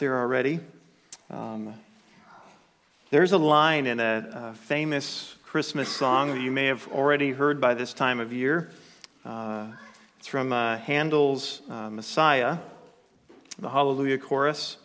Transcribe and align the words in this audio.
there 0.00 0.18
already. 0.18 0.60
Um, 1.30 1.74
there's 3.10 3.32
a 3.32 3.38
line 3.38 3.86
in 3.86 4.00
a, 4.00 4.52
a, 4.52 4.54
famous 4.54 5.36
Christmas 5.44 5.90
song 5.90 6.30
that 6.30 6.40
you 6.40 6.50
may 6.50 6.66
have 6.66 6.88
already 6.88 7.32
heard 7.32 7.60
by 7.60 7.74
this 7.74 7.92
time 7.92 8.18
of 8.18 8.32
year. 8.32 8.70
Uh, 9.26 9.66
it's 10.18 10.26
from 10.26 10.54
uh, 10.54 10.78
Handel's 10.78 11.60
uh, 11.68 11.90
Messiah, 11.90 12.56
the 13.58 13.68
Hallelujah 13.68 14.16
Chorus. 14.16 14.78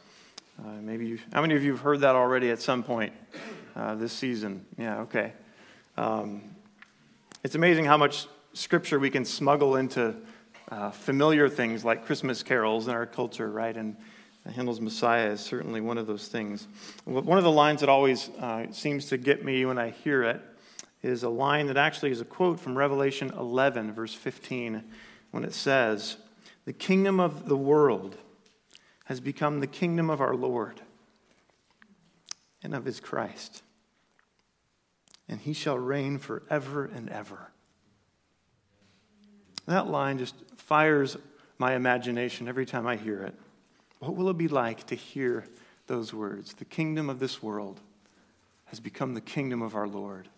Uh, 0.60 0.72
maybe 0.82 1.08
you, 1.08 1.20
how 1.32 1.42
many 1.42 1.56
of 1.56 1.64
you 1.64 1.72
have 1.72 1.82
heard 1.82 2.02
that 2.02 2.16
already 2.16 2.52
at 2.52 2.62
some 2.62 2.84
point 2.84 3.14
uh, 3.78 3.96
this 3.96 4.12
season? 4.12 4.66
Yeah, 4.78 5.00
okay. 5.00 5.32
Um, 5.96 6.42
it's 7.42 7.56
amazing 7.56 7.86
how 7.86 7.96
much 7.96 8.28
scripture 8.52 9.00
we 9.00 9.10
can 9.10 9.24
smuggle 9.24 9.78
into 9.78 10.14
uh, 10.70 10.92
familiar 10.92 11.48
things 11.48 11.86
like 11.86 12.06
Christmas 12.06 12.44
carols 12.44 12.90
in 12.90 12.94
our 12.94 13.06
culture, 13.06 13.50
right? 13.50 13.78
And 13.78 13.96
Handel's 14.54 14.80
Messiah 14.80 15.32
is 15.32 15.42
certainly 15.42 15.82
one 15.82 15.98
of 15.98 16.06
those 16.06 16.28
things. 16.28 16.68
One 17.06 17.38
of 17.38 17.44
the 17.44 17.52
lines 17.52 17.80
that 17.80 17.90
always 17.90 18.30
uh, 18.40 18.72
seems 18.72 19.08
to 19.08 19.18
get 19.18 19.44
me 19.44 19.66
when 19.66 19.80
I 19.80 19.90
hear 19.90 20.24
it 20.24 20.42
is 21.02 21.24
a 21.24 21.30
line 21.30 21.68
that 21.68 21.78
actually 21.78 22.12
is 22.12 22.22
a 22.22 22.26
quote 22.26 22.60
from 22.60 22.78
Revelation 22.78 23.32
11, 23.38 23.94
verse 23.94 24.14
15, 24.14 24.84
when 25.32 25.44
it 25.44 25.54
says, 25.54 26.18
The 26.66 26.74
kingdom 26.74 27.20
of 27.20 27.48
the 27.48 27.58
world 27.58 28.18
has 29.06 29.20
become 29.20 29.60
the 29.60 29.68
kingdom 29.68 30.10
of 30.10 30.22
our 30.22 30.36
Lord 30.36 30.82
and 32.64 32.74
of 32.74 32.86
his 32.86 33.00
Christ, 33.00 33.64
and 35.28 35.40
he 35.40 35.54
shall 35.54 35.78
reign 35.78 36.18
forever 36.18 36.86
and 36.86 37.10
ever. 37.10 37.52
That 39.68 39.88
line 39.88 40.18
just 40.20 40.36
fires 40.58 41.18
my 41.58 41.76
imagination 41.76 42.48
every 42.48 42.66
time 42.66 42.86
I 42.86 42.96
hear 42.96 43.24
it. 43.24 43.36
What 44.06 44.16
will 44.16 44.30
it 44.30 44.38
be 44.38 44.48
like 44.48 44.86
to 44.88 44.96
hear 44.96 45.46
those 45.88 46.14
words? 46.14 46.54
The 46.54 46.66
kingdom 46.66 47.10
of 47.10 47.18
this 47.18 47.42
world 47.42 47.80
has 48.66 48.80
become 48.80 49.16
the 49.16 49.22
kingdom 49.22 49.64
of 49.64 49.74
our 49.74 49.88
Lord 49.88 50.30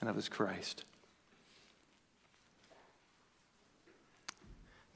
and 0.00 0.08
of 0.08 0.14
his 0.14 0.28
Christ. 0.28 0.84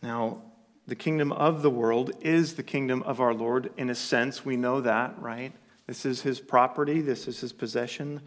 Now, 0.00 0.42
the 0.86 0.94
kingdom 0.94 1.32
of 1.32 1.62
the 1.62 1.70
world 1.70 2.12
is 2.20 2.54
the 2.54 2.62
kingdom 2.62 3.02
of 3.02 3.20
our 3.20 3.34
Lord. 3.34 3.72
In 3.76 3.90
a 3.90 3.94
sense, 3.96 4.44
we 4.44 4.56
know 4.56 4.80
that, 4.82 5.20
right? 5.20 5.52
This 5.88 6.06
is 6.06 6.22
his 6.22 6.38
property, 6.38 7.00
this 7.00 7.26
is 7.26 7.40
his 7.40 7.52
possession. 7.52 8.20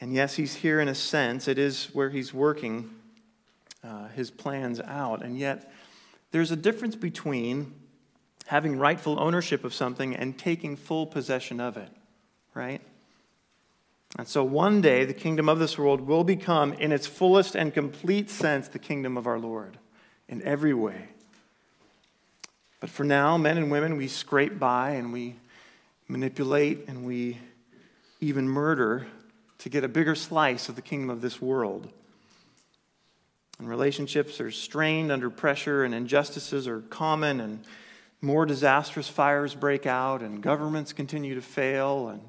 And 0.00 0.14
yes, 0.14 0.36
he's 0.36 0.54
here 0.54 0.80
in 0.80 0.88
a 0.88 0.94
sense. 0.94 1.48
It 1.48 1.58
is 1.58 1.94
where 1.94 2.08
he's 2.08 2.32
working 2.32 2.88
uh, 3.84 4.08
his 4.08 4.30
plans 4.30 4.80
out. 4.80 5.22
And 5.22 5.38
yet, 5.38 5.70
there's 6.30 6.50
a 6.50 6.56
difference 6.56 6.96
between 6.96 7.74
having 8.46 8.78
rightful 8.78 9.18
ownership 9.20 9.64
of 9.64 9.74
something 9.74 10.14
and 10.14 10.38
taking 10.38 10.76
full 10.76 11.06
possession 11.06 11.60
of 11.60 11.76
it, 11.76 11.90
right? 12.54 12.80
And 14.18 14.26
so 14.26 14.42
one 14.44 14.80
day, 14.80 15.04
the 15.04 15.12
kingdom 15.12 15.48
of 15.48 15.58
this 15.58 15.76
world 15.76 16.00
will 16.00 16.24
become, 16.24 16.72
in 16.72 16.92
its 16.92 17.06
fullest 17.06 17.54
and 17.54 17.74
complete 17.74 18.30
sense, 18.30 18.68
the 18.68 18.78
kingdom 18.78 19.18
of 19.18 19.26
our 19.26 19.38
Lord 19.38 19.78
in 20.28 20.42
every 20.42 20.72
way. 20.72 21.08
But 22.80 22.90
for 22.90 23.04
now, 23.04 23.36
men 23.36 23.58
and 23.58 23.70
women, 23.70 23.96
we 23.96 24.08
scrape 24.08 24.58
by 24.58 24.90
and 24.90 25.12
we 25.12 25.36
manipulate 26.08 26.84
and 26.88 27.04
we 27.04 27.38
even 28.20 28.48
murder 28.48 29.06
to 29.58 29.68
get 29.68 29.84
a 29.84 29.88
bigger 29.88 30.14
slice 30.14 30.68
of 30.68 30.76
the 30.76 30.82
kingdom 30.82 31.10
of 31.10 31.20
this 31.20 31.42
world. 31.42 31.88
And 33.58 33.68
relationships 33.68 34.40
are 34.40 34.50
strained 34.50 35.10
under 35.10 35.30
pressure, 35.30 35.84
and 35.84 35.94
injustices 35.94 36.68
are 36.68 36.80
common, 36.82 37.40
and 37.40 37.64
more 38.20 38.46
disastrous 38.46 39.08
fires 39.08 39.54
break 39.54 39.86
out, 39.86 40.22
and 40.22 40.42
governments 40.42 40.92
continue 40.92 41.34
to 41.34 41.42
fail, 41.42 42.08
and 42.08 42.20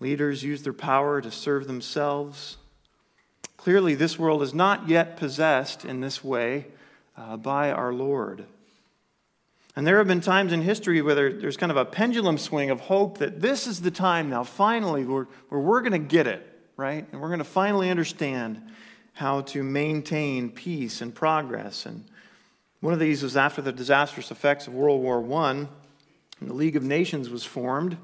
leaders 0.00 0.42
use 0.42 0.62
their 0.62 0.72
power 0.72 1.20
to 1.20 1.30
serve 1.30 1.66
themselves. 1.66 2.56
Clearly, 3.56 3.94
this 3.94 4.18
world 4.18 4.42
is 4.42 4.54
not 4.54 4.88
yet 4.88 5.16
possessed 5.16 5.84
in 5.84 6.00
this 6.00 6.24
way 6.24 6.66
uh, 7.16 7.36
by 7.36 7.70
our 7.70 7.92
Lord. 7.92 8.46
And 9.76 9.86
there 9.86 9.98
have 9.98 10.08
been 10.08 10.20
times 10.20 10.52
in 10.52 10.62
history 10.62 11.00
where 11.00 11.14
there, 11.14 11.32
there's 11.32 11.56
kind 11.56 11.70
of 11.70 11.76
a 11.76 11.84
pendulum 11.84 12.38
swing 12.38 12.70
of 12.70 12.80
hope 12.80 13.18
that 13.18 13.40
this 13.40 13.66
is 13.66 13.82
the 13.82 13.90
time 13.90 14.28
now, 14.30 14.42
finally, 14.42 15.04
where, 15.04 15.28
where 15.48 15.60
we're 15.60 15.80
going 15.80 15.92
to 15.92 15.98
get 15.98 16.26
it, 16.26 16.46
right? 16.76 17.06
And 17.12 17.20
we're 17.20 17.28
going 17.28 17.38
to 17.38 17.44
finally 17.44 17.90
understand 17.90 18.60
how 19.12 19.42
to 19.42 19.62
maintain 19.62 20.50
peace 20.50 21.02
and 21.02 21.14
progress. 21.14 21.86
And 21.86 22.04
one 22.80 22.92
of 22.94 23.00
these 23.00 23.22
was 23.22 23.36
after 23.36 23.60
the 23.60 23.72
disastrous 23.72 24.30
effects 24.30 24.66
of 24.66 24.74
World 24.74 25.02
War 25.02 25.24
I, 25.42 25.50
and 25.50 25.68
the 26.40 26.54
League 26.54 26.76
of 26.76 26.82
Nations 26.82 27.28
was 27.28 27.44
formed 27.44 27.98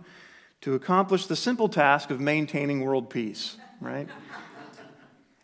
to 0.60 0.74
accomplish 0.74 1.26
the 1.26 1.36
simple 1.36 1.68
task 1.68 2.10
of 2.10 2.20
maintaining 2.20 2.82
world 2.82 3.08
peace, 3.08 3.56
right? 3.80 4.08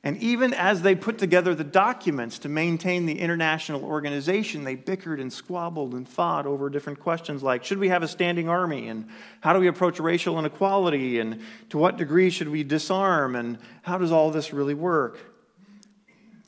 And 0.05 0.17
even 0.17 0.53
as 0.53 0.83
they 0.83 0.97
put 0.97 1.19
together 1.19 1.55
the 1.55 1.63
documents 1.63 2.41
to 2.41 2.49
maintain 2.49 3.07
the 3.07 3.21
international 3.21 3.85
organization, 3.85 4.65
they 4.65 4.75
bickered 4.75 5.21
and 5.21 5.33
squabbled 5.33 5.95
and 5.95 6.09
fought 6.09 6.45
over 6.45 6.69
different 6.69 6.99
questions 6.99 7.41
like 7.41 7.65
should 7.65 7.79
we 7.79 7.89
have 7.89 8.03
a 8.03 8.09
standing 8.09 8.49
army? 8.49 8.89
And 8.89 9.09
how 9.41 9.53
do 9.53 9.61
we 9.61 9.69
approach 9.69 10.01
racial 10.01 10.41
inequality? 10.41 11.21
And 11.21 11.41
to 11.71 11.79
what 11.79 11.99
degree 11.99 12.31
should 12.31 12.49
we 12.49 12.65
disarm? 12.65 13.37
And 13.37 13.59
how 13.83 13.97
does 13.97 14.11
all 14.11 14.33
this 14.33 14.53
really 14.53 14.75
work? 14.75 15.32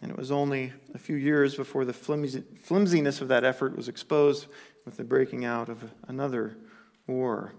And 0.03 0.11
it 0.11 0.17
was 0.17 0.31
only 0.31 0.73
a 0.95 0.99
few 0.99 1.17
years 1.17 1.55
before 1.55 1.85
the 1.85 1.93
flimsiness 1.93 3.21
of 3.21 3.29
that 3.29 3.45
effort 3.45 3.77
was 3.77 3.89
exposed 3.89 4.47
with 4.85 4.97
the 4.97 5.05
breaking 5.05 5.45
out 5.45 5.69
of 5.69 5.83
another 6.09 6.57
war. 7.07 7.53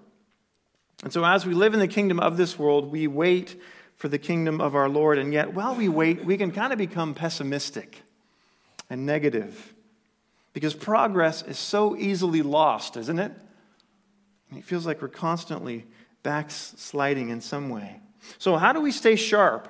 And 1.04 1.12
so, 1.12 1.26
as 1.26 1.46
we 1.46 1.54
live 1.54 1.74
in 1.74 1.80
the 1.80 1.88
kingdom 1.88 2.20
of 2.20 2.38
this 2.38 2.58
world, 2.58 2.92
we 2.92 3.08
wait 3.08 3.60
for 3.96 4.08
the 4.08 4.18
kingdom 4.18 4.62
of 4.62 4.76
our 4.76 4.90
Lord. 4.90 5.18
And 5.18 5.34
yet, 5.34 5.54
while 5.54 5.76
we 5.76 5.90
wait, 5.90 6.24
we 6.24 6.38
can 6.38 6.52
kind 6.52 6.72
of 6.72 6.80
become 6.80 7.14
pessimistic 7.14 8.02
and 8.90 9.06
negative 9.06 9.74
because 10.54 10.74
progress 10.74 11.42
is 11.42 11.58
so 11.58 11.96
easily 11.98 12.42
lost, 12.42 12.96
isn't 12.98 13.20
it? 13.20 13.32
It 14.56 14.64
feels 14.64 14.86
like 14.86 15.02
we're 15.02 15.08
constantly 15.10 15.86
backsliding 16.24 17.30
in 17.30 17.42
some 17.42 17.70
way. 17.70 18.00
So, 18.38 18.56
how 18.56 18.74
do 18.74 18.82
we 18.82 18.92
stay 18.92 19.16
sharp 19.16 19.70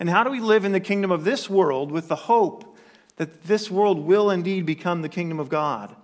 and 0.00 0.08
how 0.08 0.24
do 0.24 0.30
we 0.30 0.40
live 0.40 0.64
in 0.64 0.72
the 0.72 0.80
kingdom 0.80 1.12
of 1.12 1.24
this 1.24 1.48
world 1.48 1.92
with 1.92 2.08
the 2.08 2.16
hope 2.16 2.76
that 3.16 3.44
this 3.44 3.70
world 3.70 3.98
will 4.00 4.30
indeed 4.30 4.64
become 4.64 5.02
the 5.02 5.10
kingdom 5.10 5.38
of 5.38 5.50
God? 5.50 5.94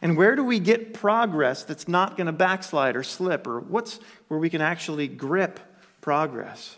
And 0.00 0.16
where 0.16 0.36
do 0.36 0.44
we 0.44 0.60
get 0.60 0.94
progress 0.94 1.64
that's 1.64 1.88
not 1.88 2.16
going 2.16 2.28
to 2.28 2.32
backslide 2.32 2.96
or 2.96 3.02
slip? 3.02 3.46
Or 3.46 3.60
what's 3.60 3.98
where 4.28 4.38
we 4.38 4.48
can 4.48 4.62
actually 4.62 5.08
grip 5.08 5.60
progress? 6.00 6.76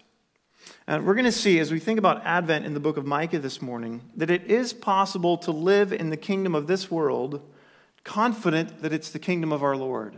And 0.86 1.06
we're 1.06 1.14
going 1.14 1.26
to 1.26 1.32
see 1.32 1.58
as 1.60 1.70
we 1.70 1.78
think 1.78 1.98
about 1.98 2.24
Advent 2.24 2.64
in 2.64 2.74
the 2.74 2.80
book 2.80 2.96
of 2.96 3.04
Micah 3.04 3.38
this 3.38 3.60
morning 3.60 4.00
that 4.16 4.30
it 4.30 4.44
is 4.44 4.72
possible 4.72 5.36
to 5.38 5.52
live 5.52 5.92
in 5.92 6.10
the 6.10 6.16
kingdom 6.16 6.54
of 6.54 6.66
this 6.66 6.90
world 6.90 7.42
confident 8.02 8.82
that 8.82 8.92
it's 8.92 9.10
the 9.10 9.18
kingdom 9.18 9.52
of 9.52 9.62
our 9.62 9.76
Lord. 9.76 10.16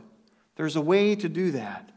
There's 0.56 0.76
a 0.76 0.80
way 0.80 1.16
to 1.16 1.28
do 1.28 1.50
that. 1.50 1.90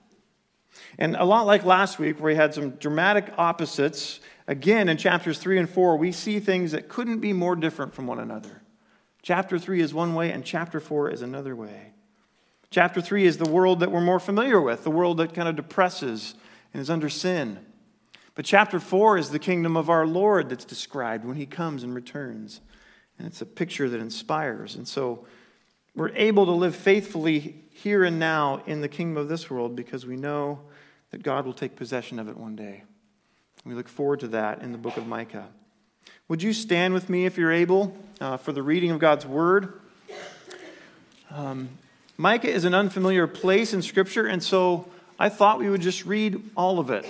And 0.99 1.15
a 1.15 1.25
lot 1.25 1.45
like 1.45 1.63
last 1.63 1.99
week, 1.99 2.19
where 2.19 2.33
we 2.33 2.35
had 2.35 2.53
some 2.53 2.71
dramatic 2.71 3.31
opposites, 3.37 4.19
again 4.47 4.89
in 4.89 4.97
chapters 4.97 5.37
3 5.37 5.59
and 5.59 5.69
4, 5.69 5.97
we 5.97 6.11
see 6.11 6.39
things 6.39 6.71
that 6.71 6.89
couldn't 6.89 7.19
be 7.19 7.33
more 7.33 7.55
different 7.55 7.93
from 7.93 8.07
one 8.07 8.19
another. 8.19 8.61
Chapter 9.21 9.59
3 9.59 9.81
is 9.81 9.93
one 9.93 10.15
way, 10.15 10.31
and 10.31 10.43
chapter 10.43 10.79
4 10.79 11.11
is 11.11 11.21
another 11.21 11.55
way. 11.55 11.91
Chapter 12.69 13.01
3 13.01 13.25
is 13.25 13.37
the 13.37 13.49
world 13.49 13.79
that 13.79 13.91
we're 13.91 14.01
more 14.01 14.19
familiar 14.19 14.59
with, 14.59 14.83
the 14.83 14.91
world 14.91 15.17
that 15.17 15.33
kind 15.33 15.47
of 15.47 15.55
depresses 15.55 16.35
and 16.73 16.81
is 16.81 16.89
under 16.89 17.09
sin. 17.09 17.59
But 18.35 18.45
chapter 18.45 18.79
4 18.79 19.17
is 19.17 19.29
the 19.29 19.39
kingdom 19.39 19.75
of 19.77 19.89
our 19.89 20.05
Lord 20.05 20.49
that's 20.49 20.65
described 20.65 21.25
when 21.25 21.37
he 21.37 21.45
comes 21.45 21.83
and 21.83 21.93
returns. 21.95 22.61
And 23.17 23.27
it's 23.27 23.41
a 23.41 23.45
picture 23.45 23.89
that 23.89 23.99
inspires. 23.99 24.75
And 24.75 24.87
so 24.87 25.25
we're 25.95 26.15
able 26.15 26.45
to 26.45 26.51
live 26.51 26.75
faithfully 26.75 27.63
here 27.71 28.03
and 28.03 28.19
now 28.19 28.61
in 28.67 28.81
the 28.81 28.87
kingdom 28.87 29.17
of 29.17 29.27
this 29.27 29.49
world 29.49 29.75
because 29.75 30.05
we 30.05 30.17
know 30.17 30.59
that 31.11 31.23
God 31.23 31.45
will 31.45 31.53
take 31.53 31.75
possession 31.75 32.19
of 32.19 32.27
it 32.27 32.37
one 32.37 32.55
day. 32.55 32.83
We 33.65 33.73
look 33.73 33.89
forward 33.89 34.19
to 34.21 34.27
that 34.29 34.61
in 34.61 34.71
the 34.71 34.77
book 34.77 34.97
of 34.97 35.07
Micah. 35.07 35.47
Would 36.27 36.43
you 36.43 36.53
stand 36.53 36.93
with 36.93 37.09
me 37.09 37.25
if 37.25 37.37
you're 37.37 37.51
able 37.51 37.95
uh, 38.19 38.37
for 38.37 38.51
the 38.51 38.63
reading 38.63 38.91
of 38.91 38.99
God's 38.99 39.25
word? 39.25 39.79
Um, 41.31 41.69
Micah 42.17 42.49
is 42.49 42.65
an 42.65 42.73
unfamiliar 42.73 43.27
place 43.27 43.73
in 43.73 43.81
Scripture, 43.81 44.25
and 44.25 44.41
so 44.41 44.87
I 45.19 45.29
thought 45.29 45.59
we 45.59 45.69
would 45.69 45.81
just 45.81 46.05
read 46.05 46.41
all 46.55 46.79
of 46.79 46.89
it. 46.89 47.05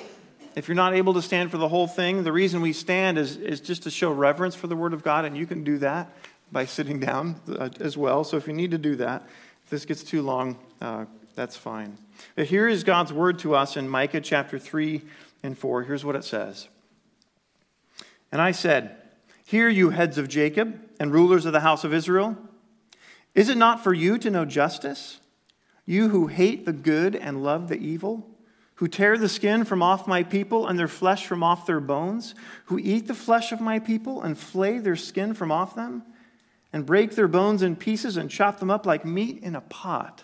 If 0.55 0.67
you're 0.67 0.75
not 0.75 0.95
able 0.95 1.13
to 1.13 1.21
stand 1.21 1.51
for 1.51 1.57
the 1.57 1.67
whole 1.67 1.87
thing, 1.87 2.23
the 2.23 2.31
reason 2.31 2.61
we 2.61 2.73
stand 2.73 3.17
is, 3.17 3.37
is 3.37 3.61
just 3.61 3.83
to 3.83 3.91
show 3.91 4.11
reverence 4.11 4.55
for 4.55 4.67
the 4.67 4.75
Word 4.75 4.93
of 4.93 5.03
God, 5.03 5.25
and 5.25 5.37
you 5.37 5.45
can 5.45 5.63
do 5.63 5.77
that 5.79 6.11
by 6.51 6.65
sitting 6.65 6.99
down 6.99 7.39
uh, 7.47 7.69
as 7.79 7.95
well. 7.95 8.23
So 8.23 8.37
if 8.37 8.47
you 8.47 8.53
need 8.53 8.71
to 8.71 8.77
do 8.77 8.95
that, 8.95 9.23
if 9.65 9.69
this 9.69 9.85
gets 9.85 10.03
too 10.03 10.21
long, 10.21 10.57
uh, 10.81 11.05
that's 11.37 11.55
fine. 11.55 11.99
But 12.35 12.47
here 12.47 12.67
is 12.67 12.83
God's 12.83 13.13
word 13.13 13.37
to 13.39 13.55
us 13.55 13.77
in 13.77 13.87
Micah 13.87 14.19
chapter 14.21 14.57
3 14.57 15.03
and 15.43 15.55
4. 15.57 15.83
Here's 15.83 16.03
what 16.03 16.15
it 16.15 16.25
says 16.25 16.67
And 18.31 18.41
I 18.41 18.51
said, 18.51 18.97
Hear, 19.45 19.69
you 19.69 19.91
heads 19.91 20.17
of 20.17 20.27
Jacob 20.27 20.77
and 20.99 21.13
rulers 21.13 21.45
of 21.45 21.53
the 21.53 21.61
house 21.61 21.83
of 21.83 21.93
Israel. 21.93 22.35
Is 23.35 23.49
it 23.49 23.57
not 23.57 23.83
for 23.83 23.93
you 23.93 24.17
to 24.17 24.31
know 24.31 24.45
justice? 24.45 25.19
You 25.85 26.09
who 26.09 26.25
hate 26.27 26.65
the 26.65 26.73
good 26.73 27.15
and 27.15 27.43
love 27.43 27.69
the 27.69 27.77
evil, 27.77 28.27
who 28.75 28.87
tear 28.87 29.15
the 29.15 29.29
skin 29.29 29.63
from 29.63 29.83
off 29.83 30.07
my 30.07 30.23
people 30.23 30.67
and 30.67 30.77
their 30.77 30.87
flesh 30.87 31.27
from 31.27 31.43
off 31.43 31.67
their 31.67 31.79
bones, 31.79 32.33
who 32.65 32.79
eat 32.79 33.07
the 33.07 33.13
flesh 33.13 33.51
of 33.51 33.61
my 33.61 33.77
people 33.77 34.23
and 34.23 34.37
flay 34.37 34.79
their 34.79 34.95
skin 34.95 35.35
from 35.35 35.51
off 35.51 35.75
them, 35.75 36.01
and 36.73 36.85
break 36.85 37.11
their 37.11 37.27
bones 37.27 37.61
in 37.61 37.75
pieces 37.75 38.17
and 38.17 38.31
chop 38.31 38.59
them 38.59 38.71
up 38.71 38.87
like 38.87 39.05
meat 39.05 39.41
in 39.43 39.55
a 39.55 39.61
pot, 39.61 40.23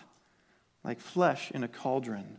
like 0.84 1.00
flesh 1.00 1.50
in 1.50 1.64
a 1.64 1.68
cauldron. 1.68 2.38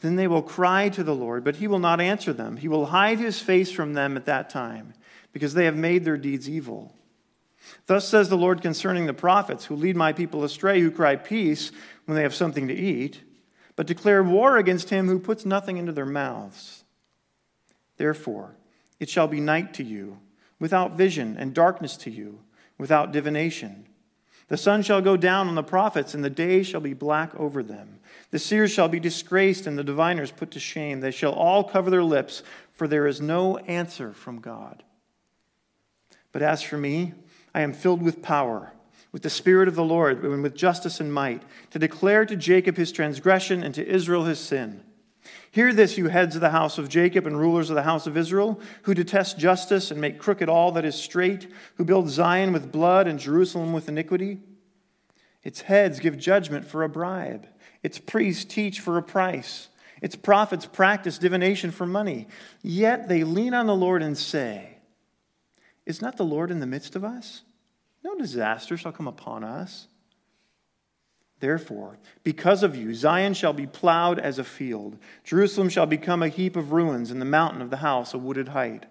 Then 0.00 0.16
they 0.16 0.28
will 0.28 0.42
cry 0.42 0.88
to 0.90 1.02
the 1.02 1.14
Lord, 1.14 1.44
but 1.44 1.56
he 1.56 1.66
will 1.66 1.78
not 1.78 2.00
answer 2.00 2.32
them. 2.32 2.56
He 2.56 2.68
will 2.68 2.86
hide 2.86 3.18
his 3.18 3.40
face 3.40 3.70
from 3.70 3.94
them 3.94 4.16
at 4.16 4.26
that 4.26 4.50
time, 4.50 4.94
because 5.32 5.54
they 5.54 5.64
have 5.64 5.76
made 5.76 6.04
their 6.04 6.16
deeds 6.16 6.48
evil. 6.48 6.94
Thus 7.86 8.08
says 8.08 8.28
the 8.28 8.36
Lord 8.36 8.62
concerning 8.62 9.06
the 9.06 9.14
prophets 9.14 9.64
who 9.64 9.74
lead 9.74 9.96
my 9.96 10.12
people 10.12 10.44
astray, 10.44 10.80
who 10.80 10.90
cry 10.90 11.16
peace 11.16 11.72
when 12.04 12.14
they 12.16 12.22
have 12.22 12.34
something 12.34 12.68
to 12.68 12.74
eat, 12.74 13.22
but 13.74 13.86
declare 13.86 14.22
war 14.22 14.56
against 14.56 14.90
him 14.90 15.08
who 15.08 15.18
puts 15.18 15.44
nothing 15.44 15.76
into 15.76 15.92
their 15.92 16.06
mouths. 16.06 16.84
Therefore, 17.96 18.56
it 19.00 19.08
shall 19.08 19.26
be 19.26 19.40
night 19.40 19.74
to 19.74 19.84
you, 19.84 20.18
without 20.60 20.96
vision, 20.96 21.36
and 21.36 21.52
darkness 21.52 21.96
to 21.98 22.10
you, 22.10 22.40
without 22.78 23.12
divination. 23.12 23.87
The 24.48 24.56
sun 24.56 24.82
shall 24.82 25.02
go 25.02 25.16
down 25.16 25.46
on 25.48 25.54
the 25.54 25.62
prophets, 25.62 26.14
and 26.14 26.24
the 26.24 26.30
day 26.30 26.62
shall 26.62 26.80
be 26.80 26.94
black 26.94 27.34
over 27.34 27.62
them. 27.62 28.00
The 28.30 28.38
seers 28.38 28.70
shall 28.70 28.88
be 28.88 29.00
disgraced, 29.00 29.66
and 29.66 29.78
the 29.78 29.84
diviners 29.84 30.30
put 30.30 30.50
to 30.52 30.60
shame. 30.60 31.00
They 31.00 31.10
shall 31.10 31.32
all 31.32 31.64
cover 31.64 31.90
their 31.90 32.02
lips, 32.02 32.42
for 32.72 32.88
there 32.88 33.06
is 33.06 33.20
no 33.20 33.58
answer 33.58 34.12
from 34.12 34.40
God. 34.40 34.82
But 36.32 36.42
as 36.42 36.62
for 36.62 36.78
me, 36.78 37.14
I 37.54 37.60
am 37.60 37.74
filled 37.74 38.02
with 38.02 38.22
power, 38.22 38.72
with 39.12 39.22
the 39.22 39.30
Spirit 39.30 39.68
of 39.68 39.74
the 39.74 39.84
Lord, 39.84 40.24
and 40.24 40.42
with 40.42 40.54
justice 40.54 40.98
and 40.98 41.12
might, 41.12 41.42
to 41.70 41.78
declare 41.78 42.24
to 42.24 42.36
Jacob 42.36 42.76
his 42.76 42.92
transgression 42.92 43.62
and 43.62 43.74
to 43.74 43.86
Israel 43.86 44.24
his 44.24 44.38
sin. 44.38 44.82
Hear 45.50 45.72
this, 45.72 45.96
you 45.96 46.08
heads 46.08 46.34
of 46.34 46.40
the 46.40 46.50
house 46.50 46.78
of 46.78 46.88
Jacob 46.88 47.26
and 47.26 47.38
rulers 47.38 47.70
of 47.70 47.76
the 47.76 47.82
house 47.82 48.06
of 48.06 48.16
Israel, 48.16 48.60
who 48.82 48.94
detest 48.94 49.38
justice 49.38 49.90
and 49.90 50.00
make 50.00 50.18
crooked 50.18 50.48
all 50.48 50.72
that 50.72 50.84
is 50.84 50.94
straight, 50.94 51.50
who 51.76 51.84
build 51.84 52.10
Zion 52.10 52.52
with 52.52 52.70
blood 52.70 53.06
and 53.06 53.18
Jerusalem 53.18 53.72
with 53.72 53.88
iniquity. 53.88 54.40
Its 55.42 55.62
heads 55.62 56.00
give 56.00 56.18
judgment 56.18 56.66
for 56.66 56.82
a 56.82 56.88
bribe, 56.88 57.46
its 57.82 57.98
priests 57.98 58.44
teach 58.44 58.80
for 58.80 58.98
a 58.98 59.02
price, 59.02 59.68
its 60.02 60.16
prophets 60.16 60.66
practice 60.66 61.18
divination 61.18 61.70
for 61.70 61.86
money. 61.86 62.28
Yet 62.62 63.08
they 63.08 63.24
lean 63.24 63.54
on 63.54 63.66
the 63.66 63.74
Lord 63.74 64.02
and 64.02 64.16
say, 64.16 64.78
is 65.86 66.02
not 66.02 66.18
the 66.18 66.24
Lord 66.24 66.50
in 66.50 66.60
the 66.60 66.66
midst 66.66 66.94
of 66.96 67.02
us? 67.02 67.42
No 68.04 68.14
disaster 68.14 68.76
shall 68.76 68.92
come 68.92 69.08
upon 69.08 69.42
us. 69.42 69.88
Therefore, 71.40 71.98
because 72.24 72.62
of 72.62 72.74
you, 72.74 72.94
Zion 72.94 73.34
shall 73.34 73.52
be 73.52 73.66
plowed 73.66 74.18
as 74.18 74.38
a 74.38 74.44
field. 74.44 74.98
Jerusalem 75.24 75.68
shall 75.68 75.86
become 75.86 76.22
a 76.22 76.28
heap 76.28 76.56
of 76.56 76.72
ruins, 76.72 77.10
and 77.10 77.20
the 77.20 77.26
mountain 77.26 77.62
of 77.62 77.70
the 77.70 77.76
house 77.76 78.12
a 78.12 78.18
wooded 78.18 78.48
height. 78.48 78.86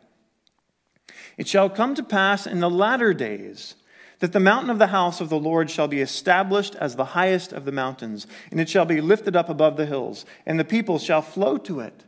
It 1.38 1.48
shall 1.48 1.70
come 1.70 1.94
to 1.96 2.04
pass 2.04 2.48
in 2.48 2.60
the 2.60 2.70
latter 2.70 3.14
days 3.14 3.76
that 4.20 4.34
the 4.34 4.40
mountain 4.40 4.70
of 4.70 4.80
the 4.80 4.88
house 4.88 5.22
of 5.22 5.30
the 5.30 5.40
Lord 5.40 5.70
shall 5.70 5.88
be 5.88 6.02
established 6.02 6.76
as 6.76 6.96
the 6.96 7.06
highest 7.06 7.54
of 7.54 7.66
the 7.66 7.72
mountains, 7.72 8.26
and 8.50 8.60
it 8.60 8.70
shall 8.70 8.86
be 8.86 9.02
lifted 9.02 9.36
up 9.36 9.50
above 9.50 9.78
the 9.78 9.86
hills, 9.86 10.26
and 10.46 10.60
the 10.60 10.66
people 10.66 10.98
shall 10.98 11.22
flow 11.22 11.58
to 11.58 11.80
it. 11.82 12.04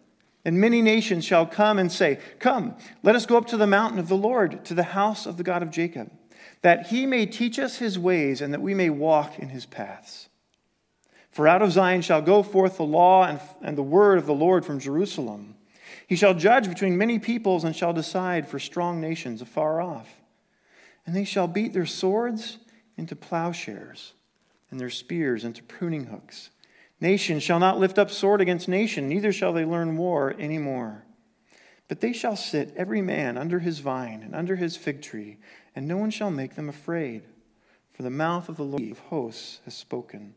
And 0.46 0.60
many 0.60 0.82
nations 0.82 1.26
shall 1.26 1.46
come 1.46 1.78
and 1.78 1.92
say, 1.92 2.20
Come, 2.40 2.76
let 3.04 3.16
us 3.16 3.26
go 3.26 3.38
up 3.38 3.46
to 3.48 3.58
the 3.58 3.68
mountain 3.68 4.00
of 4.00 4.08
the 4.08 4.18
Lord, 4.18 4.64
to 4.66 4.74
the 4.74 4.84
house 4.84 5.26
of 5.26 5.38
the 5.38 5.44
God 5.44 5.62
of 5.62 5.70
Jacob, 5.70 6.12
that 6.62 6.88
he 6.88 7.06
may 7.06 7.26
teach 7.26 7.60
us 7.60 7.78
his 7.78 8.00
ways 8.00 8.42
and 8.42 8.54
that 8.54 8.62
we 8.62 8.74
may 8.74 8.90
walk 8.90 9.38
in 9.38 9.50
his 9.50 9.66
paths. 9.66 10.29
For 11.40 11.48
out 11.48 11.62
of 11.62 11.72
Zion 11.72 12.02
shall 12.02 12.22
go 12.22 12.44
forth 12.44 12.76
the 12.76 12.84
law 12.84 13.24
and, 13.24 13.40
and 13.62 13.78
the 13.78 13.82
word 13.82 14.18
of 14.18 14.26
the 14.26 14.34
Lord 14.34 14.66
from 14.66 14.78
Jerusalem. 14.78 15.56
He 16.06 16.18
shall 16.18 16.34
judge 16.34 16.68
between 16.68 16.98
many 16.98 17.18
peoples 17.18 17.64
and 17.64 17.74
shall 17.74 17.94
decide 17.94 18.46
for 18.46 18.60
strong 18.60 19.00
nations 19.00 19.42
afar 19.42 19.80
off. 19.80 20.20
And 21.06 21.16
they 21.16 21.24
shall 21.24 21.48
beat 21.48 21.72
their 21.72 21.86
swords 21.86 22.58
into 22.98 23.16
plowshares 23.16 24.12
and 24.70 24.82
their 24.82 24.90
spears 24.90 25.46
into 25.46 25.64
pruning 25.64 26.08
hooks. 26.08 26.50
Nation 27.00 27.40
shall 27.40 27.60
not 27.60 27.80
lift 27.80 27.98
up 27.98 28.12
sword 28.12 28.42
against 28.42 28.68
nation, 28.68 29.08
neither 29.08 29.32
shall 29.32 29.54
they 29.54 29.64
learn 29.64 29.96
war 29.96 30.36
any 30.38 30.58
more. 30.58 31.06
But 31.88 32.02
they 32.02 32.12
shall 32.12 32.36
sit 32.36 32.74
every 32.76 33.02
man 33.02 33.38
under 33.38 33.60
his 33.60 33.80
vine 33.80 34.24
and 34.24 34.36
under 34.36 34.58
his 34.58 34.76
fig 34.76 35.02
tree, 35.02 35.38
and 35.74 35.88
no 35.88 35.96
one 35.96 36.12
shall 36.12 36.32
make 36.32 36.56
them 36.56 36.68
afraid, 36.68 37.24
for 37.94 38.04
the 38.04 38.10
mouth 38.10 38.50
of 38.50 38.58
the 38.58 38.66
Lord 38.66 38.92
of 38.92 39.00
hosts 39.00 39.62
has 39.64 39.74
spoken. 39.74 40.34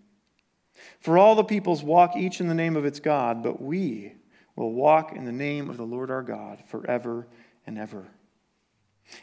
For 1.01 1.19
all 1.19 1.35
the 1.35 1.45
peoples 1.45 1.83
walk 1.83 2.17
each 2.17 2.41
in 2.41 2.49
the 2.49 2.55
name 2.55 2.77
of 2.77 2.85
its 2.85 3.01
God, 3.01 3.43
but 3.43 3.61
we 3.61 4.15
will 4.57 4.73
walk 4.73 5.13
in 5.13 5.25
the 5.25 5.33
name 5.33 5.71
of 5.71 5.77
the 5.77 5.87
Lord 5.87 6.11
our 6.11 6.23
God 6.23 6.63
forever 6.67 7.27
and 7.67 7.79
ever. 7.79 8.09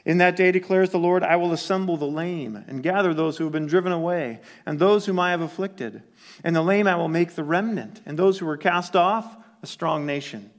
In 0.05 0.17
that 0.19 0.35
day 0.35 0.51
declares 0.51 0.89
the 0.89 0.99
Lord, 0.99 1.23
I 1.23 1.35
will 1.35 1.53
assemble 1.53 1.97
the 1.97 2.05
lame 2.05 2.63
and 2.67 2.83
gather 2.83 3.13
those 3.13 3.37
who 3.37 3.45
have 3.45 3.53
been 3.53 3.65
driven 3.65 3.91
away 3.91 4.39
and 4.65 4.77
those 4.77 5.05
whom 5.05 5.19
I 5.19 5.31
have 5.31 5.41
afflicted. 5.41 6.03
And 6.43 6.55
the 6.55 6.61
lame 6.61 6.87
I 6.87 6.95
will 6.95 7.07
make 7.07 7.35
the 7.35 7.43
remnant, 7.43 8.01
and 8.05 8.17
those 8.17 8.39
who 8.39 8.45
were 8.45 8.57
cast 8.57 8.95
off, 8.95 9.35
a 9.61 9.67
strong 9.67 10.05
nation. 10.05 10.51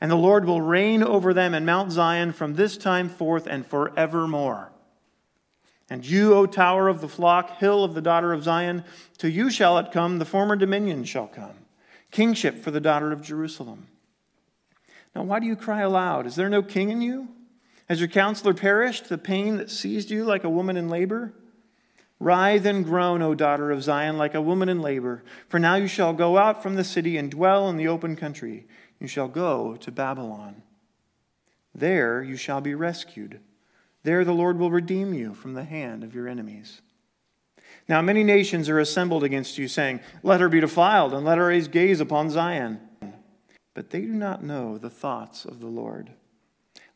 And 0.00 0.10
the 0.10 0.16
Lord 0.16 0.44
will 0.44 0.60
reign 0.60 1.02
over 1.02 1.34
them 1.34 1.54
in 1.54 1.64
Mount 1.64 1.92
Zion 1.92 2.32
from 2.32 2.54
this 2.54 2.76
time 2.76 3.08
forth 3.08 3.46
and 3.46 3.66
forevermore. 3.66 4.73
And 5.90 6.04
you, 6.04 6.34
O 6.34 6.46
tower 6.46 6.88
of 6.88 7.00
the 7.00 7.08
flock, 7.08 7.58
hill 7.58 7.84
of 7.84 7.94
the 7.94 8.00
daughter 8.00 8.32
of 8.32 8.44
Zion, 8.44 8.84
to 9.18 9.28
you 9.28 9.50
shall 9.50 9.78
it 9.78 9.92
come, 9.92 10.18
the 10.18 10.24
former 10.24 10.56
dominion 10.56 11.04
shall 11.04 11.26
come, 11.26 11.66
kingship 12.10 12.62
for 12.62 12.70
the 12.70 12.80
daughter 12.80 13.12
of 13.12 13.22
Jerusalem. 13.22 13.88
Now, 15.14 15.22
why 15.22 15.40
do 15.40 15.46
you 15.46 15.56
cry 15.56 15.82
aloud? 15.82 16.26
Is 16.26 16.36
there 16.36 16.48
no 16.48 16.62
king 16.62 16.90
in 16.90 17.00
you? 17.00 17.28
Has 17.88 18.00
your 18.00 18.08
counselor 18.08 18.54
perished, 18.54 19.08
the 19.08 19.18
pain 19.18 19.58
that 19.58 19.70
seized 19.70 20.10
you 20.10 20.24
like 20.24 20.42
a 20.42 20.50
woman 20.50 20.76
in 20.76 20.88
labor? 20.88 21.34
Writhe 22.18 22.64
and 22.64 22.84
groan, 22.84 23.20
O 23.20 23.34
daughter 23.34 23.70
of 23.70 23.82
Zion, 23.82 24.16
like 24.16 24.34
a 24.34 24.40
woman 24.40 24.70
in 24.70 24.80
labor. 24.80 25.22
For 25.48 25.58
now 25.58 25.74
you 25.74 25.86
shall 25.86 26.14
go 26.14 26.38
out 26.38 26.62
from 26.62 26.76
the 26.76 26.84
city 26.84 27.18
and 27.18 27.30
dwell 27.30 27.68
in 27.68 27.76
the 27.76 27.88
open 27.88 28.16
country. 28.16 28.66
You 28.98 29.06
shall 29.06 29.28
go 29.28 29.76
to 29.76 29.92
Babylon. 29.92 30.62
There 31.74 32.22
you 32.22 32.36
shall 32.36 32.62
be 32.62 32.74
rescued. 32.74 33.40
There 34.04 34.24
the 34.24 34.32
Lord 34.32 34.58
will 34.58 34.70
redeem 34.70 35.12
you 35.12 35.34
from 35.34 35.54
the 35.54 35.64
hand 35.64 36.04
of 36.04 36.14
your 36.14 36.28
enemies. 36.28 36.80
Now 37.88 38.00
many 38.00 38.22
nations 38.22 38.68
are 38.68 38.78
assembled 38.78 39.24
against 39.24 39.58
you, 39.58 39.66
saying, 39.66 40.00
Let 40.22 40.40
her 40.40 40.48
be 40.48 40.60
defiled, 40.60 41.12
and 41.12 41.24
let 41.26 41.38
her 41.38 41.48
raise 41.48 41.68
gaze 41.68 42.00
upon 42.00 42.30
Zion. 42.30 42.80
But 43.74 43.90
they 43.90 44.02
do 44.02 44.12
not 44.12 44.44
know 44.44 44.78
the 44.78 44.88
thoughts 44.88 45.44
of 45.44 45.58
the 45.58 45.66
Lord 45.66 46.10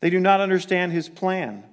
they 0.01 0.11
do 0.11 0.21
not 0.21 0.41
understand 0.41 0.93
his 0.93 1.09
plan, 1.09 1.65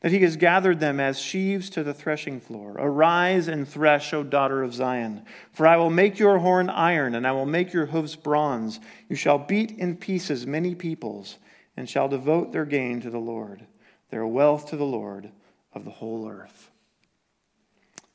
that 0.00 0.12
he 0.12 0.20
has 0.20 0.36
gathered 0.36 0.80
them 0.80 1.00
as 1.00 1.18
sheaves 1.18 1.70
to 1.70 1.82
the 1.82 1.94
threshing 1.94 2.40
floor. 2.40 2.76
Arise 2.78 3.48
and 3.48 3.66
thresh, 3.66 4.12
O 4.12 4.22
daughter 4.22 4.62
of 4.62 4.74
Zion, 4.74 5.24
for 5.52 5.66
I 5.66 5.76
will 5.76 5.90
make 5.90 6.18
your 6.18 6.38
horn 6.38 6.68
iron, 6.68 7.14
and 7.14 7.26
I 7.26 7.32
will 7.32 7.46
make 7.46 7.72
your 7.72 7.86
hoofs 7.86 8.14
bronze. 8.14 8.80
You 9.08 9.16
shall 9.16 9.38
beat 9.38 9.72
in 9.72 9.96
pieces 9.96 10.46
many 10.46 10.74
peoples, 10.74 11.38
and 11.76 11.88
shall 11.88 12.08
devote 12.08 12.52
their 12.52 12.66
gain 12.66 13.00
to 13.00 13.10
the 13.10 13.18
Lord, 13.18 13.66
their 14.14 14.24
wealth 14.24 14.68
to 14.68 14.76
the 14.76 14.84
Lord 14.84 15.28
of 15.72 15.84
the 15.84 15.90
whole 15.90 16.28
earth. 16.28 16.70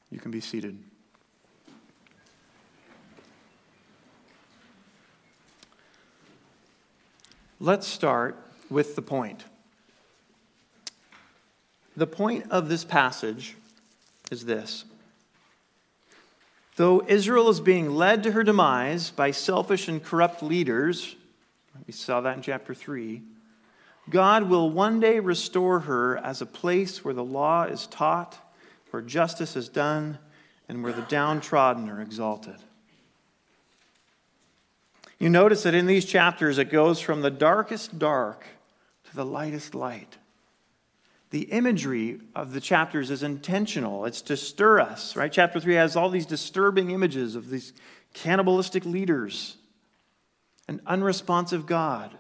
You 0.10 0.18
can 0.18 0.32
be 0.32 0.40
seated. 0.40 0.82
Let's 7.60 7.86
start 7.86 8.38
with 8.70 8.96
the 8.96 9.02
point. 9.02 9.44
The 11.98 12.08
point 12.08 12.50
of 12.50 12.70
this 12.70 12.86
passage 12.86 13.58
is 14.32 14.46
this. 14.46 14.86
Though 16.78 17.04
Israel 17.08 17.50
is 17.50 17.60
being 17.60 17.94
led 17.94 18.24
to 18.24 18.32
her 18.32 18.46
demise 18.46 19.10
by 19.10 19.32
selfish 19.32 19.90
and 19.90 20.02
corrupt 20.02 20.42
leaders, 20.42 21.18
we 21.86 21.92
saw 21.92 22.22
that 22.22 22.38
in 22.38 22.42
chapter 22.42 22.74
3, 22.74 23.22
God 24.10 24.50
will 24.50 24.70
one 24.70 25.00
day 25.00 25.20
restore 25.20 25.82
her 25.82 26.18
as 26.18 26.42
a 26.42 26.46
place 26.46 27.04
where 27.04 27.14
the 27.14 27.24
law 27.24 27.64
is 27.64 27.88
taught, 27.88 28.38
where 28.92 29.02
justice 29.02 29.56
is 29.56 29.70
done, 29.70 30.18
and 30.68 30.84
where 30.84 30.94
the 30.94 31.02
downtrodden 31.04 31.90
are 31.90 32.02
exalted. 32.02 32.56
You 35.20 35.30
notice 35.30 35.64
that 35.64 35.74
in 35.74 35.86
these 35.86 36.06
chapters 36.06 36.58
it 36.58 36.72
goes 36.72 37.02
from 37.02 37.22
the 37.22 37.32
darkest 37.32 38.00
dark 38.00 38.46
to 39.10 39.16
the 39.16 39.26
lightest 39.26 39.76
light. 39.76 40.18
The 41.32 41.42
imagery 41.42 42.22
of 42.36 42.54
the 42.54 42.62
chapters 42.62 43.12
is 43.12 43.22
intentional. 43.22 44.06
It's 44.06 44.22
to 44.24 44.38
stir 44.38 44.80
us, 44.80 45.16
right? 45.16 45.32
Chapter 45.32 45.60
3 45.60 45.76
has 45.76 45.96
all 45.96 46.10
these 46.10 46.26
disturbing 46.26 46.90
images 46.92 47.36
of 47.36 47.50
these 47.50 47.74
cannibalistic 48.14 48.86
leaders, 48.86 49.58
an 50.68 50.82
unresponsive 50.88 51.66
God, 51.68 52.16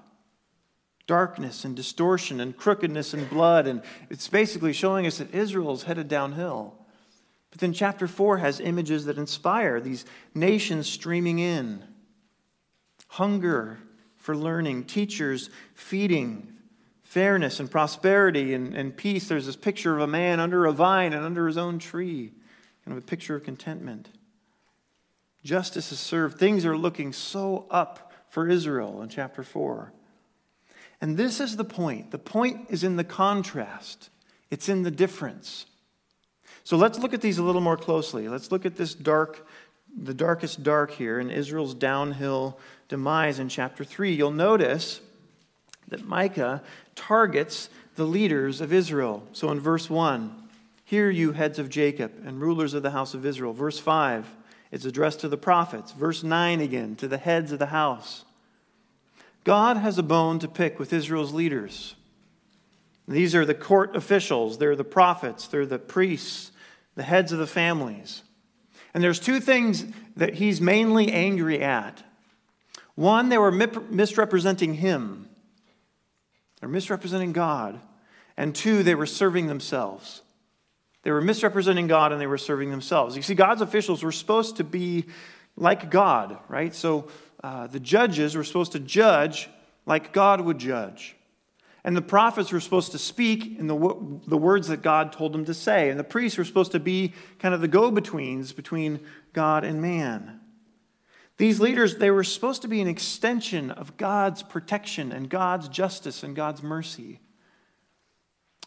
darkness 1.09 1.65
and 1.65 1.75
distortion 1.75 2.39
and 2.39 2.55
crookedness 2.55 3.15
and 3.15 3.27
blood. 3.31 3.65
And 3.65 3.81
it's 4.11 4.27
basically 4.27 4.73
showing 4.73 5.07
us 5.07 5.17
that 5.17 5.33
Israel 5.33 5.73
is 5.73 5.83
headed 5.83 6.07
downhill. 6.07 6.75
But 7.49 7.61
then 7.61 7.73
chapter 7.73 8.07
4 8.07 8.37
has 8.37 8.59
images 8.59 9.05
that 9.05 9.17
inspire 9.17 9.81
these 9.81 10.05
nations 10.35 10.87
streaming 10.87 11.39
in 11.39 11.83
hunger 13.07 13.79
for 14.17 14.37
learning, 14.37 14.83
teachers 14.83 15.49
feeding, 15.73 16.53
fairness 17.01 17.59
and 17.59 17.71
prosperity 17.71 18.53
and, 18.53 18.75
and 18.75 18.95
peace. 18.95 19.27
There's 19.27 19.47
this 19.47 19.55
picture 19.55 19.95
of 19.95 20.01
a 20.03 20.07
man 20.07 20.39
under 20.39 20.67
a 20.67 20.71
vine 20.71 21.13
and 21.13 21.25
under 21.25 21.47
his 21.47 21.57
own 21.57 21.79
tree, 21.79 22.33
kind 22.85 22.95
of 22.95 23.03
a 23.03 23.07
picture 23.07 23.35
of 23.35 23.43
contentment. 23.43 24.09
Justice 25.43 25.91
is 25.91 25.99
served. 25.99 26.37
Things 26.37 26.67
are 26.67 26.77
looking 26.77 27.13
so 27.13 27.65
up 27.71 28.13
for 28.27 28.47
Israel 28.47 29.01
in 29.01 29.09
chapter 29.09 29.41
4. 29.41 29.91
And 31.01 31.17
this 31.17 31.39
is 31.39 31.55
the 31.55 31.63
point. 31.63 32.11
The 32.11 32.19
point 32.19 32.67
is 32.69 32.83
in 32.83 32.95
the 32.97 33.03
contrast, 33.03 34.09
it's 34.49 34.69
in 34.69 34.83
the 34.83 34.91
difference. 34.91 35.65
So 36.63 36.77
let's 36.77 36.99
look 36.99 37.13
at 37.13 37.21
these 37.21 37.37
a 37.37 37.43
little 37.43 37.61
more 37.61 37.77
closely. 37.77 38.27
Let's 38.27 38.51
look 38.51 38.65
at 38.65 38.75
this 38.75 38.93
dark, 38.93 39.47
the 39.97 40.13
darkest 40.13 40.61
dark 40.61 40.91
here 40.91 41.19
in 41.19 41.31
Israel's 41.31 41.73
downhill 41.73 42.59
demise 42.89 43.39
in 43.39 43.49
chapter 43.49 43.83
3. 43.83 44.13
You'll 44.13 44.31
notice 44.31 44.99
that 45.87 46.05
Micah 46.05 46.61
targets 46.95 47.69
the 47.95 48.03
leaders 48.05 48.61
of 48.61 48.73
Israel. 48.73 49.23
So 49.31 49.51
in 49.51 49.59
verse 49.59 49.89
1, 49.89 50.49
Hear 50.89 51.11
you, 51.11 51.33
heads 51.33 51.59
of 51.59 51.69
Jacob 51.69 52.11
and 52.25 52.41
rulers 52.41 52.73
of 52.73 52.81
the 52.81 52.89
house 52.89 53.13
of 53.13 53.23
Israel. 53.23 53.53
Verse 53.53 53.77
5, 53.77 54.25
it's 54.71 54.85
addressed 54.85 55.19
to 55.19 55.29
the 55.29 55.37
prophets. 55.37 55.91
Verse 55.91 56.23
9 56.23 56.61
again, 56.61 56.95
to 56.95 57.07
the 57.07 57.19
heads 57.19 57.51
of 57.51 57.59
the 57.59 57.67
house. 57.67 58.25
God 59.43 59.77
has 59.77 59.97
a 59.97 60.03
bone 60.03 60.39
to 60.39 60.47
pick 60.47 60.79
with 60.79 60.93
Israel's 60.93 61.33
leaders. 61.33 61.95
These 63.07 63.33
are 63.33 63.45
the 63.45 63.55
court 63.55 63.95
officials, 63.95 64.57
they're 64.57 64.75
the 64.75 64.83
prophets, 64.83 65.47
they're 65.47 65.65
the 65.65 65.79
priests, 65.79 66.51
the 66.95 67.03
heads 67.03 67.31
of 67.31 67.39
the 67.39 67.47
families. 67.47 68.23
And 68.93 69.03
there's 69.03 69.19
two 69.19 69.39
things 69.39 69.85
that 70.15 70.35
he's 70.35 70.61
mainly 70.61 71.11
angry 71.11 71.61
at. 71.61 72.03
One, 72.95 73.29
they 73.29 73.37
were 73.37 73.51
misrepresenting 73.51 74.75
him. 74.75 75.29
They're 76.59 76.69
misrepresenting 76.69 77.31
God. 77.31 77.79
And 78.35 78.53
two, 78.53 78.83
they 78.83 78.95
were 78.95 79.05
serving 79.05 79.47
themselves. 79.47 80.21
They 81.03 81.11
were 81.11 81.21
misrepresenting 81.21 81.87
God 81.87 82.11
and 82.11 82.19
they 82.19 82.27
were 82.27 82.37
serving 82.37 82.71
themselves. 82.71 83.15
You 83.15 83.21
see, 83.21 83.35
God's 83.35 83.61
officials 83.61 84.03
were 84.03 84.11
supposed 84.11 84.57
to 84.57 84.63
be 84.63 85.05
like 85.55 85.89
God, 85.89 86.37
right? 86.47 86.75
So 86.75 87.09
uh, 87.43 87.67
the 87.67 87.79
judges 87.79 88.35
were 88.35 88.43
supposed 88.43 88.73
to 88.73 88.79
judge 88.79 89.49
like 89.85 90.11
God 90.11 90.41
would 90.41 90.57
judge. 90.57 91.15
And 91.83 91.95
the 91.95 92.01
prophets 92.01 92.51
were 92.51 92.59
supposed 92.59 92.91
to 92.91 92.97
speak 92.97 93.57
in 93.57 93.67
the, 93.67 94.19
the 94.27 94.37
words 94.37 94.67
that 94.67 94.81
God 94.81 95.13
told 95.13 95.33
them 95.33 95.45
to 95.45 95.53
say. 95.53 95.89
And 95.89 95.99
the 95.99 96.03
priests 96.03 96.37
were 96.37 96.43
supposed 96.43 96.73
to 96.73 96.79
be 96.79 97.13
kind 97.39 97.55
of 97.55 97.61
the 97.61 97.67
go 97.67 97.89
betweens 97.89 98.51
between 98.51 98.99
God 99.33 99.63
and 99.63 99.81
man. 99.81 100.41
These 101.37 101.61
leaders, 101.61 101.95
they 101.95 102.11
were 102.11 102.25
supposed 102.25 102.63
to 102.63 102.67
be 102.67 102.81
an 102.81 102.89
extension 102.89 103.71
of 103.71 103.95
God's 103.95 104.43
protection 104.43 105.13
and 105.13 105.29
God's 105.29 105.69
justice 105.69 106.21
and 106.21 106.35
God's 106.35 106.61
mercy. 106.61 107.21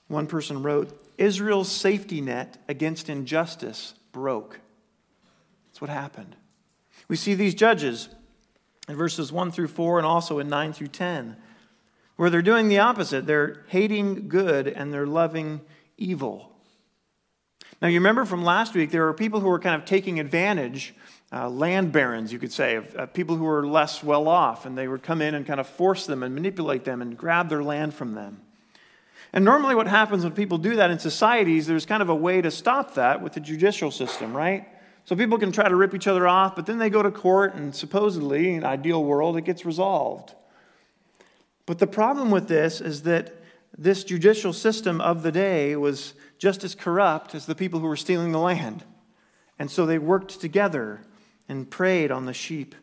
One 0.09 0.27
person 0.27 0.63
wrote 0.63 0.99
Israel's 1.19 1.71
safety 1.71 2.23
net 2.23 2.57
against 2.69 3.11
injustice 3.11 3.93
broke. 4.11 4.59
That's 5.69 5.83
what 5.83 5.91
happened. 5.91 6.35
We 7.09 7.17
see 7.17 7.35
these 7.35 7.55
judges 7.55 8.09
in 8.89 8.97
verses 8.97 9.33
1 9.33 9.53
through 9.53 9.69
4 9.69 9.99
and 9.99 10.07
also 10.07 10.39
in 10.39 10.49
9 10.49 10.73
through 10.73 10.89
10, 10.89 11.37
where 12.17 12.31
they're 12.31 12.43
doing 12.43 12.69
the 12.69 12.79
opposite. 12.79 13.27
They're 13.27 13.65
hating 13.69 14.29
good 14.29 14.67
and 14.69 14.93
they're 14.93 15.07
loving 15.07 15.61
evil. 15.97 16.53
Now, 17.81 17.89
you 17.89 17.99
remember 17.99 18.25
from 18.25 18.45
last 18.45 18.75
week, 18.75 18.91
there 18.91 19.05
were 19.05 19.15
people 19.15 19.41
who 19.41 19.49
were 19.49 19.59
kind 19.59 19.75
of 19.75 19.85
taking 19.85 20.21
advantage 20.21 20.95
uh, 21.33 21.49
land 21.49 21.93
barons, 21.93 22.33
you 22.33 22.39
could 22.39 22.53
say, 22.53 22.77
of, 22.77 22.95
uh, 22.95 23.07
people 23.07 23.37
who 23.37 23.45
were 23.45 23.67
less 23.67 24.05
well 24.05 24.29
off, 24.29 24.67
and 24.67 24.77
they 24.77 24.87
would 24.87 25.03
come 25.03 25.23
in 25.23 25.35
and 25.35 25.47
kind 25.47 25.59
of 25.59 25.67
force 25.67 26.07
them 26.07 26.23
and 26.23 26.35
manipulate 26.35 26.85
them 26.85 27.01
and 27.01 27.17
grab 27.17 27.49
their 27.49 27.63
land 27.63 27.95
from 27.95 28.13
them. 28.13 28.41
And 29.33 29.45
normally, 29.45 29.75
what 29.75 29.87
happens 29.87 30.25
when 30.25 30.35
people 30.35 30.59
do 30.59 30.77
that 30.77 30.91
in 30.91 30.99
societies, 30.99 31.67
there's 31.67 31.87
kind 31.87 32.03
of 32.03 32.11
a 32.11 32.15
way 32.15 32.43
to 32.43 32.51
stop 32.51 32.95
that 32.95 33.23
with 33.23 33.33
the 33.33 33.41
judicial 33.41 33.91
system, 33.91 34.37
right? 34.37 34.69
So 35.05 35.17
people 35.17 35.39
can 35.39 35.53
try 35.53 35.69
to 35.69 35.75
rip 35.75 35.95
each 35.95 36.07
other 36.07 36.29
off, 36.29 36.55
but 36.55 36.67
then 36.67 36.79
they 36.79 36.91
go 36.91 37.03
to 37.03 37.11
court, 37.11 37.55
and 37.55 37.75
supposedly, 37.75 38.55
in 38.55 38.65
ideal 38.65 39.05
world, 39.05 39.37
it 39.37 39.43
gets 39.43 39.65
resolved. 39.65 40.35
But 41.67 41.79
the 41.79 41.87
problem 41.87 42.31
with 42.31 42.49
this 42.49 42.81
is 42.81 43.03
that 43.03 43.35
this 43.77 44.05
judicial 44.05 44.53
system 44.53 45.01
of 45.01 45.23
the 45.23 45.33
day 45.33 45.75
was 45.77 46.15
just 46.39 46.63
as 46.65 46.75
corrupt 46.75 47.35
as 47.35 47.47
the 47.47 47.55
people 47.55 47.81
who 47.81 47.87
were 47.87 47.97
stealing 47.97 48.33
the 48.33 48.39
land. 48.39 48.85
And 49.59 49.71
so 49.71 49.87
they 49.87 49.99
worked 49.99 50.41
together 50.41 51.01
and 51.49 51.71
preyed 51.71 52.11
on 52.11 52.27
the 52.27 52.33
sheep 52.33 52.75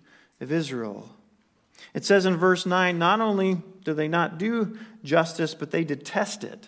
of 0.42 0.52
Israel. 0.52 1.10
It 1.94 2.06
says 2.06 2.26
in 2.26 2.38
verse 2.38 2.66
9 2.66 2.98
not 2.98 3.22
only 3.22 3.62
do 3.84 3.94
they 3.94 4.08
not 4.08 4.38
do 4.38 4.78
justice, 5.04 5.54
but 5.54 5.72
they 5.72 5.84
detest 5.84 6.44
it. 6.44 6.68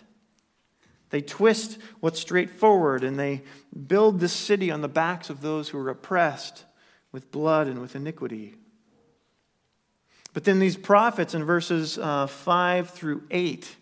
They 1.12 1.20
twist 1.20 1.76
what's 2.00 2.18
straightforward 2.18 3.04
and 3.04 3.18
they 3.18 3.42
build 3.86 4.18
this 4.18 4.32
city 4.32 4.70
on 4.70 4.80
the 4.80 4.88
backs 4.88 5.28
of 5.28 5.42
those 5.42 5.68
who 5.68 5.78
are 5.78 5.90
oppressed 5.90 6.64
with 7.12 7.30
blood 7.30 7.66
and 7.66 7.82
with 7.82 7.94
iniquity. 7.94 8.54
But 10.32 10.44
then 10.44 10.58
these 10.58 10.74
prophets 10.74 11.34
in 11.34 11.44
verses 11.44 11.98
uh, 11.98 12.26
5 12.26 12.88
through 12.88 13.24
8 13.30 13.76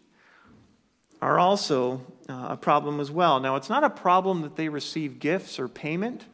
are 1.23 1.39
also 1.39 2.01
uh, 2.29 2.49
a 2.51 2.57
problem 2.57 2.99
as 2.99 3.13
well. 3.13 3.39
Now, 3.39 3.55
it's 3.55 3.69
not 3.69 3.85
a 3.85 3.91
problem 3.91 4.43
that 4.43 4.57
they 4.57 4.69
receive 4.69 5.21
gifts 5.21 5.61
or 5.61 5.69
payment. 5.69 6.25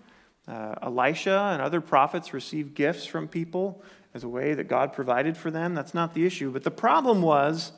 Uh, 0.48 0.76
Elisha 0.80 1.50
and 1.52 1.60
other 1.60 1.82
prophets 1.82 2.32
received 2.32 2.74
gifts 2.74 3.04
from 3.04 3.28
people 3.28 3.82
as 4.14 4.24
a 4.24 4.28
way 4.28 4.54
that 4.54 4.64
God 4.64 4.94
provided 4.94 5.36
for 5.36 5.50
them. 5.50 5.74
That's 5.74 5.92
not 5.92 6.14
the 6.14 6.24
issue. 6.24 6.50
But 6.50 6.64
the 6.64 6.70
problem 6.70 7.20
was, 7.20 7.72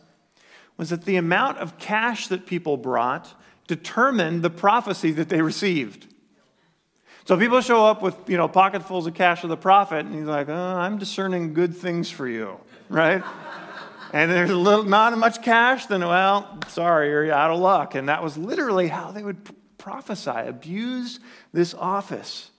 was 0.79 0.89
that 0.89 1.05
the 1.05 1.17
amount 1.17 1.59
of 1.59 1.77
cash 1.79 2.29
that 2.29 2.47
people 2.47 2.79
brought 2.79 3.35
determined 3.67 4.43
the 4.43 4.49
prophecy 4.49 5.11
that 5.13 5.29
they 5.29 5.43
received. 5.43 6.07
So 7.27 7.37
people 7.37 7.61
show 7.61 7.85
up 7.85 8.01
with 8.01 8.17
you 8.27 8.39
know 8.39 8.49
pocketfuls 8.49 9.07
of 9.07 9.13
cash 9.13 9.45
of 9.45 9.51
the 9.51 9.57
prophet, 9.59 10.07
and 10.07 10.15
he's 10.15 10.25
like, 10.25 10.49
oh, 10.49 10.55
"I'm 10.55 10.97
discerning 10.97 11.53
good 11.53 11.77
things 11.77 12.11
for 12.11 12.27
you," 12.27 12.59
right? 12.89 13.23
and 14.13 14.31
there's 14.31 14.51
a 14.51 14.57
little, 14.57 14.85
not 14.85 15.17
much 15.19 15.43
cash, 15.43 15.87
then 15.87 16.01
well, 16.01 16.59
sorry, 16.69 17.11
you're 17.11 17.31
out 17.31 17.51
of 17.51 17.59
luck. 17.59 17.95
And 17.95 18.09
that 18.09 18.23
was 18.23 18.39
literally 18.39 18.89
how 18.89 19.11
they 19.11 19.23
would 19.23 19.51
prophesy, 19.77 20.31
abuse 20.31 21.21
this 21.53 21.75
office 21.75 22.51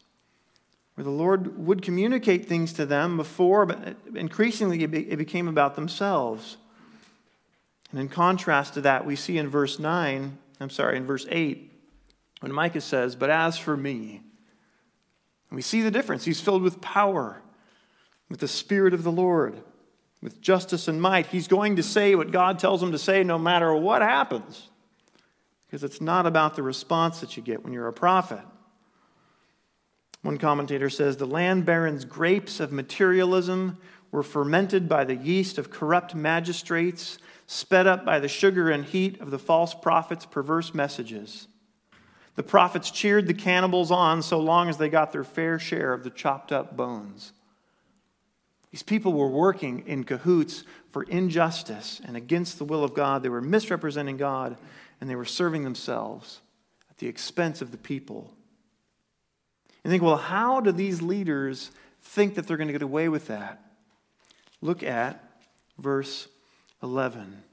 where 0.96 1.04
the 1.06 1.10
Lord 1.10 1.66
would 1.66 1.82
communicate 1.82 2.48
things 2.48 2.74
to 2.74 2.86
them 2.86 3.18
before, 3.18 3.66
but 3.66 3.96
increasingly 4.16 4.84
it 4.84 5.18
became 5.18 5.48
about 5.48 5.76
themselves. 5.76 6.58
And 7.92 8.00
in 8.00 8.10
contrast 8.10 8.76
to 8.76 8.82
that, 8.82 9.06
we 9.06 9.16
see 9.16 9.38
in 9.38 9.50
verse 9.50 9.80
9, 9.80 10.38
I'm 10.60 10.70
sorry, 10.70 10.98
in 10.98 11.06
verse 11.06 11.26
8, 11.30 11.72
when 12.42 12.52
Micah 12.54 12.82
says, 12.82 13.16
But 13.16 13.30
as 13.30 13.58
for 13.58 13.76
me, 13.76 14.22
we 15.52 15.62
see 15.62 15.82
the 15.82 15.92
difference. 15.92 16.26
He's 16.26 16.42
filled 16.42 16.62
with 16.62 16.82
power, 16.82 17.42
with 18.30 18.40
the 18.40 18.48
Spirit 18.48 18.94
of 18.94 19.04
the 19.04 19.12
Lord, 19.12 19.62
with 20.22 20.42
justice 20.42 20.88
and 20.88 21.02
might. 21.02 21.28
He's 21.28 21.48
going 21.48 21.78
to 21.78 21.84
say 21.84 22.14
what 22.14 22.32
God 22.32 22.60
tells 22.60 22.84
him 22.84 22.92
to 22.92 23.00
say 23.00 23.24
no 23.24 23.40
matter 23.40 23.74
what 23.74 24.02
happens, 24.02 24.70
because 25.66 25.84
it's 25.84 26.02
not 26.02 26.28
about 26.28 26.56
the 26.56 26.64
response 26.64 27.20
that 27.22 27.36
you 27.36 27.44
get 27.44 27.64
when 27.64 27.74
you're 27.74 27.88
a 27.88 27.94
prophet. 27.94 28.42
One 30.22 30.38
commentator 30.38 30.90
says 30.90 31.18
the 31.18 31.26
land 31.26 31.66
baron's 31.66 32.06
grapes 32.06 32.60
of 32.60 32.72
materialism 32.72 33.78
were 34.12 34.24
fermented 34.24 34.90
by 34.90 35.04
the 35.04 35.16
yeast 35.16 35.58
of 35.58 35.70
corrupt 35.70 36.16
magistrates, 36.16 37.18
sped 37.48 37.88
up 37.88 38.06
by 38.06 38.20
the 38.20 38.28
sugar 38.28 38.70
and 38.70 38.86
heat 38.86 39.20
of 39.22 39.32
the 39.32 39.40
false 39.40 39.74
prophets' 39.74 40.26
perverse 40.26 40.74
messages. 40.74 41.48
The 42.36 42.44
prophets 42.44 42.90
cheered 42.90 43.28
the 43.28 43.34
cannibals 43.34 43.92
on 43.92 44.22
so 44.22 44.40
long 44.40 44.70
as 44.70 44.78
they 44.78 44.90
got 44.90 45.12
their 45.12 45.24
fair 45.24 45.60
share 45.60 45.94
of 45.94 46.04
the 46.04 46.10
chopped 46.10 46.52
up 46.52 46.78
bones. 46.78 47.34
These 48.72 48.84
people 48.84 49.14
were 49.14 49.28
working 49.28 49.84
in 49.88 50.04
cahoots 50.04 50.64
for 50.92 51.04
injustice 51.04 52.02
and 52.06 52.16
against 52.16 52.58
the 52.58 52.66
will 52.66 52.84
of 52.84 52.94
God. 52.94 53.24
They 53.24 53.30
were 53.30 53.42
misrepresenting 53.42 54.18
God 54.18 54.58
and 55.02 55.10
they 55.10 55.16
were 55.16 55.26
serving 55.26 55.64
themselves 55.64 56.42
at 56.90 56.98
the 56.98 57.08
expense 57.08 57.62
of 57.62 57.72
the 57.72 57.78
people. 57.78 58.34
And 59.84 59.92
think, 59.92 60.04
well, 60.04 60.18
how 60.18 60.60
do 60.60 60.72
these 60.72 61.02
leaders 61.02 61.72
think 62.02 62.36
that 62.36 62.48
they're 62.48 62.58
going 62.58 62.68
to 62.68 62.74
get 62.74 62.82
away 62.82 63.10
with 63.10 63.28
that? 63.28 63.69
Look 64.62 64.84
at 64.84 65.24
verse 65.78 66.28
11. 66.84 67.44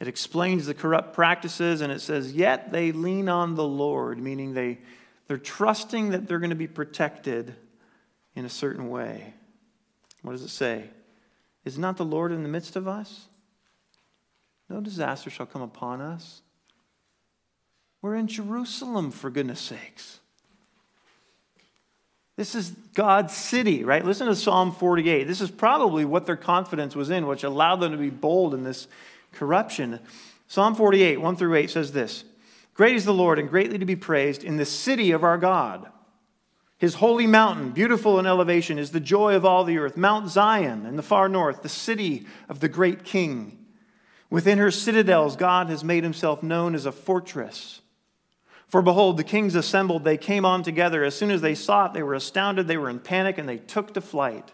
It 0.00 0.08
explains 0.08 0.66
the 0.66 0.74
corrupt 0.74 1.14
practices 1.14 1.80
and 1.80 1.92
it 1.92 2.00
says, 2.00 2.32
Yet 2.32 2.72
they 2.72 2.92
lean 2.92 3.28
on 3.28 3.54
the 3.54 3.64
Lord, 3.64 4.18
meaning 4.18 4.54
they, 4.54 4.78
they're 5.28 5.38
trusting 5.38 6.10
that 6.10 6.26
they're 6.26 6.40
going 6.40 6.50
to 6.50 6.56
be 6.56 6.66
protected 6.66 7.54
in 8.34 8.44
a 8.44 8.50
certain 8.50 8.90
way. 8.90 9.32
What 10.22 10.32
does 10.32 10.42
it 10.42 10.48
say? 10.48 10.90
Is 11.64 11.78
not 11.78 11.96
the 11.96 12.04
Lord 12.04 12.32
in 12.32 12.42
the 12.42 12.48
midst 12.48 12.76
of 12.76 12.88
us? 12.88 13.26
No 14.68 14.80
disaster 14.80 15.30
shall 15.30 15.46
come 15.46 15.62
upon 15.62 16.00
us. 16.00 16.42
We're 18.02 18.16
in 18.16 18.26
Jerusalem, 18.26 19.10
for 19.10 19.30
goodness 19.30 19.60
sakes. 19.60 20.20
This 22.36 22.54
is 22.54 22.70
God's 22.94 23.32
city, 23.32 23.84
right? 23.84 24.04
Listen 24.04 24.26
to 24.26 24.34
Psalm 24.34 24.72
48. 24.72 25.24
This 25.24 25.40
is 25.40 25.50
probably 25.50 26.04
what 26.04 26.26
their 26.26 26.36
confidence 26.36 26.96
was 26.96 27.10
in, 27.10 27.26
which 27.26 27.44
allowed 27.44 27.76
them 27.76 27.92
to 27.92 27.98
be 27.98 28.10
bold 28.10 28.54
in 28.54 28.64
this 28.64 28.88
corruption. 29.32 30.00
Psalm 30.48 30.74
48, 30.74 31.20
1 31.20 31.36
through 31.36 31.54
8 31.54 31.70
says 31.70 31.92
this 31.92 32.24
Great 32.74 32.96
is 32.96 33.04
the 33.04 33.14
Lord 33.14 33.38
and 33.38 33.48
greatly 33.48 33.78
to 33.78 33.86
be 33.86 33.96
praised 33.96 34.42
in 34.42 34.56
the 34.56 34.64
city 34.64 35.12
of 35.12 35.22
our 35.22 35.38
God. 35.38 35.88
His 36.76 36.94
holy 36.94 37.26
mountain, 37.28 37.70
beautiful 37.70 38.18
in 38.18 38.26
elevation, 38.26 38.78
is 38.78 38.90
the 38.90 39.00
joy 39.00 39.36
of 39.36 39.44
all 39.44 39.62
the 39.62 39.78
earth. 39.78 39.96
Mount 39.96 40.28
Zion 40.28 40.84
in 40.86 40.96
the 40.96 41.02
far 41.02 41.28
north, 41.28 41.62
the 41.62 41.68
city 41.68 42.26
of 42.48 42.58
the 42.58 42.68
great 42.68 43.04
king. 43.04 43.64
Within 44.28 44.58
her 44.58 44.72
citadels, 44.72 45.36
God 45.36 45.68
has 45.68 45.84
made 45.84 46.02
himself 46.02 46.42
known 46.42 46.74
as 46.74 46.84
a 46.84 46.92
fortress. 46.92 47.80
For 48.68 48.82
behold, 48.82 49.16
the 49.16 49.24
kings 49.24 49.54
assembled, 49.54 50.04
they 50.04 50.16
came 50.16 50.44
on 50.44 50.62
together. 50.62 51.04
As 51.04 51.14
soon 51.14 51.30
as 51.30 51.40
they 51.40 51.54
saw 51.54 51.86
it, 51.86 51.92
they 51.92 52.02
were 52.02 52.14
astounded, 52.14 52.66
they 52.66 52.76
were 52.76 52.90
in 52.90 52.98
panic, 52.98 53.38
and 53.38 53.48
they 53.48 53.58
took 53.58 53.94
to 53.94 54.00
flight. 54.00 54.52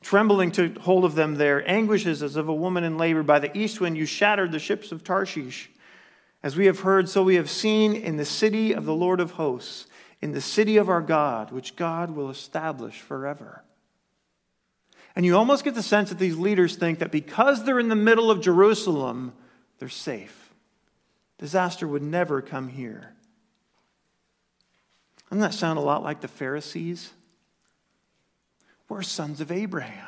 Trembling 0.00 0.52
took 0.52 0.78
hold 0.78 1.04
of 1.04 1.14
them 1.14 1.36
there, 1.36 1.68
anguishes 1.68 2.22
as 2.22 2.36
of 2.36 2.48
a 2.48 2.54
woman 2.54 2.84
in 2.84 2.98
labor. 2.98 3.22
By 3.22 3.38
the 3.38 3.56
east 3.56 3.80
wind, 3.80 3.96
you 3.96 4.06
shattered 4.06 4.52
the 4.52 4.58
ships 4.58 4.92
of 4.92 5.02
Tarshish. 5.02 5.70
As 6.42 6.56
we 6.56 6.66
have 6.66 6.80
heard, 6.80 7.08
so 7.08 7.22
we 7.22 7.34
have 7.34 7.50
seen 7.50 7.94
in 7.94 8.16
the 8.16 8.24
city 8.24 8.72
of 8.72 8.84
the 8.84 8.94
Lord 8.94 9.18
of 9.20 9.32
hosts, 9.32 9.86
in 10.20 10.32
the 10.32 10.40
city 10.40 10.76
of 10.76 10.88
our 10.88 11.02
God, 11.02 11.50
which 11.50 11.76
God 11.76 12.10
will 12.10 12.30
establish 12.30 13.00
forever. 13.00 13.64
And 15.16 15.26
you 15.26 15.36
almost 15.36 15.64
get 15.64 15.74
the 15.74 15.82
sense 15.82 16.10
that 16.10 16.18
these 16.18 16.36
leaders 16.36 16.76
think 16.76 17.00
that 17.00 17.10
because 17.10 17.64
they're 17.64 17.80
in 17.80 17.88
the 17.88 17.96
middle 17.96 18.30
of 18.30 18.40
Jerusalem, 18.40 19.32
they're 19.80 19.88
safe. 19.88 20.47
Disaster 21.38 21.86
would 21.86 22.02
never 22.02 22.42
come 22.42 22.68
here. 22.68 23.14
Doesn't 25.30 25.40
that 25.40 25.54
sound 25.54 25.78
a 25.78 25.82
lot 25.82 26.02
like 26.02 26.20
the 26.20 26.28
Pharisees? 26.28 27.10
We're 28.88 29.02
sons 29.02 29.40
of 29.40 29.52
Abraham. 29.52 30.06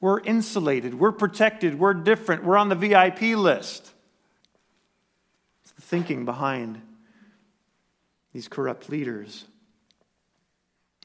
We're 0.00 0.20
insulated. 0.20 0.94
We're 0.94 1.12
protected. 1.12 1.78
We're 1.78 1.94
different. 1.94 2.44
We're 2.44 2.58
on 2.58 2.68
the 2.68 2.74
VIP 2.74 3.36
list. 3.36 3.90
It's 5.62 5.72
the 5.72 5.82
thinking 5.82 6.24
behind 6.24 6.80
these 8.32 8.48
corrupt 8.48 8.90
leaders. 8.90 9.46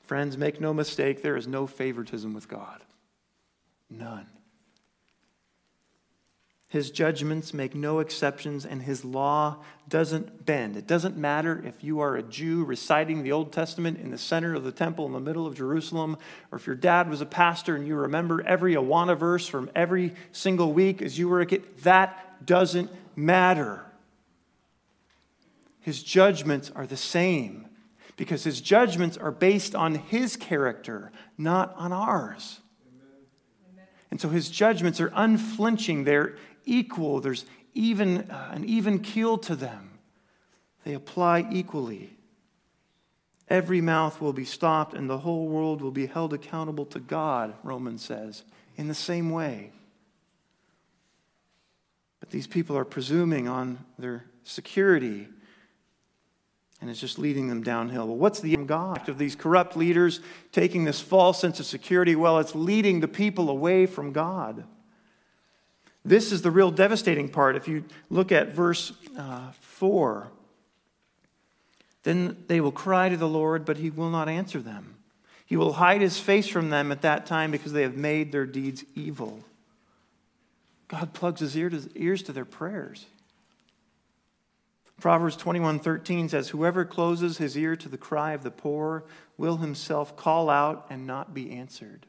Friends, 0.03 0.37
make 0.37 0.59
no 0.59 0.73
mistake, 0.73 1.21
there 1.21 1.37
is 1.37 1.47
no 1.47 1.65
favoritism 1.65 2.33
with 2.33 2.49
God. 2.49 2.81
None. 3.89 4.27
His 6.71 6.89
judgments 6.89 7.53
make 7.53 7.75
no 7.75 7.99
exceptions, 7.99 8.65
and 8.65 8.81
his 8.81 9.03
law 9.03 9.57
doesn't 9.89 10.45
bend. 10.45 10.77
It 10.77 10.87
doesn't 10.87 11.17
matter 11.17 11.61
if 11.65 11.83
you 11.83 11.99
are 11.99 12.15
a 12.15 12.23
Jew 12.23 12.63
reciting 12.63 13.23
the 13.23 13.33
Old 13.33 13.51
Testament 13.51 13.99
in 13.99 14.09
the 14.09 14.17
center 14.17 14.55
of 14.55 14.63
the 14.63 14.71
temple 14.71 15.05
in 15.05 15.11
the 15.11 15.19
middle 15.19 15.45
of 15.45 15.53
Jerusalem, 15.53 16.15
or 16.49 16.57
if 16.57 16.65
your 16.65 16.77
dad 16.77 17.09
was 17.09 17.19
a 17.19 17.25
pastor 17.25 17.75
and 17.75 17.85
you 17.85 17.95
remember 17.95 18.41
every 18.43 18.75
Awana 18.75 19.17
verse 19.17 19.49
from 19.49 19.69
every 19.75 20.13
single 20.31 20.71
week 20.71 21.01
as 21.01 21.19
you 21.19 21.27
were 21.27 21.41
a 21.41 21.45
kid. 21.45 21.65
That 21.79 22.45
doesn't 22.45 22.89
matter. 23.17 23.83
His 25.81 26.01
judgments 26.01 26.71
are 26.73 26.87
the 26.87 26.95
same 26.95 27.67
because 28.15 28.45
his 28.45 28.61
judgments 28.61 29.17
are 29.17 29.31
based 29.31 29.75
on 29.75 29.95
his 29.95 30.37
character, 30.37 31.11
not 31.37 31.75
on 31.75 31.91
ours. 31.91 32.61
And 34.09 34.19
so 34.19 34.29
his 34.29 34.49
judgments 34.49 34.99
are 34.99 35.11
unflinching. 35.15 36.03
They're 36.03 36.35
equal. 36.65 37.19
There's 37.19 37.45
even 37.73 38.29
uh, 38.29 38.51
an 38.53 38.65
even 38.65 38.99
keel 38.99 39.37
to 39.39 39.55
them. 39.55 39.99
They 40.83 40.93
apply 40.93 41.47
equally. 41.51 42.17
Every 43.49 43.81
mouth 43.81 44.21
will 44.21 44.33
be 44.33 44.45
stopped, 44.45 44.93
and 44.93 45.09
the 45.09 45.19
whole 45.19 45.47
world 45.47 45.81
will 45.81 45.91
be 45.91 46.05
held 46.05 46.33
accountable 46.33 46.85
to 46.87 46.99
God, 46.99 47.53
Romans 47.63 48.03
says, 48.03 48.43
in 48.77 48.87
the 48.87 48.93
same 48.93 49.29
way. 49.29 49.71
But 52.21 52.29
these 52.29 52.47
people 52.47 52.77
are 52.77 52.85
presuming 52.85 53.49
on 53.49 53.83
their 53.99 54.23
security, 54.43 55.27
and 56.79 56.89
it's 56.89 57.01
just 57.01 57.19
leading 57.19 57.49
them 57.49 57.61
downhill. 57.61 58.07
Well, 58.07 58.15
what's 58.15 58.39
the 58.39 58.55
God 58.55 59.09
of 59.09 59.17
these 59.17 59.35
corrupt 59.35 59.75
leaders 59.75 60.21
taking 60.51 60.85
this 60.85 61.01
false 61.01 61.39
sense 61.39 61.59
of 61.59 61.65
security? 61.65 62.15
Well, 62.15 62.39
it's 62.39 62.55
leading 62.55 63.01
the 63.01 63.07
people 63.07 63.49
away 63.49 63.85
from 63.85 64.13
God. 64.13 64.63
This 66.03 66.31
is 66.31 66.41
the 66.41 66.51
real 66.51 66.71
devastating 66.71 67.29
part. 67.29 67.55
If 67.55 67.67
you 67.67 67.83
look 68.09 68.31
at 68.31 68.53
verse 68.53 68.93
uh, 69.17 69.51
4, 69.59 70.27
then 72.03 72.43
they 72.47 72.59
will 72.59 72.71
cry 72.71 73.09
to 73.09 73.17
the 73.17 73.27
Lord, 73.27 73.65
but 73.65 73.77
he 73.77 73.89
will 73.89 74.09
not 74.09 74.27
answer 74.27 74.59
them. 74.59 74.95
He 75.45 75.57
will 75.57 75.73
hide 75.73 76.01
his 76.01 76.17
face 76.17 76.47
from 76.47 76.69
them 76.69 76.91
at 76.91 77.01
that 77.01 77.25
time 77.25 77.51
because 77.51 77.73
they 77.73 77.83
have 77.83 77.97
made 77.97 78.31
their 78.31 78.45
deeds 78.45 78.83
evil. 78.95 79.43
God 80.87 81.13
plugs 81.13 81.41
his 81.41 81.55
ear 81.55 81.69
to, 81.69 81.89
ears 81.95 82.23
to 82.23 82.33
their 82.33 82.45
prayers. 82.45 83.05
Proverbs 84.99 85.35
21:13 85.35 86.29
says 86.29 86.49
whoever 86.49 86.85
closes 86.85 87.37
his 87.37 87.57
ear 87.57 87.75
to 87.75 87.89
the 87.89 87.97
cry 87.97 88.33
of 88.33 88.43
the 88.43 88.51
poor 88.51 89.03
will 89.35 89.57
himself 89.57 90.15
call 90.15 90.49
out 90.49 90.85
and 90.89 91.07
not 91.07 91.33
be 91.33 91.51
answered. 91.51 92.05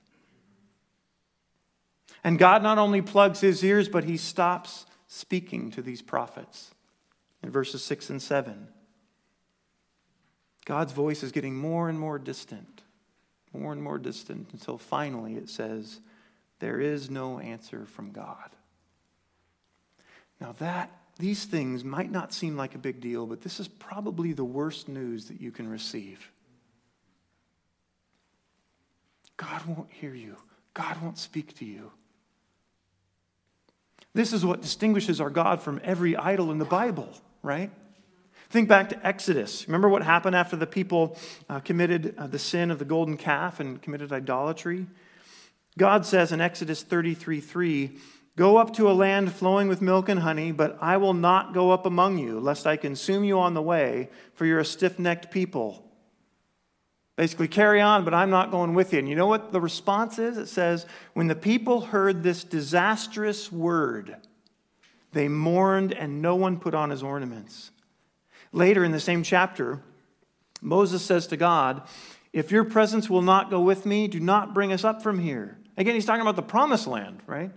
And 2.24 2.38
God 2.38 2.62
not 2.62 2.78
only 2.78 3.02
plugs 3.02 3.40
his 3.40 3.64
ears, 3.64 3.88
but 3.88 4.04
he 4.04 4.16
stops 4.16 4.86
speaking 5.08 5.70
to 5.72 5.82
these 5.82 6.02
prophets 6.02 6.72
in 7.42 7.50
verses 7.50 7.82
6 7.84 8.10
and 8.10 8.22
7. 8.22 8.68
God's 10.64 10.92
voice 10.92 11.22
is 11.22 11.32
getting 11.32 11.56
more 11.56 11.88
and 11.88 11.98
more 11.98 12.18
distant, 12.18 12.82
more 13.52 13.72
and 13.72 13.82
more 13.82 13.98
distant, 13.98 14.50
until 14.52 14.78
finally 14.78 15.34
it 15.34 15.48
says, 15.48 16.00
There 16.60 16.80
is 16.80 17.10
no 17.10 17.40
answer 17.40 17.86
from 17.86 18.12
God. 18.12 18.50
Now, 20.40 20.52
that, 20.60 20.90
these 21.18 21.44
things 21.44 21.84
might 21.84 22.10
not 22.10 22.32
seem 22.32 22.56
like 22.56 22.74
a 22.74 22.78
big 22.78 23.00
deal, 23.00 23.26
but 23.26 23.42
this 23.42 23.60
is 23.60 23.68
probably 23.68 24.32
the 24.32 24.44
worst 24.44 24.88
news 24.88 25.26
that 25.26 25.40
you 25.40 25.50
can 25.50 25.68
receive. 25.68 26.30
God 29.36 29.64
won't 29.66 29.90
hear 29.90 30.14
you, 30.14 30.36
God 30.74 31.02
won't 31.02 31.18
speak 31.18 31.56
to 31.58 31.64
you. 31.64 31.90
This 34.14 34.32
is 34.32 34.44
what 34.44 34.60
distinguishes 34.60 35.20
our 35.20 35.30
God 35.30 35.62
from 35.62 35.80
every 35.82 36.16
idol 36.16 36.50
in 36.50 36.58
the 36.58 36.64
Bible, 36.64 37.08
right? 37.42 37.70
Think 38.50 38.68
back 38.68 38.90
to 38.90 39.06
Exodus. 39.06 39.66
Remember 39.66 39.88
what 39.88 40.02
happened 40.02 40.36
after 40.36 40.56
the 40.56 40.66
people 40.66 41.16
uh, 41.48 41.60
committed 41.60 42.14
uh, 42.18 42.26
the 42.26 42.38
sin 42.38 42.70
of 42.70 42.78
the 42.78 42.84
golden 42.84 43.16
calf 43.16 43.60
and 43.60 43.80
committed 43.80 44.12
idolatry? 44.12 44.86
God 45.78 46.04
says 46.04 46.32
in 46.32 46.40
Exodus 46.42 46.82
33 46.82 47.40
3, 47.40 47.96
Go 48.36 48.56
up 48.58 48.74
to 48.74 48.90
a 48.90 48.92
land 48.92 49.32
flowing 49.32 49.68
with 49.68 49.82
milk 49.82 50.08
and 50.08 50.20
honey, 50.20 50.52
but 50.52 50.78
I 50.80 50.98
will 50.98 51.14
not 51.14 51.54
go 51.54 51.70
up 51.70 51.84
among 51.84 52.18
you, 52.18 52.40
lest 52.40 52.66
I 52.66 52.76
consume 52.76 53.24
you 53.24 53.38
on 53.38 53.54
the 53.54 53.62
way, 53.62 54.08
for 54.34 54.46
you're 54.46 54.58
a 54.58 54.64
stiff 54.64 54.98
necked 54.98 55.30
people. 55.30 55.91
Basically, 57.22 57.46
carry 57.46 57.80
on, 57.80 58.04
but 58.04 58.14
I'm 58.14 58.30
not 58.30 58.50
going 58.50 58.74
with 58.74 58.92
you. 58.92 58.98
And 58.98 59.08
you 59.08 59.14
know 59.14 59.28
what 59.28 59.52
the 59.52 59.60
response 59.60 60.18
is? 60.18 60.36
It 60.36 60.48
says, 60.48 60.86
When 61.12 61.28
the 61.28 61.36
people 61.36 61.82
heard 61.82 62.24
this 62.24 62.42
disastrous 62.42 63.52
word, 63.52 64.16
they 65.12 65.28
mourned 65.28 65.92
and 65.92 66.20
no 66.20 66.34
one 66.34 66.58
put 66.58 66.74
on 66.74 66.90
his 66.90 67.00
ornaments. 67.00 67.70
Later 68.50 68.82
in 68.82 68.90
the 68.90 68.98
same 68.98 69.22
chapter, 69.22 69.80
Moses 70.60 71.04
says 71.04 71.28
to 71.28 71.36
God, 71.36 71.82
If 72.32 72.50
your 72.50 72.64
presence 72.64 73.08
will 73.08 73.22
not 73.22 73.50
go 73.50 73.60
with 73.60 73.86
me, 73.86 74.08
do 74.08 74.18
not 74.18 74.52
bring 74.52 74.72
us 74.72 74.82
up 74.82 75.00
from 75.00 75.20
here. 75.20 75.58
Again, 75.76 75.94
he's 75.94 76.04
talking 76.04 76.22
about 76.22 76.34
the 76.34 76.42
promised 76.42 76.88
land, 76.88 77.20
right? 77.28 77.52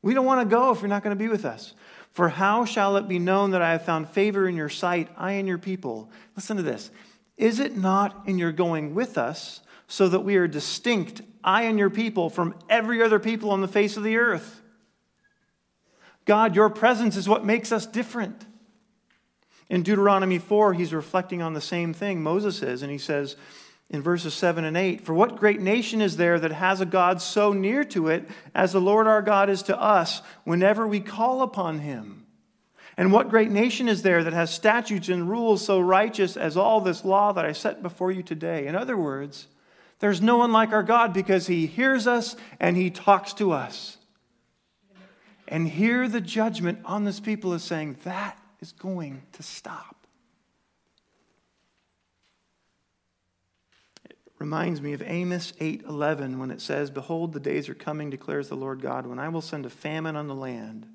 We 0.00 0.14
don't 0.14 0.24
want 0.24 0.48
to 0.48 0.50
go 0.50 0.70
if 0.70 0.80
you're 0.80 0.88
not 0.88 1.02
going 1.02 1.14
to 1.14 1.22
be 1.22 1.28
with 1.28 1.44
us. 1.44 1.74
For 2.12 2.30
how 2.30 2.64
shall 2.64 2.96
it 2.96 3.06
be 3.06 3.18
known 3.18 3.50
that 3.50 3.60
I 3.60 3.72
have 3.72 3.84
found 3.84 4.08
favor 4.08 4.48
in 4.48 4.56
your 4.56 4.70
sight, 4.70 5.10
I 5.14 5.32
and 5.32 5.46
your 5.46 5.58
people? 5.58 6.10
Listen 6.36 6.56
to 6.56 6.62
this. 6.62 6.90
Is 7.36 7.60
it 7.60 7.76
not 7.76 8.22
in 8.26 8.38
your 8.38 8.52
going 8.52 8.94
with 8.94 9.18
us 9.18 9.60
so 9.86 10.08
that 10.08 10.20
we 10.20 10.36
are 10.36 10.48
distinct, 10.48 11.22
I 11.42 11.62
and 11.62 11.78
your 11.78 11.90
people, 11.90 12.30
from 12.30 12.54
every 12.68 13.02
other 13.02 13.18
people 13.18 13.50
on 13.50 13.60
the 13.60 13.68
face 13.68 13.96
of 13.96 14.02
the 14.04 14.16
earth? 14.16 14.62
God, 16.24 16.56
your 16.56 16.70
presence 16.70 17.16
is 17.16 17.28
what 17.28 17.44
makes 17.44 17.70
us 17.72 17.86
different. 17.86 18.46
In 19.68 19.82
Deuteronomy 19.82 20.38
4, 20.38 20.74
he's 20.74 20.94
reflecting 20.94 21.42
on 21.42 21.54
the 21.54 21.60
same 21.60 21.92
thing 21.92 22.22
Moses 22.22 22.62
is, 22.62 22.82
and 22.82 22.90
he 22.90 22.98
says 22.98 23.36
in 23.90 24.02
verses 24.02 24.34
7 24.34 24.64
and 24.64 24.76
8 24.76 25.02
For 25.02 25.14
what 25.14 25.36
great 25.36 25.60
nation 25.60 26.00
is 26.00 26.16
there 26.16 26.38
that 26.38 26.52
has 26.52 26.80
a 26.80 26.86
God 26.86 27.20
so 27.20 27.52
near 27.52 27.84
to 27.84 28.08
it 28.08 28.28
as 28.54 28.72
the 28.72 28.80
Lord 28.80 29.06
our 29.06 29.22
God 29.22 29.50
is 29.50 29.62
to 29.64 29.80
us 29.80 30.22
whenever 30.44 30.86
we 30.86 31.00
call 31.00 31.42
upon 31.42 31.80
him? 31.80 32.23
And 32.96 33.12
what 33.12 33.28
great 33.28 33.50
nation 33.50 33.88
is 33.88 34.02
there 34.02 34.22
that 34.22 34.32
has 34.32 34.54
statutes 34.54 35.08
and 35.08 35.28
rules 35.28 35.64
so 35.64 35.80
righteous 35.80 36.36
as 36.36 36.56
all 36.56 36.80
this 36.80 37.04
law 37.04 37.32
that 37.32 37.44
I 37.44 37.52
set 37.52 37.82
before 37.82 38.12
you 38.12 38.22
today? 38.22 38.66
In 38.66 38.76
other 38.76 38.96
words, 38.96 39.48
there's 39.98 40.20
no 40.20 40.36
one 40.36 40.52
like 40.52 40.72
our 40.72 40.82
God 40.82 41.12
because 41.12 41.46
he 41.46 41.66
hears 41.66 42.06
us 42.06 42.36
and 42.60 42.76
he 42.76 42.90
talks 42.90 43.32
to 43.34 43.52
us. 43.52 43.98
And 45.48 45.68
here 45.68 46.08
the 46.08 46.20
judgment 46.20 46.80
on 46.84 47.04
this 47.04 47.20
people 47.20 47.52
is 47.52 47.64
saying 47.64 47.96
that 48.04 48.38
is 48.60 48.72
going 48.72 49.22
to 49.32 49.42
stop. 49.42 50.06
It 54.08 54.16
reminds 54.38 54.80
me 54.80 54.92
of 54.94 55.02
Amos 55.02 55.52
8:11 55.60 56.38
when 56.38 56.50
it 56.50 56.60
says, 56.60 56.90
"Behold, 56.90 57.32
the 57.32 57.40
days 57.40 57.68
are 57.68 57.74
coming, 57.74 58.08
declares 58.08 58.48
the 58.48 58.56
Lord 58.56 58.80
God, 58.80 59.06
when 59.06 59.18
I 59.18 59.28
will 59.28 59.42
send 59.42 59.66
a 59.66 59.70
famine 59.70 60.16
on 60.16 60.28
the 60.28 60.34
land, 60.34 60.86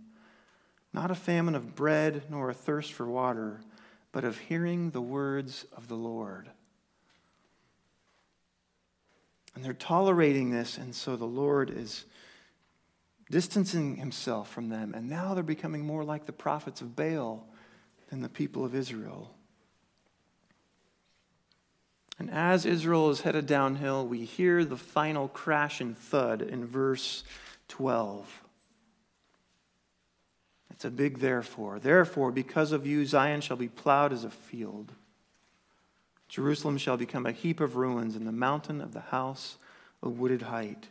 not 0.93 1.11
a 1.11 1.15
famine 1.15 1.55
of 1.55 1.75
bread 1.75 2.23
nor 2.29 2.49
a 2.49 2.53
thirst 2.53 2.93
for 2.93 3.05
water, 3.05 3.61
but 4.11 4.23
of 4.23 4.37
hearing 4.37 4.91
the 4.91 5.01
words 5.01 5.65
of 5.71 5.87
the 5.87 5.95
Lord." 5.95 6.51
And 9.55 9.63
they're 9.65 9.73
tolerating 9.73 10.51
this, 10.51 10.77
and 10.77 10.95
so 10.95 11.15
the 11.15 11.25
Lord 11.25 11.69
is 11.69 12.05
distancing 13.29 13.97
himself 13.97 14.49
from 14.51 14.69
them. 14.69 14.93
And 14.93 15.09
now 15.09 15.33
they're 15.33 15.43
becoming 15.43 15.85
more 15.85 16.03
like 16.03 16.25
the 16.25 16.33
prophets 16.33 16.81
of 16.81 16.95
Baal 16.95 17.47
than 18.09 18.21
the 18.21 18.29
people 18.29 18.65
of 18.65 18.73
Israel. 18.73 19.35
And 22.17 22.29
as 22.29 22.65
Israel 22.65 23.09
is 23.09 23.21
headed 23.21 23.45
downhill, 23.45 24.05
we 24.05 24.25
hear 24.25 24.65
the 24.65 24.77
final 24.77 25.27
crash 25.27 25.79
and 25.79 25.97
thud 25.97 26.41
in 26.41 26.65
verse 26.65 27.23
12. 27.67 28.43
It's 30.71 30.85
a 30.85 30.91
big 30.91 31.19
therefore. 31.19 31.79
Therefore, 31.79 32.31
because 32.31 32.71
of 32.71 32.85
you, 32.85 33.05
Zion 33.05 33.41
shall 33.41 33.57
be 33.57 33.67
plowed 33.67 34.13
as 34.13 34.23
a 34.23 34.29
field. 34.29 34.93
Jerusalem 36.27 36.77
shall 36.77 36.97
become 36.97 37.25
a 37.25 37.31
heap 37.31 37.59
of 37.59 37.75
ruins, 37.75 38.15
and 38.15 38.27
the 38.27 38.31
mountain 38.31 38.81
of 38.81 38.93
the 38.93 38.99
house 38.99 39.57
a 40.01 40.09
wooded 40.09 40.43
height. 40.43 40.87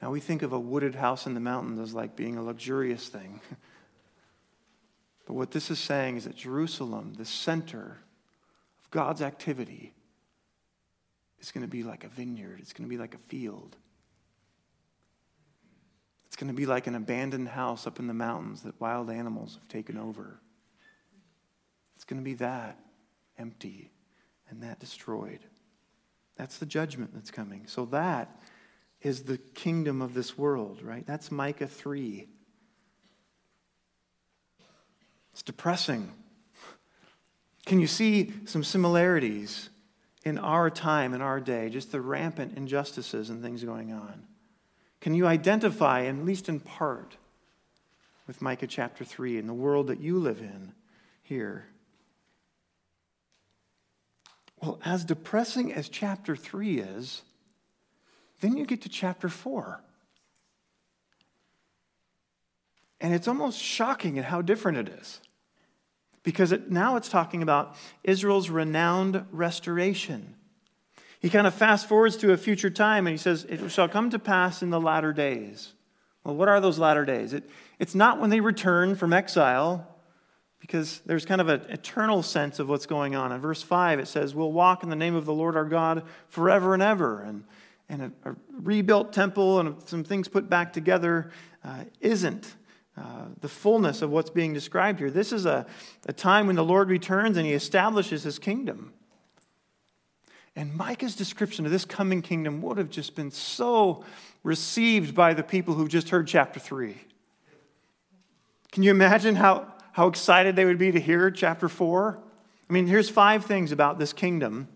Now, 0.00 0.10
we 0.10 0.20
think 0.20 0.42
of 0.42 0.52
a 0.52 0.60
wooded 0.60 0.96
house 0.96 1.26
in 1.26 1.34
the 1.34 1.40
mountains 1.40 1.78
as 1.78 1.94
like 1.94 2.16
being 2.16 2.36
a 2.36 2.42
luxurious 2.42 3.08
thing. 3.08 3.40
but 5.26 5.34
what 5.34 5.52
this 5.52 5.70
is 5.70 5.78
saying 5.78 6.16
is 6.16 6.24
that 6.24 6.36
Jerusalem, 6.36 7.14
the 7.14 7.24
center 7.24 7.98
of 8.82 8.90
God's 8.90 9.22
activity, 9.22 9.94
is 11.40 11.52
going 11.52 11.64
to 11.64 11.70
be 11.70 11.82
like 11.82 12.04
a 12.04 12.08
vineyard, 12.08 12.58
it's 12.60 12.72
going 12.72 12.88
to 12.88 12.90
be 12.90 12.98
like 12.98 13.14
a 13.14 13.18
field. 13.18 13.76
It's 16.32 16.36
going 16.38 16.48
to 16.48 16.56
be 16.56 16.64
like 16.64 16.86
an 16.86 16.94
abandoned 16.94 17.48
house 17.48 17.86
up 17.86 17.98
in 17.98 18.06
the 18.06 18.14
mountains 18.14 18.62
that 18.62 18.80
wild 18.80 19.10
animals 19.10 19.58
have 19.60 19.68
taken 19.68 19.98
over. 19.98 20.40
It's 21.94 22.06
going 22.06 22.22
to 22.22 22.24
be 22.24 22.32
that 22.36 22.78
empty 23.38 23.90
and 24.48 24.62
that 24.62 24.80
destroyed. 24.80 25.40
That's 26.36 26.56
the 26.56 26.64
judgment 26.64 27.10
that's 27.12 27.30
coming. 27.30 27.64
So 27.66 27.84
that 27.84 28.40
is 29.02 29.24
the 29.24 29.36
kingdom 29.36 30.00
of 30.00 30.14
this 30.14 30.38
world, 30.38 30.82
right? 30.82 31.06
That's 31.06 31.30
Micah 31.30 31.66
3. 31.66 32.26
It's 35.32 35.42
depressing. 35.42 36.12
Can 37.66 37.78
you 37.78 37.86
see 37.86 38.32
some 38.46 38.64
similarities 38.64 39.68
in 40.24 40.38
our 40.38 40.70
time, 40.70 41.12
in 41.12 41.20
our 41.20 41.40
day, 41.40 41.68
just 41.68 41.92
the 41.92 42.00
rampant 42.00 42.56
injustices 42.56 43.28
and 43.28 43.42
things 43.42 43.62
going 43.62 43.92
on? 43.92 44.28
Can 45.02 45.14
you 45.14 45.26
identify, 45.26 46.04
at 46.04 46.16
least 46.18 46.48
in 46.48 46.60
part, 46.60 47.16
with 48.28 48.40
Micah 48.40 48.68
chapter 48.68 49.04
3 49.04 49.36
and 49.36 49.48
the 49.48 49.52
world 49.52 49.88
that 49.88 50.00
you 50.00 50.16
live 50.16 50.38
in 50.38 50.72
here? 51.24 51.66
Well, 54.60 54.78
as 54.84 55.04
depressing 55.04 55.72
as 55.72 55.88
chapter 55.88 56.36
3 56.36 56.78
is, 56.78 57.22
then 58.40 58.56
you 58.56 58.64
get 58.64 58.82
to 58.82 58.88
chapter 58.88 59.28
4. 59.28 59.80
And 63.00 63.12
it's 63.12 63.26
almost 63.26 63.60
shocking 63.60 64.20
at 64.20 64.26
how 64.26 64.40
different 64.40 64.78
it 64.78 64.88
is. 65.00 65.20
Because 66.22 66.52
it, 66.52 66.70
now 66.70 66.94
it's 66.94 67.08
talking 67.08 67.42
about 67.42 67.74
Israel's 68.04 68.50
renowned 68.50 69.26
restoration. 69.32 70.36
He 71.22 71.30
kind 71.30 71.46
of 71.46 71.54
fast 71.54 71.88
forwards 71.88 72.16
to 72.18 72.32
a 72.32 72.36
future 72.36 72.68
time 72.68 73.06
and 73.06 73.14
he 73.14 73.18
says, 73.18 73.44
It 73.44 73.70
shall 73.70 73.88
come 73.88 74.10
to 74.10 74.18
pass 74.18 74.62
in 74.62 74.70
the 74.70 74.80
latter 74.80 75.12
days. 75.12 75.72
Well, 76.24 76.34
what 76.34 76.48
are 76.48 76.60
those 76.60 76.78
latter 76.78 77.04
days? 77.04 77.32
It, 77.32 77.48
it's 77.78 77.94
not 77.94 78.20
when 78.20 78.30
they 78.30 78.40
return 78.40 78.96
from 78.96 79.12
exile, 79.12 79.88
because 80.62 81.00
there's 81.06 81.24
kind 81.24 81.40
of 81.40 81.48
an 81.48 81.62
eternal 81.70 82.22
sense 82.22 82.60
of 82.60 82.68
what's 82.68 82.86
going 82.86 83.16
on. 83.16 83.32
In 83.32 83.40
verse 83.40 83.62
5, 83.62 83.98
it 83.98 84.06
says, 84.06 84.34
We'll 84.34 84.52
walk 84.52 84.84
in 84.84 84.90
the 84.90 84.96
name 84.96 85.16
of 85.16 85.24
the 85.24 85.32
Lord 85.32 85.56
our 85.56 85.64
God 85.64 86.04
forever 86.28 86.74
and 86.74 86.82
ever. 86.82 87.20
And, 87.20 87.44
and 87.88 88.12
a, 88.24 88.30
a 88.30 88.36
rebuilt 88.60 89.12
temple 89.12 89.58
and 89.58 89.76
some 89.88 90.04
things 90.04 90.28
put 90.28 90.48
back 90.48 90.72
together 90.72 91.32
uh, 91.64 91.84
isn't 92.00 92.54
uh, 92.96 93.26
the 93.40 93.48
fullness 93.48 94.02
of 94.02 94.10
what's 94.10 94.30
being 94.30 94.52
described 94.52 95.00
here. 95.00 95.10
This 95.10 95.32
is 95.32 95.46
a, 95.46 95.66
a 96.06 96.12
time 96.12 96.46
when 96.46 96.56
the 96.56 96.64
Lord 96.64 96.88
returns 96.90 97.36
and 97.36 97.46
he 97.46 97.54
establishes 97.54 98.22
his 98.22 98.38
kingdom. 98.38 98.92
And 100.54 100.74
Micah's 100.74 101.16
description 101.16 101.64
of 101.64 101.72
this 101.72 101.84
coming 101.84 102.20
kingdom 102.20 102.60
would 102.62 102.76
have 102.78 102.90
just 102.90 103.14
been 103.16 103.30
so 103.30 104.04
received 104.42 105.14
by 105.14 105.32
the 105.34 105.42
people 105.42 105.74
who've 105.74 105.88
just 105.88 106.10
heard 106.10 106.26
chapter 106.26 106.60
3. 106.60 106.96
Can 108.70 108.82
you 108.82 108.90
imagine 108.90 109.36
how, 109.36 109.72
how 109.92 110.08
excited 110.08 110.56
they 110.56 110.64
would 110.64 110.78
be 110.78 110.92
to 110.92 111.00
hear 111.00 111.30
chapter 111.30 111.68
4. 111.68 112.18
I 112.68 112.72
mean, 112.72 112.86
here's 112.86 113.08
five 113.08 113.44
things 113.44 113.72
about 113.72 113.98
this 113.98 114.12
kingdom 114.12 114.68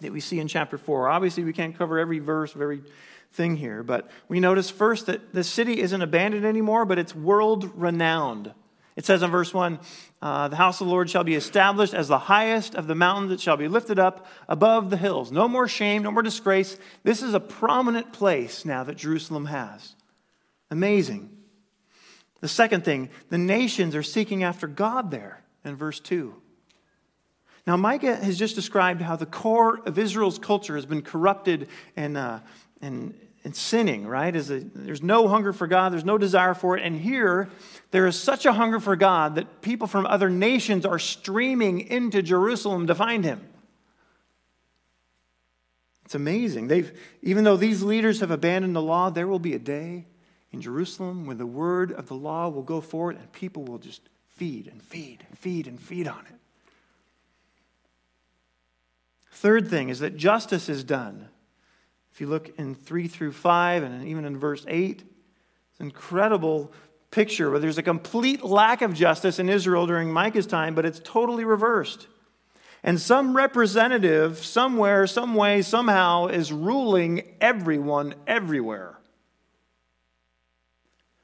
that 0.00 0.12
we 0.12 0.20
see 0.20 0.40
in 0.40 0.48
chapter 0.48 0.78
4. 0.78 1.08
Obviously, 1.08 1.44
we 1.44 1.52
can't 1.52 1.76
cover 1.76 1.98
every 1.98 2.18
verse 2.18 2.54
of 2.54 2.60
every 2.60 2.82
thing 3.32 3.56
here, 3.56 3.82
but 3.82 4.10
we 4.28 4.40
notice 4.40 4.70
first 4.70 5.06
that 5.06 5.32
the 5.34 5.44
city 5.44 5.80
isn't 5.80 6.00
abandoned 6.00 6.44
anymore, 6.44 6.84
but 6.84 6.98
it's 6.98 7.14
world 7.14 7.70
renowned. 7.74 8.52
It 8.96 9.04
says 9.04 9.22
in 9.22 9.30
verse 9.30 9.52
1 9.52 9.78
uh, 10.22 10.48
The 10.48 10.56
house 10.56 10.80
of 10.80 10.86
the 10.86 10.92
Lord 10.92 11.10
shall 11.10 11.24
be 11.24 11.34
established 11.34 11.94
as 11.94 12.08
the 12.08 12.18
highest 12.18 12.74
of 12.74 12.86
the 12.86 12.94
mountains, 12.94 13.32
it 13.32 13.40
shall 13.40 13.58
be 13.58 13.68
lifted 13.68 13.98
up 13.98 14.26
above 14.48 14.90
the 14.90 14.96
hills. 14.96 15.30
No 15.30 15.46
more 15.46 15.68
shame, 15.68 16.02
no 16.02 16.10
more 16.10 16.22
disgrace. 16.22 16.78
This 17.04 17.22
is 17.22 17.34
a 17.34 17.40
prominent 17.40 18.12
place 18.12 18.64
now 18.64 18.82
that 18.84 18.96
Jerusalem 18.96 19.46
has. 19.46 19.94
Amazing. 20.70 21.30
The 22.40 22.48
second 22.48 22.84
thing, 22.84 23.10
the 23.28 23.38
nations 23.38 23.94
are 23.94 24.02
seeking 24.02 24.42
after 24.42 24.66
God 24.66 25.10
there 25.10 25.42
in 25.64 25.76
verse 25.76 26.00
2. 26.00 26.34
Now, 27.66 27.76
Micah 27.76 28.16
has 28.16 28.38
just 28.38 28.54
described 28.54 29.02
how 29.02 29.16
the 29.16 29.26
core 29.26 29.80
of 29.84 29.98
Israel's 29.98 30.38
culture 30.38 30.76
has 30.76 30.86
been 30.86 31.02
corrupted 31.02 31.68
and, 31.96 32.16
uh, 32.16 32.40
and, 32.80 33.14
and 33.46 33.54
sinning, 33.54 34.08
right? 34.08 34.34
As 34.34 34.50
a, 34.50 34.58
there's 34.58 35.04
no 35.04 35.28
hunger 35.28 35.52
for 35.52 35.68
God, 35.68 35.92
there's 35.92 36.04
no 36.04 36.18
desire 36.18 36.52
for 36.52 36.76
it. 36.76 36.84
And 36.84 37.00
here, 37.00 37.48
there 37.92 38.08
is 38.08 38.18
such 38.18 38.44
a 38.44 38.52
hunger 38.52 38.80
for 38.80 38.96
God 38.96 39.36
that 39.36 39.62
people 39.62 39.86
from 39.86 40.04
other 40.04 40.28
nations 40.28 40.84
are 40.84 40.98
streaming 40.98 41.80
into 41.80 42.22
Jerusalem 42.22 42.88
to 42.88 42.94
find 42.96 43.24
him. 43.24 43.40
It's 46.04 46.16
amazing. 46.16 46.66
They've, 46.66 46.92
even 47.22 47.44
though 47.44 47.56
these 47.56 47.84
leaders 47.84 48.18
have 48.18 48.32
abandoned 48.32 48.74
the 48.74 48.82
law, 48.82 49.10
there 49.10 49.28
will 49.28 49.38
be 49.38 49.54
a 49.54 49.60
day 49.60 50.06
in 50.50 50.60
Jerusalem 50.60 51.24
when 51.24 51.38
the 51.38 51.46
word 51.46 51.92
of 51.92 52.08
the 52.08 52.16
law 52.16 52.48
will 52.48 52.62
go 52.62 52.80
forward 52.80 53.16
and 53.16 53.30
people 53.30 53.62
will 53.62 53.78
just 53.78 54.02
feed 54.34 54.66
and 54.66 54.82
feed 54.82 55.24
and 55.28 55.38
feed 55.38 55.68
and 55.68 55.80
feed 55.80 56.08
on 56.08 56.26
it. 56.26 56.34
Third 59.30 59.68
thing 59.68 59.88
is 59.88 60.00
that 60.00 60.16
justice 60.16 60.68
is 60.68 60.82
done. 60.82 61.28
If 62.16 62.22
you 62.22 62.28
look 62.28 62.58
in 62.58 62.74
3 62.74 63.08
through 63.08 63.32
5 63.32 63.82
and 63.82 64.08
even 64.08 64.24
in 64.24 64.38
verse 64.38 64.64
8, 64.66 65.02
it's 65.02 65.80
an 65.80 65.84
incredible 65.84 66.72
picture 67.10 67.50
where 67.50 67.60
there's 67.60 67.76
a 67.76 67.82
complete 67.82 68.42
lack 68.42 68.80
of 68.80 68.94
justice 68.94 69.38
in 69.38 69.50
Israel 69.50 69.86
during 69.86 70.10
Micah's 70.10 70.46
time, 70.46 70.74
but 70.74 70.86
it's 70.86 70.98
totally 71.04 71.44
reversed. 71.44 72.06
And 72.82 72.98
some 72.98 73.36
representative, 73.36 74.38
somewhere, 74.38 75.06
some 75.06 75.34
way, 75.34 75.60
somehow, 75.60 76.28
is 76.28 76.50
ruling 76.54 77.34
everyone 77.38 78.14
everywhere 78.26 78.98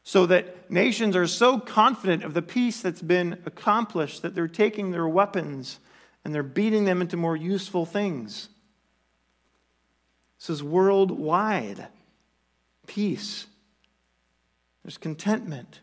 so 0.03 0.27
that 0.27 0.71
nations 0.71 1.17
are 1.17 1.27
so 1.27 1.59
confident 1.59 2.23
of 2.23 2.35
the 2.35 2.43
peace 2.43 2.83
that's 2.83 3.01
been 3.01 3.39
accomplished 3.47 4.21
that 4.21 4.35
they're 4.35 4.47
taking 4.47 4.91
their 4.91 5.09
weapons 5.09 5.81
and 6.23 6.35
they're 6.35 6.43
beating 6.43 6.85
them 6.85 7.01
into 7.01 7.17
more 7.17 7.35
useful 7.35 7.87
things. 7.87 8.51
This 10.43 10.51
is 10.51 10.63
worldwide 10.65 11.87
peace. 12.89 13.47
There's 14.83 14.99
contentment. 14.99 15.79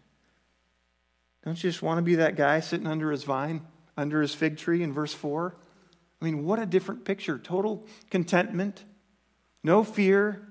Don't 1.46 1.64
you 1.64 1.70
just 1.70 1.82
want 1.82 1.98
to 1.98 2.02
be 2.02 2.16
that 2.16 2.36
guy 2.36 2.60
sitting 2.60 2.86
under 2.86 3.10
his 3.10 3.24
vine, 3.24 3.62
under 3.96 4.22
his 4.22 4.36
fig 4.36 4.58
tree 4.58 4.84
in 4.84 4.92
verse 4.92 5.14
4? 5.14 5.56
I 6.22 6.26
mean, 6.26 6.44
what 6.44 6.60
a 6.60 6.66
different 6.66 7.06
picture. 7.06 7.40
Total 7.40 7.88
contentment, 8.10 8.84
no 9.64 9.82
fear, 9.86 10.46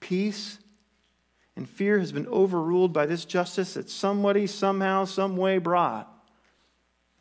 peace, 0.00 0.58
and 1.56 1.66
fear 1.66 1.98
has 1.98 2.12
been 2.12 2.26
overruled 2.26 2.92
by 2.92 3.06
this 3.06 3.24
justice 3.24 3.72
that 3.72 3.88
somebody, 3.88 4.46
somehow, 4.46 5.06
some 5.06 5.38
way 5.38 5.56
brought. 5.56 6.12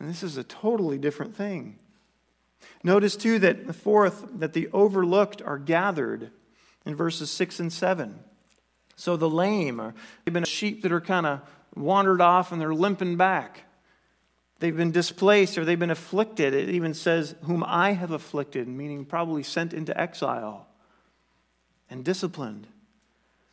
And 0.02 0.10
this 0.10 0.22
is 0.22 0.36
a 0.36 0.44
totally 0.44 0.98
different 0.98 1.34
thing. 1.34 1.80
Notice, 2.84 3.16
too, 3.16 3.40
that 3.40 3.68
the 3.68 3.74
fourth, 3.74 4.26
that 4.40 4.54
the 4.54 4.70
overlooked 4.74 5.42
are 5.42 5.58
gathered 5.58 6.32
in 6.86 6.96
verses 6.96 7.30
6 7.32 7.60
and 7.60 7.74
7. 7.74 8.20
So 8.96 9.16
the 9.16 9.30
lame 9.30 9.80
are, 9.80 9.94
they've 10.26 10.34
been 10.34 10.44
sheep 10.44 10.82
that 10.84 10.92
are 10.92 11.02
kind 11.02 11.26
of 11.26 11.42
wandered 11.76 12.22
off 12.22 12.52
and 12.52 12.60
they're 12.60 12.74
limping 12.74 13.18
back. 13.18 13.64
They've 14.60 14.76
been 14.76 14.92
displaced 14.92 15.58
or 15.58 15.66
they've 15.66 15.78
been 15.78 15.92
afflicted. 15.92 16.54
It 16.54 16.70
even 16.70 16.94
says, 16.94 17.36
Whom 17.44 17.64
I 17.64 17.92
have 17.92 18.12
afflicted, 18.12 18.68
meaning 18.68 19.06
probably 19.06 19.44
sent 19.44 19.74
into 19.74 20.00
exile 20.00 20.68
and 21.90 22.04
disciplined. 22.04 22.68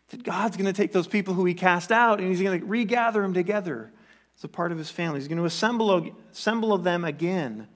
That 0.08 0.22
God's 0.22 0.56
going 0.56 0.66
to 0.66 0.72
take 0.72 0.92
those 0.92 1.06
people 1.06 1.34
who 1.34 1.44
he 1.44 1.54
cast 1.54 1.92
out 1.92 2.20
and 2.20 2.28
he's 2.28 2.40
going 2.40 2.60
to 2.60 2.66
regather 2.66 3.20
them 3.20 3.34
together 3.34 3.92
as 4.38 4.44
a 4.44 4.48
part 4.48 4.72
of 4.72 4.78
his 4.78 4.90
family. 4.90 5.18
He's 5.18 5.28
going 5.28 5.38
to 5.38 5.44
assemble, 5.44 6.10
assemble 6.32 6.78
them 6.78 7.04
again 7.04 7.68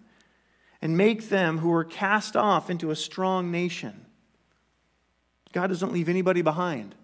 and 0.80 0.96
make 0.96 1.28
them 1.28 1.58
who 1.58 1.68
were 1.68 1.84
cast 1.84 2.36
off 2.36 2.70
into 2.70 2.90
a 2.90 2.96
strong 2.96 3.50
nation. 3.50 4.06
God 5.52 5.68
doesn't 5.68 5.92
leave 5.92 6.08
anybody 6.08 6.42
behind. 6.42 6.94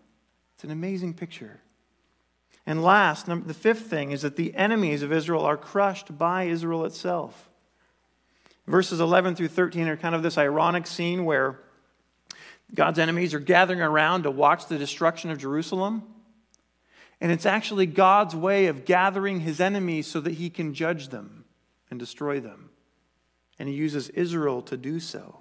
It's 0.55 0.65
an 0.65 0.71
amazing 0.71 1.15
picture. 1.15 1.61
And 2.67 2.83
last, 2.83 3.29
number, 3.29 3.47
the 3.47 3.55
fifth 3.55 3.87
thing 3.87 4.13
is 4.13 4.23
that 4.23 4.37
the 4.37 4.55
enemies 4.55 5.03
of 5.03 5.13
Israel 5.13 5.43
are 5.43 5.57
crushed 5.57 6.17
by 6.17 6.45
Israel 6.45 6.85
itself. 6.85 7.51
Verses 8.67 9.01
11 9.01 9.35
through 9.35 9.49
13 9.49 9.89
are 9.89 9.97
kind 9.97 10.15
of 10.15 10.23
this 10.23 10.39
ironic 10.39 10.87
scene 10.87 11.25
where 11.25 11.61
God's 12.75 12.99
enemies 12.99 13.35
are 13.35 13.41
gathering 13.41 13.81
around 13.81 14.23
to 14.23 14.31
watch 14.31 14.67
the 14.67 14.79
destruction 14.79 15.31
of 15.31 15.39
Jerusalem. 15.39 16.03
And 17.21 17.31
it's 17.31 17.47
actually 17.47 17.87
God's 17.87 18.35
way 18.35 18.67
of 18.67 18.85
gathering 18.85 19.41
his 19.41 19.61
enemies 19.61 20.07
so 20.07 20.21
that 20.21 20.35
he 20.35 20.49
can 20.49 20.75
judge 20.75 21.09
them 21.09 21.45
and 21.91 22.01
destroy 22.01 22.41
them. 22.41 22.64
And 23.59 23.69
he 23.69 23.75
uses 23.75 24.09
Israel 24.11 24.63
to 24.63 24.77
do 24.77 25.01
so. 25.01 25.41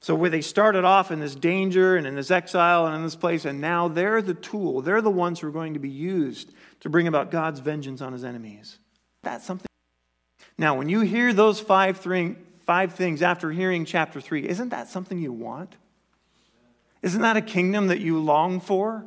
So, 0.00 0.14
where 0.14 0.28
they 0.28 0.42
started 0.42 0.84
off 0.84 1.10
in 1.10 1.20
this 1.20 1.34
danger 1.34 1.96
and 1.96 2.06
in 2.06 2.14
this 2.14 2.30
exile 2.30 2.86
and 2.86 2.94
in 2.94 3.04
this 3.04 3.16
place, 3.16 3.46
and 3.46 3.58
now 3.58 3.88
they're 3.88 4.20
the 4.20 4.34
tool, 4.34 4.82
they're 4.82 5.00
the 5.00 5.08
ones 5.08 5.40
who 5.40 5.48
are 5.48 5.50
going 5.50 5.72
to 5.72 5.80
be 5.80 5.88
used 5.88 6.52
to 6.80 6.90
bring 6.90 7.08
about 7.08 7.30
God's 7.30 7.60
vengeance 7.60 8.02
on 8.02 8.12
his 8.12 8.22
enemies. 8.22 8.78
That's 9.22 9.46
something. 9.46 9.66
Now, 10.58 10.76
when 10.76 10.90
you 10.90 11.00
hear 11.00 11.32
those 11.32 11.58
five, 11.58 11.96
three, 11.96 12.36
five 12.66 12.94
things 12.94 13.22
after 13.22 13.50
hearing 13.50 13.86
chapter 13.86 14.20
3, 14.20 14.46
isn't 14.46 14.68
that 14.68 14.88
something 14.88 15.18
you 15.18 15.32
want? 15.32 15.74
Isn't 17.02 17.22
that 17.22 17.38
a 17.38 17.42
kingdom 17.42 17.88
that 17.88 18.00
you 18.00 18.18
long 18.18 18.60
for? 18.60 19.06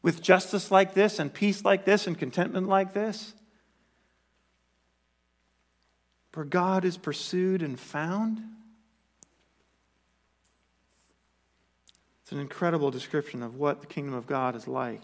With 0.00 0.22
justice 0.22 0.70
like 0.70 0.94
this, 0.94 1.18
and 1.18 1.32
peace 1.32 1.64
like 1.64 1.84
this, 1.84 2.06
and 2.06 2.18
contentment 2.18 2.68
like 2.68 2.92
this? 2.92 3.34
Where 6.34 6.44
God 6.44 6.84
is 6.84 6.96
pursued 6.96 7.62
and 7.62 7.78
found? 7.78 8.42
It's 12.22 12.32
an 12.32 12.40
incredible 12.40 12.90
description 12.90 13.42
of 13.42 13.56
what 13.56 13.80
the 13.80 13.86
kingdom 13.86 14.14
of 14.14 14.26
God 14.26 14.56
is 14.56 14.66
like. 14.66 15.02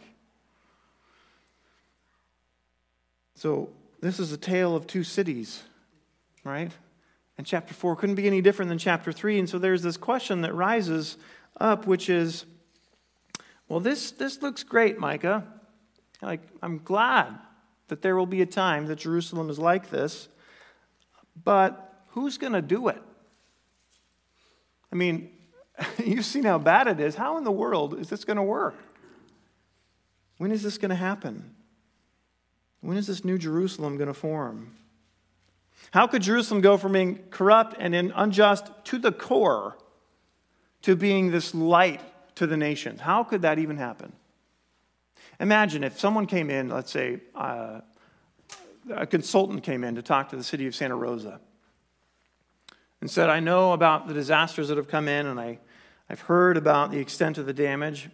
So, 3.34 3.70
this 4.00 4.18
is 4.18 4.32
a 4.32 4.36
tale 4.36 4.74
of 4.74 4.86
two 4.86 5.04
cities, 5.04 5.62
right? 6.44 6.72
And 7.36 7.46
chapter 7.46 7.74
4 7.74 7.96
couldn't 7.96 8.14
be 8.14 8.26
any 8.26 8.40
different 8.40 8.68
than 8.68 8.78
chapter 8.78 9.12
3. 9.12 9.40
And 9.40 9.48
so 9.48 9.58
there's 9.58 9.82
this 9.82 9.96
question 9.96 10.40
that 10.42 10.54
rises 10.54 11.16
up, 11.60 11.86
which 11.86 12.08
is 12.08 12.46
well, 13.68 13.80
this, 13.80 14.12
this 14.12 14.40
looks 14.40 14.62
great, 14.62 14.98
Micah. 14.98 15.44
Like, 16.22 16.40
I'm 16.62 16.78
glad 16.78 17.38
that 17.88 18.02
there 18.02 18.16
will 18.16 18.26
be 18.26 18.42
a 18.42 18.46
time 18.46 18.86
that 18.86 18.96
Jerusalem 18.96 19.50
is 19.50 19.58
like 19.58 19.90
this, 19.90 20.28
but 21.44 22.02
who's 22.08 22.38
going 22.38 22.52
to 22.52 22.62
do 22.62 22.88
it? 22.88 23.02
I 24.92 24.96
mean, 24.96 25.30
You've 26.04 26.24
seen 26.24 26.44
how 26.44 26.58
bad 26.58 26.86
it 26.86 27.00
is. 27.00 27.14
How 27.14 27.38
in 27.38 27.44
the 27.44 27.52
world 27.52 27.98
is 27.98 28.08
this 28.08 28.24
going 28.24 28.36
to 28.36 28.42
work? 28.42 28.76
When 30.38 30.52
is 30.52 30.62
this 30.62 30.78
going 30.78 30.90
to 30.90 30.96
happen? 30.96 31.54
When 32.80 32.96
is 32.96 33.06
this 33.06 33.24
new 33.24 33.38
Jerusalem 33.38 33.96
going 33.96 34.08
to 34.08 34.14
form? 34.14 34.74
How 35.90 36.06
could 36.06 36.22
Jerusalem 36.22 36.60
go 36.60 36.76
from 36.76 36.92
being 36.92 37.18
corrupt 37.30 37.76
and 37.78 37.94
unjust 37.94 38.70
to 38.84 38.98
the 38.98 39.12
core 39.12 39.76
to 40.82 40.94
being 40.94 41.30
this 41.30 41.54
light 41.54 42.00
to 42.36 42.46
the 42.46 42.56
nations? 42.56 43.00
How 43.00 43.24
could 43.24 43.42
that 43.42 43.58
even 43.58 43.76
happen? 43.76 44.12
Imagine 45.40 45.84
if 45.84 45.98
someone 45.98 46.26
came 46.26 46.50
in, 46.50 46.68
let's 46.68 46.90
say 46.90 47.20
uh, 47.34 47.80
a 48.94 49.06
consultant 49.06 49.62
came 49.62 49.84
in 49.84 49.94
to 49.94 50.02
talk 50.02 50.28
to 50.30 50.36
the 50.36 50.44
city 50.44 50.66
of 50.66 50.74
Santa 50.74 50.96
Rosa 50.96 51.40
and 53.00 53.10
said, 53.10 53.28
I 53.30 53.40
know 53.40 53.72
about 53.72 54.08
the 54.08 54.14
disasters 54.14 54.68
that 54.68 54.76
have 54.76 54.88
come 54.88 55.08
in, 55.08 55.26
and 55.26 55.38
I 55.38 55.58
I've 56.10 56.20
heard 56.22 56.56
about 56.56 56.90
the 56.90 56.98
extent 56.98 57.38
of 57.38 57.46
the 57.46 57.52
damage. 57.52 58.08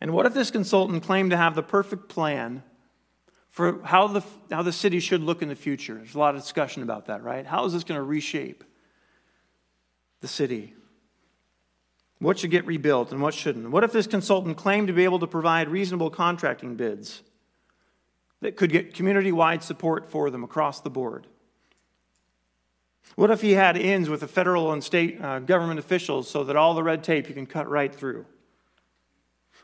And 0.00 0.12
what 0.12 0.26
if 0.26 0.34
this 0.34 0.50
consultant 0.50 1.02
claimed 1.02 1.30
to 1.30 1.36
have 1.36 1.54
the 1.54 1.62
perfect 1.62 2.08
plan 2.08 2.62
for 3.48 3.80
how 3.84 4.08
the, 4.08 4.22
how 4.50 4.62
the 4.62 4.72
city 4.72 4.98
should 4.98 5.22
look 5.22 5.40
in 5.40 5.48
the 5.48 5.54
future? 5.54 5.94
There's 5.94 6.16
a 6.16 6.18
lot 6.18 6.34
of 6.34 6.40
discussion 6.40 6.82
about 6.82 7.06
that, 7.06 7.22
right? 7.22 7.46
How 7.46 7.64
is 7.64 7.72
this 7.72 7.84
going 7.84 7.98
to 7.98 8.02
reshape 8.02 8.64
the 10.20 10.28
city? 10.28 10.74
What 12.18 12.38
should 12.38 12.50
get 12.50 12.66
rebuilt 12.66 13.12
and 13.12 13.22
what 13.22 13.34
shouldn't? 13.34 13.70
What 13.70 13.84
if 13.84 13.92
this 13.92 14.08
consultant 14.08 14.56
claimed 14.56 14.88
to 14.88 14.92
be 14.92 15.04
able 15.04 15.20
to 15.20 15.26
provide 15.26 15.68
reasonable 15.68 16.10
contracting 16.10 16.74
bids 16.74 17.22
that 18.44 18.56
could 18.56 18.70
get 18.70 18.92
community 18.92 19.32
wide 19.32 19.62
support 19.62 20.10
for 20.10 20.28
them 20.28 20.44
across 20.44 20.82
the 20.82 20.90
board? 20.90 21.26
What 23.16 23.30
if 23.30 23.40
he 23.40 23.52
had 23.52 23.78
ins 23.78 24.10
with 24.10 24.20
the 24.20 24.28
federal 24.28 24.70
and 24.70 24.84
state 24.84 25.18
uh, 25.18 25.38
government 25.38 25.78
officials 25.78 26.28
so 26.28 26.44
that 26.44 26.54
all 26.54 26.74
the 26.74 26.82
red 26.82 27.02
tape 27.02 27.26
you 27.26 27.34
can 27.34 27.46
cut 27.46 27.70
right 27.70 27.94
through? 27.94 28.26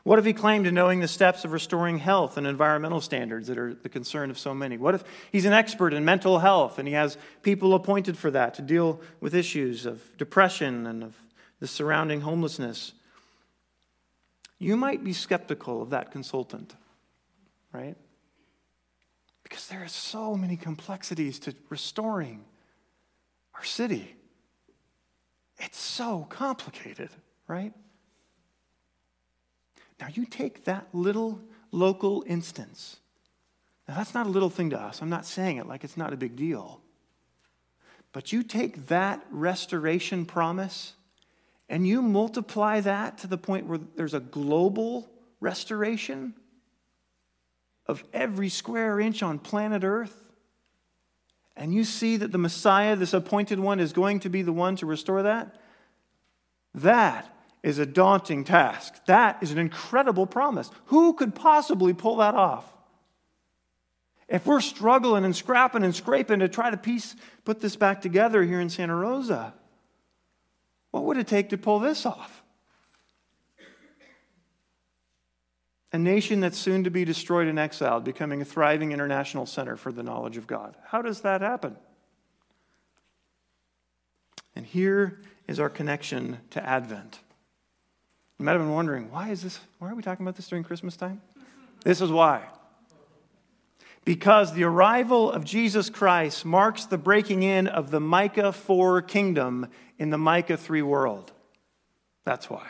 What 0.01 0.17
if 0.17 0.25
he 0.25 0.33
claimed 0.33 0.65
to 0.65 0.71
knowing 0.71 0.99
the 0.99 1.07
steps 1.07 1.45
of 1.45 1.51
restoring 1.51 1.99
health 1.99 2.37
and 2.37 2.47
environmental 2.47 3.01
standards 3.01 3.49
that 3.49 3.59
are 3.59 3.75
the 3.75 3.87
concern 3.87 4.31
of 4.31 4.39
so 4.39 4.51
many? 4.51 4.79
What 4.79 4.95
if 4.95 5.03
he's 5.31 5.45
an 5.45 5.53
expert 5.53 5.93
in 5.93 6.03
mental 6.03 6.39
health 6.39 6.79
and 6.79 6.87
he 6.87 6.95
has 6.95 7.19
people 7.43 7.75
appointed 7.75 8.17
for 8.17 8.31
that 8.31 8.55
to 8.55 8.63
deal 8.63 8.99
with 9.19 9.35
issues 9.35 9.85
of 9.85 10.17
depression 10.17 10.87
and 10.87 11.03
of 11.03 11.15
the 11.59 11.67
surrounding 11.67 12.21
homelessness? 12.21 12.93
You 14.57 14.75
might 14.75 15.03
be 15.03 15.13
skeptical 15.13 15.83
of 15.83 15.91
that 15.91 16.11
consultant, 16.11 16.73
right? 17.71 17.95
Because 19.51 19.67
there 19.67 19.83
are 19.83 19.89
so 19.89 20.37
many 20.37 20.55
complexities 20.55 21.37
to 21.39 21.53
restoring 21.67 22.45
our 23.53 23.65
city. 23.65 24.15
It's 25.57 25.77
so 25.77 26.25
complicated, 26.29 27.09
right? 27.49 27.73
Now, 29.99 30.07
you 30.13 30.25
take 30.25 30.63
that 30.63 30.87
little 30.93 31.41
local 31.71 32.23
instance. 32.27 33.01
Now, 33.89 33.97
that's 33.97 34.13
not 34.13 34.25
a 34.25 34.29
little 34.29 34.49
thing 34.49 34.69
to 34.69 34.79
us. 34.79 35.01
I'm 35.01 35.09
not 35.09 35.25
saying 35.25 35.57
it 35.57 35.67
like 35.67 35.83
it's 35.83 35.97
not 35.97 36.13
a 36.13 36.17
big 36.17 36.37
deal. 36.37 36.79
But 38.13 38.31
you 38.31 38.43
take 38.43 38.87
that 38.87 39.21
restoration 39.31 40.25
promise 40.25 40.93
and 41.67 41.85
you 41.85 42.01
multiply 42.01 42.79
that 42.79 43.17
to 43.17 43.27
the 43.27 43.37
point 43.37 43.65
where 43.65 43.79
there's 43.97 44.13
a 44.13 44.21
global 44.21 45.11
restoration 45.41 46.35
of 47.91 48.03
every 48.11 48.49
square 48.49 48.99
inch 48.99 49.21
on 49.21 49.37
planet 49.37 49.83
Earth 49.83 50.21
and 51.55 51.73
you 51.73 51.83
see 51.83 52.17
that 52.17 52.31
the 52.31 52.37
Messiah, 52.37 52.95
this 52.95 53.13
appointed 53.13 53.59
one, 53.59 53.79
is 53.79 53.93
going 53.93 54.21
to 54.21 54.29
be 54.29 54.41
the 54.41 54.53
one 54.53 54.75
to 54.77 54.85
restore 54.85 55.23
that, 55.23 55.55
that 56.73 57.31
is 57.61 57.77
a 57.77 57.85
daunting 57.85 58.43
task. 58.43 59.05
That 59.05 59.43
is 59.43 59.51
an 59.51 59.59
incredible 59.59 60.25
promise. 60.25 60.71
Who 60.85 61.13
could 61.13 61.35
possibly 61.35 61.93
pull 61.93 62.17
that 62.17 62.33
off? 62.33 62.65
If 64.27 64.45
we're 64.45 64.61
struggling 64.61 65.25
and 65.25 65.35
scrapping 65.35 65.83
and 65.83 65.93
scraping 65.93 66.39
to 66.39 66.47
try 66.47 66.71
to 66.71 66.77
piece, 66.77 67.15
put 67.43 67.59
this 67.59 67.75
back 67.75 68.01
together 68.01 68.43
here 68.43 68.61
in 68.61 68.69
Santa 68.69 68.95
Rosa, 68.95 69.53
what 70.91 71.03
would 71.03 71.17
it 71.17 71.27
take 71.27 71.49
to 71.49 71.57
pull 71.57 71.79
this 71.79 72.05
off? 72.05 72.40
A 75.93 75.97
nation 75.97 76.39
that's 76.39 76.57
soon 76.57 76.83
to 76.85 76.89
be 76.89 77.03
destroyed 77.03 77.47
and 77.47 77.59
exiled, 77.59 78.03
becoming 78.03 78.41
a 78.41 78.45
thriving 78.45 78.91
international 78.91 79.45
center 79.45 79.75
for 79.75 79.91
the 79.91 80.03
knowledge 80.03 80.37
of 80.37 80.47
God. 80.47 80.75
How 80.85 81.01
does 81.01 81.21
that 81.21 81.41
happen? 81.41 81.75
And 84.55 84.65
here 84.65 85.19
is 85.47 85.59
our 85.59 85.69
connection 85.69 86.39
to 86.51 86.65
Advent. 86.65 87.19
You 88.39 88.45
might 88.45 88.53
have 88.53 88.61
been 88.61 88.71
wondering, 88.71 89.11
why 89.11 89.29
is 89.29 89.41
this? 89.43 89.59
Why 89.79 89.89
are 89.89 89.95
we 89.95 90.01
talking 90.01 90.25
about 90.25 90.35
this 90.35 90.47
during 90.47 90.63
Christmas 90.63 90.95
time? 90.95 91.21
This 91.83 92.01
is 92.01 92.09
why. 92.09 92.43
Because 94.03 94.53
the 94.53 94.63
arrival 94.63 95.31
of 95.31 95.43
Jesus 95.45 95.89
Christ 95.89 96.43
marks 96.43 96.85
the 96.85 96.97
breaking 96.97 97.43
in 97.43 97.67
of 97.67 97.91
the 97.91 97.99
Micah 97.99 98.51
4 98.51 99.03
kingdom 99.03 99.67
in 99.99 100.09
the 100.09 100.17
Micah 100.17 100.57
3 100.57 100.81
world. 100.81 101.31
That's 102.23 102.49
why. 102.49 102.65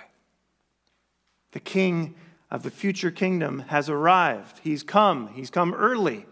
The 1.52 1.60
king 1.60 2.16
of 2.52 2.64
the 2.64 2.70
future 2.70 3.12
kingdom 3.12 3.60
has 3.70 3.90
arrived. 3.90 4.60
He's 4.62 4.84
come, 4.84 5.30
he's 5.34 5.50
come 5.50 5.74
early. 5.74 6.26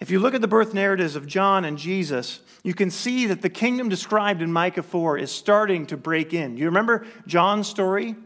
If 0.00 0.10
you 0.10 0.18
look 0.18 0.34
at 0.34 0.40
the 0.40 0.48
birth 0.48 0.74
narratives 0.74 1.16
of 1.16 1.26
John 1.26 1.64
and 1.64 1.78
Jesus, 1.78 2.40
you 2.62 2.74
can 2.74 2.90
see 2.90 3.26
that 3.26 3.42
the 3.42 3.50
kingdom 3.50 3.88
described 3.88 4.42
in 4.42 4.52
Micah 4.52 4.82
4 4.82 5.18
is 5.18 5.30
starting 5.30 5.86
to 5.86 5.96
break 5.96 6.32
in. 6.34 6.54
Do 6.54 6.60
you 6.60 6.66
remember 6.66 7.06
John's 7.26 7.68
story? 7.68 8.16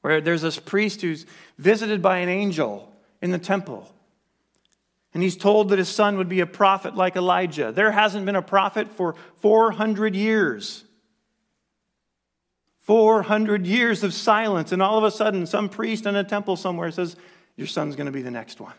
Where 0.00 0.20
there's 0.20 0.42
this 0.42 0.58
priest 0.58 1.02
who's 1.02 1.26
visited 1.58 2.00
by 2.00 2.18
an 2.18 2.28
angel 2.28 2.92
in 3.20 3.32
the 3.32 3.38
temple. 3.38 3.92
And 5.14 5.22
he's 5.22 5.36
told 5.36 5.68
that 5.68 5.78
his 5.78 5.88
son 5.88 6.16
would 6.16 6.28
be 6.28 6.40
a 6.40 6.46
prophet 6.46 6.96
like 6.96 7.16
Elijah. 7.16 7.70
There 7.70 7.92
hasn't 7.92 8.26
been 8.26 8.36
a 8.36 8.42
prophet 8.42 8.90
for 8.90 9.14
400 9.36 10.16
years. 10.16 10.84
400 12.82 13.66
years 13.66 14.02
of 14.02 14.12
silence, 14.12 14.72
and 14.72 14.82
all 14.82 14.98
of 14.98 15.04
a 15.04 15.10
sudden, 15.10 15.46
some 15.46 15.68
priest 15.68 16.04
in 16.04 16.16
a 16.16 16.24
temple 16.24 16.56
somewhere 16.56 16.90
says, 16.90 17.16
Your 17.56 17.66
son's 17.66 17.96
going 17.96 18.06
to 18.06 18.12
be 18.12 18.22
the 18.22 18.30
next 18.30 18.60
one. 18.60 18.74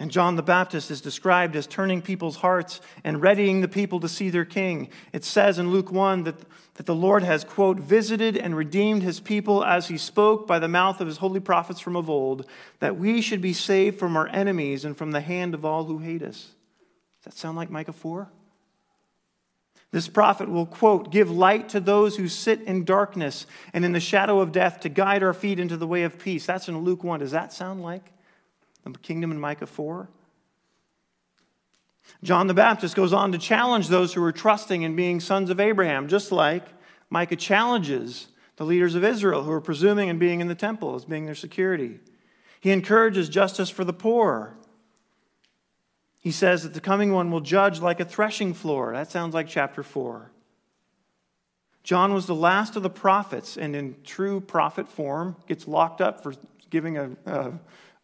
And 0.00 0.12
John 0.12 0.36
the 0.36 0.42
Baptist 0.44 0.92
is 0.92 1.00
described 1.00 1.56
as 1.56 1.66
turning 1.66 2.02
people's 2.02 2.36
hearts 2.36 2.80
and 3.02 3.20
readying 3.20 3.62
the 3.62 3.68
people 3.68 3.98
to 4.00 4.08
see 4.08 4.30
their 4.30 4.44
king. 4.44 4.90
It 5.12 5.24
says 5.24 5.58
in 5.58 5.72
Luke 5.72 5.90
1 5.90 6.22
that, 6.22 6.36
that 6.74 6.86
the 6.86 6.94
Lord 6.94 7.24
has, 7.24 7.42
quote, 7.42 7.80
visited 7.80 8.36
and 8.36 8.56
redeemed 8.56 9.02
his 9.02 9.18
people 9.18 9.64
as 9.64 9.88
he 9.88 9.98
spoke 9.98 10.46
by 10.46 10.60
the 10.60 10.68
mouth 10.68 11.00
of 11.00 11.08
his 11.08 11.16
holy 11.16 11.40
prophets 11.40 11.80
from 11.80 11.96
of 11.96 12.08
old, 12.08 12.46
that 12.78 12.96
we 12.96 13.20
should 13.20 13.40
be 13.40 13.52
saved 13.52 13.98
from 13.98 14.16
our 14.16 14.28
enemies 14.28 14.84
and 14.84 14.96
from 14.96 15.10
the 15.10 15.20
hand 15.20 15.52
of 15.52 15.64
all 15.64 15.84
who 15.84 15.98
hate 15.98 16.22
us. 16.22 16.54
Does 17.24 17.34
that 17.34 17.36
sound 17.36 17.56
like 17.56 17.70
Micah 17.70 17.92
4? 17.92 18.30
This 19.90 20.08
prophet 20.08 20.50
will, 20.50 20.66
quote, 20.66 21.10
give 21.10 21.30
light 21.30 21.70
to 21.70 21.80
those 21.80 22.16
who 22.16 22.28
sit 22.28 22.60
in 22.62 22.84
darkness 22.84 23.46
and 23.72 23.84
in 23.84 23.92
the 23.92 24.00
shadow 24.00 24.40
of 24.40 24.52
death 24.52 24.80
to 24.80 24.88
guide 24.90 25.22
our 25.22 25.32
feet 25.32 25.58
into 25.58 25.78
the 25.78 25.86
way 25.86 26.02
of 26.02 26.18
peace. 26.18 26.44
That's 26.44 26.68
in 26.68 26.78
Luke 26.78 27.02
1. 27.02 27.20
Does 27.20 27.30
that 27.30 27.52
sound 27.52 27.82
like 27.82 28.12
the 28.84 28.98
kingdom 28.98 29.30
in 29.30 29.40
Micah 29.40 29.66
4? 29.66 30.08
John 32.22 32.46
the 32.46 32.54
Baptist 32.54 32.96
goes 32.96 33.12
on 33.12 33.32
to 33.32 33.38
challenge 33.38 33.88
those 33.88 34.14
who 34.14 34.22
are 34.24 34.32
trusting 34.32 34.82
in 34.82 34.96
being 34.96 35.20
sons 35.20 35.50
of 35.50 35.60
Abraham, 35.60 36.08
just 36.08 36.32
like 36.32 36.64
Micah 37.10 37.36
challenges 37.36 38.28
the 38.56 38.64
leaders 38.64 38.94
of 38.94 39.04
Israel 39.04 39.44
who 39.44 39.52
are 39.52 39.60
presuming 39.60 40.08
in 40.08 40.18
being 40.18 40.40
in 40.40 40.48
the 40.48 40.54
temple 40.54 40.94
as 40.94 41.04
being 41.04 41.26
their 41.26 41.34
security. 41.34 42.00
He 42.60 42.70
encourages 42.70 43.28
justice 43.28 43.70
for 43.70 43.84
the 43.84 43.92
poor. 43.92 44.56
He 46.28 46.32
says 46.32 46.62
that 46.64 46.74
the 46.74 46.80
coming 46.82 47.14
one 47.14 47.30
will 47.30 47.40
judge 47.40 47.80
like 47.80 48.00
a 48.00 48.04
threshing 48.04 48.52
floor. 48.52 48.92
That 48.92 49.10
sounds 49.10 49.32
like 49.32 49.48
chapter 49.48 49.82
4. 49.82 50.30
John 51.82 52.12
was 52.12 52.26
the 52.26 52.34
last 52.34 52.76
of 52.76 52.82
the 52.82 52.90
prophets, 52.90 53.56
and 53.56 53.74
in 53.74 53.96
true 54.04 54.38
prophet 54.38 54.90
form, 54.90 55.36
gets 55.46 55.66
locked 55.66 56.02
up 56.02 56.22
for 56.22 56.34
giving 56.68 56.98
a, 56.98 57.10
a, 57.24 57.52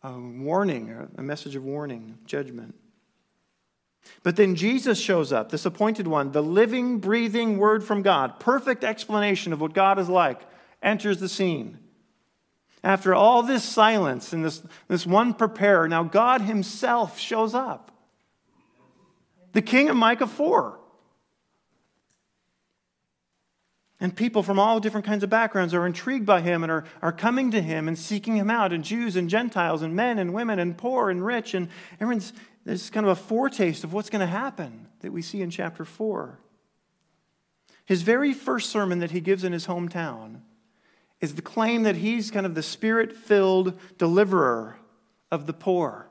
a 0.05 0.19
warning, 0.19 1.07
a 1.19 1.23
message 1.23 1.55
of 1.55 1.65
warning, 1.65 2.17
judgment. 2.25 2.75
But 4.23 4.37
then 4.37 4.55
Jesus 4.55 4.99
shows 4.99 5.31
up, 5.31 5.51
this 5.51 5.67
appointed 5.67 6.07
one, 6.07 6.33
the 6.33 6.43
living, 6.43 7.01
breathing 7.01 7.59
word 7.59 7.85
from 7.85 8.01
God, 8.01 8.41
perfect 8.41 8.85
explanation 8.85 9.53
of 9.53 9.61
what 9.61 9.75
God 9.75 9.99
is 9.99 10.09
like, 10.09 10.41
enters 10.83 11.21
the 11.21 11.29
scene. 11.29 11.79
After 12.83 13.15
all 13.15 13.43
this 13.43 13.65
silence 13.65 14.33
and 14.33 14.43
this, 14.43 14.63
this 14.89 15.07
one 15.07 15.35
preparer, 15.35 15.87
now 15.89 16.05
God 16.05 16.41
Himself 16.41 17.19
shows 17.21 17.53
up. 17.53 17.91
The 19.55 19.63
king 19.63 19.89
of 19.89 19.97
Micah 19.97 20.27
4. 20.27 20.79
And 24.01 24.15
people 24.15 24.43
from 24.43 24.59
all 24.59 24.81
different 24.81 25.07
kinds 25.07 25.23
of 25.23 25.31
backgrounds 25.31 25.73
are 25.73 25.87
intrigued 25.87 26.27
by 26.27 26.43
him 26.43 26.63
and 26.63 26.71
are, 26.71 26.85
are 27.01 27.13
coming 27.13 27.53
to 27.53 27.63
him 27.63 27.89
and 27.89 27.99
seeking 27.99 28.37
him 28.37 28.51
out, 28.51 28.73
and 28.73 28.85
Jews 28.85 29.17
and 29.17 29.31
Gentiles, 29.31 29.81
and 29.81 29.97
men 29.97 30.19
and 30.19 30.35
women, 30.35 30.59
and 30.59 30.77
poor 30.77 31.09
and 31.09 31.25
rich. 31.25 31.55
And 31.55 31.69
everyone's, 32.01 32.33
there's 32.65 32.91
kind 32.91 33.07
of 33.07 33.13
a 33.13 33.21
foretaste 33.21 33.85
of 33.85 33.95
what's 33.95 34.11
going 34.11 34.21
to 34.21 34.27
happen 34.27 34.89
that 35.01 35.13
we 35.13 35.23
see 35.23 35.41
in 35.41 35.51
chapter 35.51 35.85
4. 35.85 36.39
His 37.87 38.03
very 38.03 38.35
first 38.35 38.71
sermon 38.71 38.99
that 38.99 39.13
he 39.13 39.21
gives 39.21 39.45
in 39.45 39.53
his 39.53 39.69
hometown 39.69 40.41
is 41.21 41.37
the 41.37 41.43
claim 41.43 41.85
that 41.85 41.97
he's 41.97 42.31
kind 42.31 42.45
of 42.45 42.55
the 42.55 42.63
spirit 42.63 43.17
filled 43.17 43.79
deliverer 43.97 44.77
of 45.31 45.47
the 45.47 45.53
poor. 45.53 46.09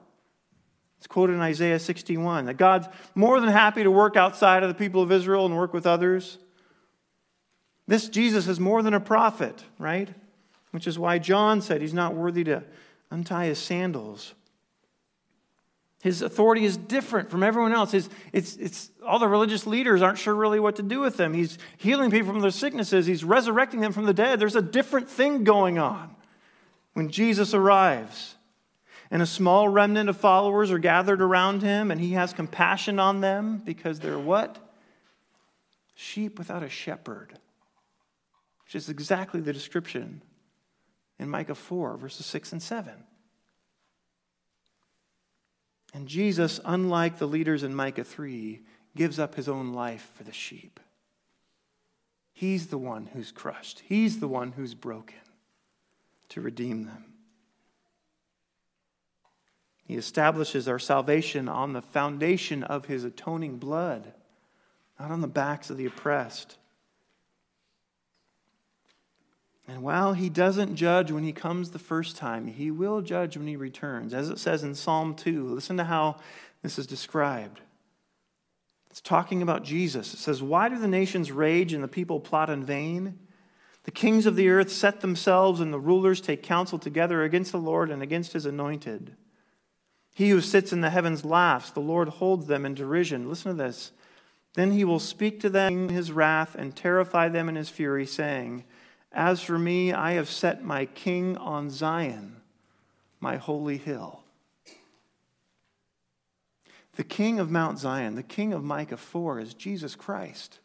It's 1.03 1.07
quoted 1.09 1.33
in 1.33 1.41
Isaiah 1.41 1.79
61 1.79 2.45
that 2.45 2.53
God's 2.53 2.87
more 3.13 3.41
than 3.41 3.49
happy 3.49 3.83
to 3.83 3.91
work 3.91 4.15
outside 4.15 4.63
of 4.63 4.69
the 4.69 4.73
people 4.73 5.01
of 5.01 5.11
Israel 5.11 5.45
and 5.45 5.53
work 5.53 5.73
with 5.73 5.85
others. 5.85 6.37
This 7.89 8.07
Jesus 8.07 8.47
is 8.47 8.57
more 8.57 8.81
than 8.81 8.93
a 8.93 9.01
prophet, 9.01 9.65
right? 9.77 10.07
Which 10.71 10.87
is 10.87 10.97
why 10.97 11.19
John 11.19 11.61
said 11.61 11.81
he's 11.81 11.93
not 11.93 12.15
worthy 12.15 12.45
to 12.45 12.63
untie 13.11 13.47
his 13.47 13.59
sandals. 13.59 14.33
His 16.01 16.21
authority 16.21 16.63
is 16.63 16.77
different 16.77 17.29
from 17.29 17.43
everyone 17.43 17.73
else. 17.73 17.91
His, 17.91 18.09
it's, 18.31 18.55
it's, 18.55 18.89
all 19.05 19.19
the 19.19 19.27
religious 19.27 19.67
leaders 19.67 20.01
aren't 20.01 20.19
sure 20.19 20.33
really 20.33 20.61
what 20.61 20.77
to 20.77 20.83
do 20.83 21.01
with 21.01 21.19
him. 21.19 21.33
He's 21.33 21.57
healing 21.75 22.11
people 22.11 22.31
from 22.31 22.39
their 22.39 22.49
sicknesses, 22.49 23.05
he's 23.05 23.25
resurrecting 23.25 23.81
them 23.81 23.91
from 23.91 24.05
the 24.05 24.13
dead. 24.13 24.39
There's 24.39 24.55
a 24.55 24.61
different 24.61 25.09
thing 25.09 25.43
going 25.43 25.79
on 25.79 26.15
when 26.93 27.09
Jesus 27.09 27.53
arrives. 27.53 28.35
And 29.13 29.21
a 29.21 29.27
small 29.27 29.69
remnant 29.69 30.09
of 30.09 30.17
followers 30.17 30.71
are 30.71 30.79
gathered 30.79 31.21
around 31.21 31.61
him, 31.61 31.91
and 31.91 32.01
he 32.01 32.13
has 32.13 32.33
compassion 32.33 32.99
on 32.99 33.21
them 33.21 33.61
because 33.63 33.99
they're 33.99 34.17
what? 34.17 34.57
Sheep 35.93 36.39
without 36.39 36.63
a 36.63 36.69
shepherd 36.69 37.37
which 38.73 38.81
is 38.81 38.89
exactly 38.89 39.39
the 39.39 39.53
description 39.53 40.23
in 41.19 41.29
Micah 41.29 41.53
4, 41.53 41.95
verses 41.97 42.25
6 42.25 42.53
and 42.53 42.63
7. 42.63 42.91
And 45.93 46.07
Jesus, 46.07 46.59
unlike 46.65 47.19
the 47.19 47.27
leaders 47.27 47.61
in 47.61 47.75
Micah 47.75 48.03
3, 48.03 48.63
gives 48.95 49.19
up 49.19 49.35
his 49.35 49.47
own 49.47 49.73
life 49.73 50.09
for 50.15 50.23
the 50.23 50.33
sheep. 50.33 50.79
He's 52.31 52.67
the 52.67 52.79
one 52.79 53.11
who's 53.13 53.31
crushed, 53.31 53.83
he's 53.85 54.19
the 54.19 54.27
one 54.27 54.53
who's 54.53 54.73
broken 54.73 55.19
to 56.29 56.41
redeem 56.41 56.85
them. 56.85 57.12
He 59.85 59.95
establishes 59.95 60.67
our 60.67 60.79
salvation 60.79 61.49
on 61.49 61.73
the 61.73 61.81
foundation 61.81 62.63
of 62.63 62.85
his 62.85 63.03
atoning 63.03 63.57
blood, 63.57 64.13
not 64.99 65.11
on 65.11 65.21
the 65.21 65.27
backs 65.27 65.69
of 65.69 65.77
the 65.77 65.85
oppressed. 65.85 66.57
And 69.67 69.81
while 69.81 70.13
he 70.13 70.29
doesn't 70.29 70.75
judge 70.75 71.11
when 71.11 71.23
he 71.23 71.31
comes 71.31 71.71
the 71.71 71.79
first 71.79 72.17
time, 72.17 72.47
he 72.47 72.69
will 72.71 73.01
judge 73.01 73.37
when 73.37 73.47
he 73.47 73.55
returns. 73.55 74.13
As 74.13 74.29
it 74.29 74.39
says 74.39 74.63
in 74.63 74.75
Psalm 74.75 75.15
2, 75.15 75.47
listen 75.47 75.77
to 75.77 75.85
how 75.85 76.17
this 76.61 76.77
is 76.77 76.87
described. 76.87 77.61
It's 78.89 79.01
talking 79.01 79.41
about 79.41 79.63
Jesus. 79.63 80.13
It 80.13 80.19
says, 80.19 80.43
Why 80.43 80.69
do 80.69 80.77
the 80.77 80.87
nations 80.87 81.31
rage 81.31 81.73
and 81.73 81.83
the 81.83 81.87
people 81.87 82.19
plot 82.19 82.49
in 82.49 82.63
vain? 82.63 83.19
The 83.85 83.91
kings 83.91 84.25
of 84.25 84.35
the 84.35 84.49
earth 84.49 84.71
set 84.71 85.01
themselves, 85.01 85.59
and 85.59 85.73
the 85.73 85.79
rulers 85.79 86.21
take 86.21 86.43
counsel 86.43 86.79
together 86.79 87.23
against 87.23 87.51
the 87.51 87.57
Lord 87.57 87.89
and 87.89 88.03
against 88.03 88.33
his 88.33 88.45
anointed. 88.45 89.15
He 90.13 90.29
who 90.29 90.41
sits 90.41 90.71
in 90.71 90.81
the 90.81 90.89
heavens 90.89 91.25
laughs, 91.25 91.71
the 91.71 91.79
Lord 91.79 92.07
holds 92.07 92.45
them 92.47 92.65
in 92.65 92.75
derision. 92.75 93.27
Listen 93.27 93.57
to 93.57 93.63
this. 93.63 93.91
Then 94.53 94.71
he 94.71 94.85
will 94.85 94.99
speak 94.99 95.39
to 95.39 95.49
them 95.49 95.89
in 95.89 95.89
his 95.89 96.11
wrath 96.11 96.55
and 96.55 96.75
terrify 96.75 97.29
them 97.29 97.49
in 97.49 97.55
his 97.55 97.69
fury, 97.69 98.05
saying, 98.05 98.63
as 99.11 99.41
for 99.41 99.59
me, 99.59 99.93
I 99.93 100.13
have 100.13 100.29
set 100.29 100.63
my 100.63 100.85
king 100.85 101.37
on 101.37 101.69
Zion, 101.69 102.37
my 103.19 103.37
holy 103.37 103.77
hill. 103.77 104.23
The 106.95 107.03
king 107.03 107.39
of 107.39 107.49
Mount 107.49 107.79
Zion, 107.79 108.15
the 108.15 108.23
king 108.23 108.53
of 108.53 108.63
Micah 108.63 108.97
4, 108.97 109.39
is 109.39 109.53
Jesus 109.53 109.95
Christ. 109.95 110.59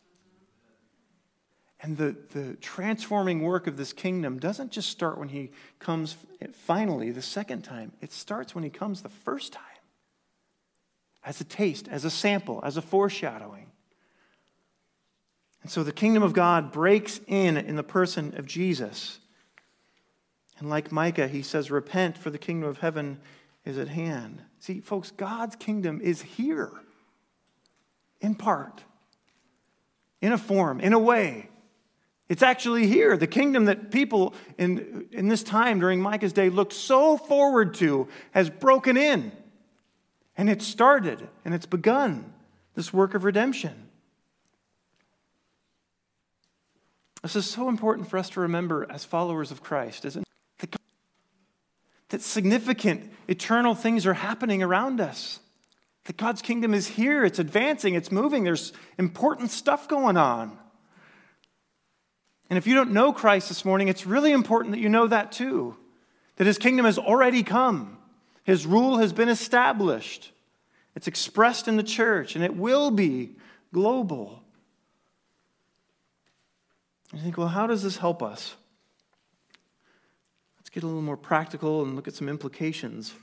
And 1.81 1.97
the, 1.97 2.17
the 2.33 2.55
transforming 2.55 3.43
work 3.43 3.67
of 3.67 3.77
this 3.77 3.93
kingdom 3.93 4.39
doesn't 4.39 4.73
just 4.73 4.89
start 4.89 5.19
when 5.19 5.29
he 5.29 5.51
comes 5.79 6.17
finally 6.53 7.11
the 7.11 7.23
second 7.23 7.63
time, 7.63 7.93
it 8.01 8.13
starts 8.13 8.55
when 8.55 8.65
he 8.65 8.71
comes 8.71 9.03
the 9.03 9.09
first 9.09 9.53
time 9.53 9.63
as 11.25 11.41
a 11.41 11.45
taste, 11.45 11.89
as 11.89 12.05
a 12.05 12.11
sample, 12.11 12.61
as 12.65 12.77
a 12.77 12.83
foreshadowing. 12.83 13.67
And 15.63 15.71
so 15.71 15.83
the 15.83 15.93
kingdom 15.93 16.23
of 16.23 16.33
God 16.33 16.73
breaks 16.73 17.21
in 17.27 17.57
in 17.57 17.77
the 17.77 17.83
person 17.83 18.37
of 18.39 18.47
Jesus. 18.47 19.19
And 20.59 20.71
like 20.71 20.91
Micah, 20.91 21.29
he 21.29 21.43
says, 21.43 21.71
Repent, 21.71 22.17
for 22.17 22.31
the 22.31 22.39
kingdom 22.39 22.69
of 22.69 22.79
heaven 22.79 23.21
is 23.65 23.79
at 23.79 23.89
hand. 23.89 24.43
See, 24.59 24.81
folks, 24.81 25.11
God's 25.11 25.57
kingdom 25.57 26.01
is 26.01 26.23
here 26.23 26.73
in 28.21 28.35
part, 28.35 28.83
in 30.21 30.33
a 30.33 30.39
form, 30.39 30.81
in 30.81 30.93
a 30.93 30.99
way. 30.99 31.49
It's 32.29 32.43
actually 32.43 32.87
here. 32.87 33.17
The 33.17 33.27
kingdom 33.27 33.67
that 33.67 33.91
people 33.91 34.35
in, 34.59 35.09
in 35.13 35.29
this 35.29 35.43
time 35.43 35.81
during 35.81 36.01
Micah's 36.01 36.33
day 36.33 36.51
looked 36.51 36.75
so 36.75 37.17
forward 37.17 37.75
to 37.75 38.09
has 38.33 38.51
broken 38.51 38.97
in. 38.97 39.33
And 40.37 40.51
it's 40.51 40.67
started 40.67 41.27
and 41.45 41.55
it's 41.55 41.67
begun 41.67 42.33
this 42.75 42.93
work 42.93 43.15
of 43.15 43.25
redemption. 43.25 43.89
This 47.23 47.35
is 47.35 47.47
so 47.47 47.69
important 47.69 48.09
for 48.09 48.19
us 48.19 48.31
to 48.31 48.41
remember 48.41 48.87
as 48.89 49.05
followers 49.05 49.51
of 49.51 49.63
Christ, 49.63 50.05
isn't 50.05 50.23
it? 50.23 50.77
That 52.11 52.23
significant, 52.23 53.13
eternal 53.27 53.75
things 53.75 54.07
are 54.07 54.15
happening 54.15 54.63
around 54.63 55.01
us. 55.01 55.41
That 56.05 56.17
God's 56.17 56.41
kingdom 56.41 56.73
is 56.73 56.87
here, 56.87 57.25
it's 57.25 57.39
advancing, 57.39 57.95
it's 57.95 58.11
moving, 58.11 58.45
there's 58.45 58.73
important 58.97 59.51
stuff 59.51 59.89
going 59.89 60.17
on. 60.17 60.57
And 62.51 62.57
if 62.57 62.67
you 62.67 62.75
don't 62.75 62.93
know 62.93 63.13
Christ 63.13 63.49
this 63.49 63.65
morning, 63.65 63.89
it's 63.89 64.07
really 64.07 64.33
important 64.33 64.75
that 64.75 64.81
you 64.81 64.89
know 64.89 65.07
that 65.07 65.33
too. 65.33 65.77
that 66.39 66.47
his 66.47 66.57
kingdom 66.57 66.87
has 66.87 66.99
already 66.99 67.43
come, 67.43 67.99
his 68.45 68.65
rule 68.65 68.99
has 68.99 69.13
been 69.13 69.29
established. 69.29 70.33
It's 70.95 71.07
expressed 71.07 71.69
in 71.69 71.77
the 71.77 71.83
church, 71.83 72.35
and 72.35 72.45
it 72.45 72.57
will 72.57 72.91
be 72.91 73.37
global. 73.73 74.43
You 77.13 77.21
think, 77.21 77.37
well, 77.37 77.49
how 77.49 77.67
does 77.67 77.83
this 77.83 77.99
help 77.99 78.23
us? 78.23 78.55
Let's 80.59 80.71
get 80.71 80.83
a 80.83 80.87
little 80.87 81.03
more 81.03 81.17
practical 81.17 81.83
and 81.83 81.95
look 81.97 82.09
at 82.09 82.15
some 82.15 82.29
implications. 82.29 83.15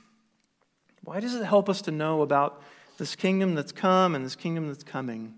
Why 1.04 1.20
does 1.20 1.34
it 1.34 1.44
help 1.44 1.68
us 1.68 1.82
to 1.82 1.90
know 1.90 2.22
about 2.22 2.62
this 2.98 3.16
kingdom 3.16 3.54
that's 3.54 3.72
come 3.72 4.14
and 4.14 4.24
this 4.24 4.36
kingdom 4.36 4.68
that's 4.68 4.84
coming? 4.84 5.34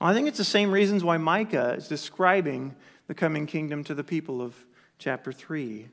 I 0.00 0.14
think 0.14 0.28
it's 0.28 0.38
the 0.38 0.44
same 0.44 0.70
reasons 0.70 1.04
why 1.04 1.18
Micah 1.18 1.74
is 1.76 1.88
describing 1.88 2.74
the 3.06 3.14
coming 3.14 3.46
kingdom 3.46 3.84
to 3.84 3.94
the 3.94 4.04
people 4.04 4.40
of 4.40 4.54
chapter 4.98 5.30
3. 5.30 5.88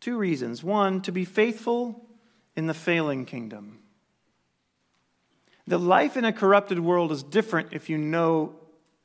Two 0.00 0.18
reasons. 0.18 0.62
One, 0.62 1.00
to 1.02 1.12
be 1.12 1.24
faithful 1.24 2.04
in 2.56 2.66
the 2.66 2.74
failing 2.74 3.24
kingdom. 3.24 3.78
The 5.66 5.78
life 5.78 6.16
in 6.16 6.24
a 6.24 6.32
corrupted 6.32 6.80
world 6.80 7.12
is 7.12 7.22
different 7.22 7.68
if 7.72 7.88
you 7.88 7.96
know 7.96 8.54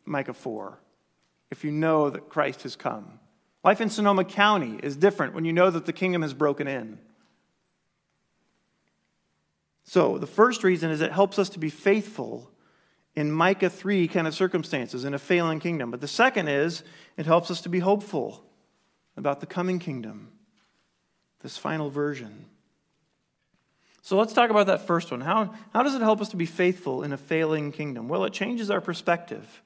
Micah 0.06 0.34
4, 0.34 0.78
if 1.52 1.64
you 1.64 1.72
know 1.72 2.10
that 2.10 2.30
Christ 2.30 2.64
has 2.64 2.76
come. 2.76 3.20
Life 3.64 3.80
in 3.80 3.90
Sonoma 3.90 4.26
County 4.26 4.80
is 4.82 4.98
different 4.98 5.34
when 5.34 5.46
you 5.46 5.54
know 5.54 5.70
that 5.70 5.86
the 5.86 5.94
kingdom 5.94 6.22
has 6.22 6.34
broken 6.34 6.68
in. 6.68 7.00
So, 9.84 10.18
the 10.18 10.28
first 10.28 10.64
reason 10.64 10.90
is 10.90 11.00
it 11.00 11.14
helps 11.14 11.40
us 11.40 11.50
to 11.50 11.60
be 11.60 11.70
faithful 11.70 12.52
in 13.18 13.32
Micah 13.32 13.72
3 13.72 14.08
kind 14.10 14.28
of 14.28 14.36
circumstances 14.36 15.04
in 15.04 15.16
a 15.16 15.18
failing 15.18 15.60
kingdom. 15.60 15.90
But 15.90 16.02
the 16.02 16.08
second 16.08 16.50
is 16.50 16.84
it 17.18 17.26
helps 17.26 17.50
us 17.50 17.62
to 17.62 17.70
be 17.70 17.80
hopeful 17.80 18.44
about 19.18 19.40
the 19.40 19.48
coming 19.48 19.80
kingdom, 19.80 20.32
this 21.42 21.58
final 21.58 21.90
version. 21.90 22.46
So 24.04 24.18
let's 24.18 24.34
talk 24.34 24.52
about 24.52 24.68
that 24.68 24.86
first 24.86 25.10
one. 25.10 25.22
How, 25.22 25.56
how 25.74 25.82
does 25.82 25.96
it 25.96 26.02
help 26.02 26.22
us 26.22 26.30
to 26.30 26.38
be 26.38 26.46
faithful 26.46 27.02
in 27.02 27.12
a 27.12 27.18
failing 27.18 27.72
kingdom? 27.72 28.08
Well, 28.08 28.24
it 28.24 28.34
changes 28.34 28.70
our 28.70 28.82
perspective. 28.82 29.64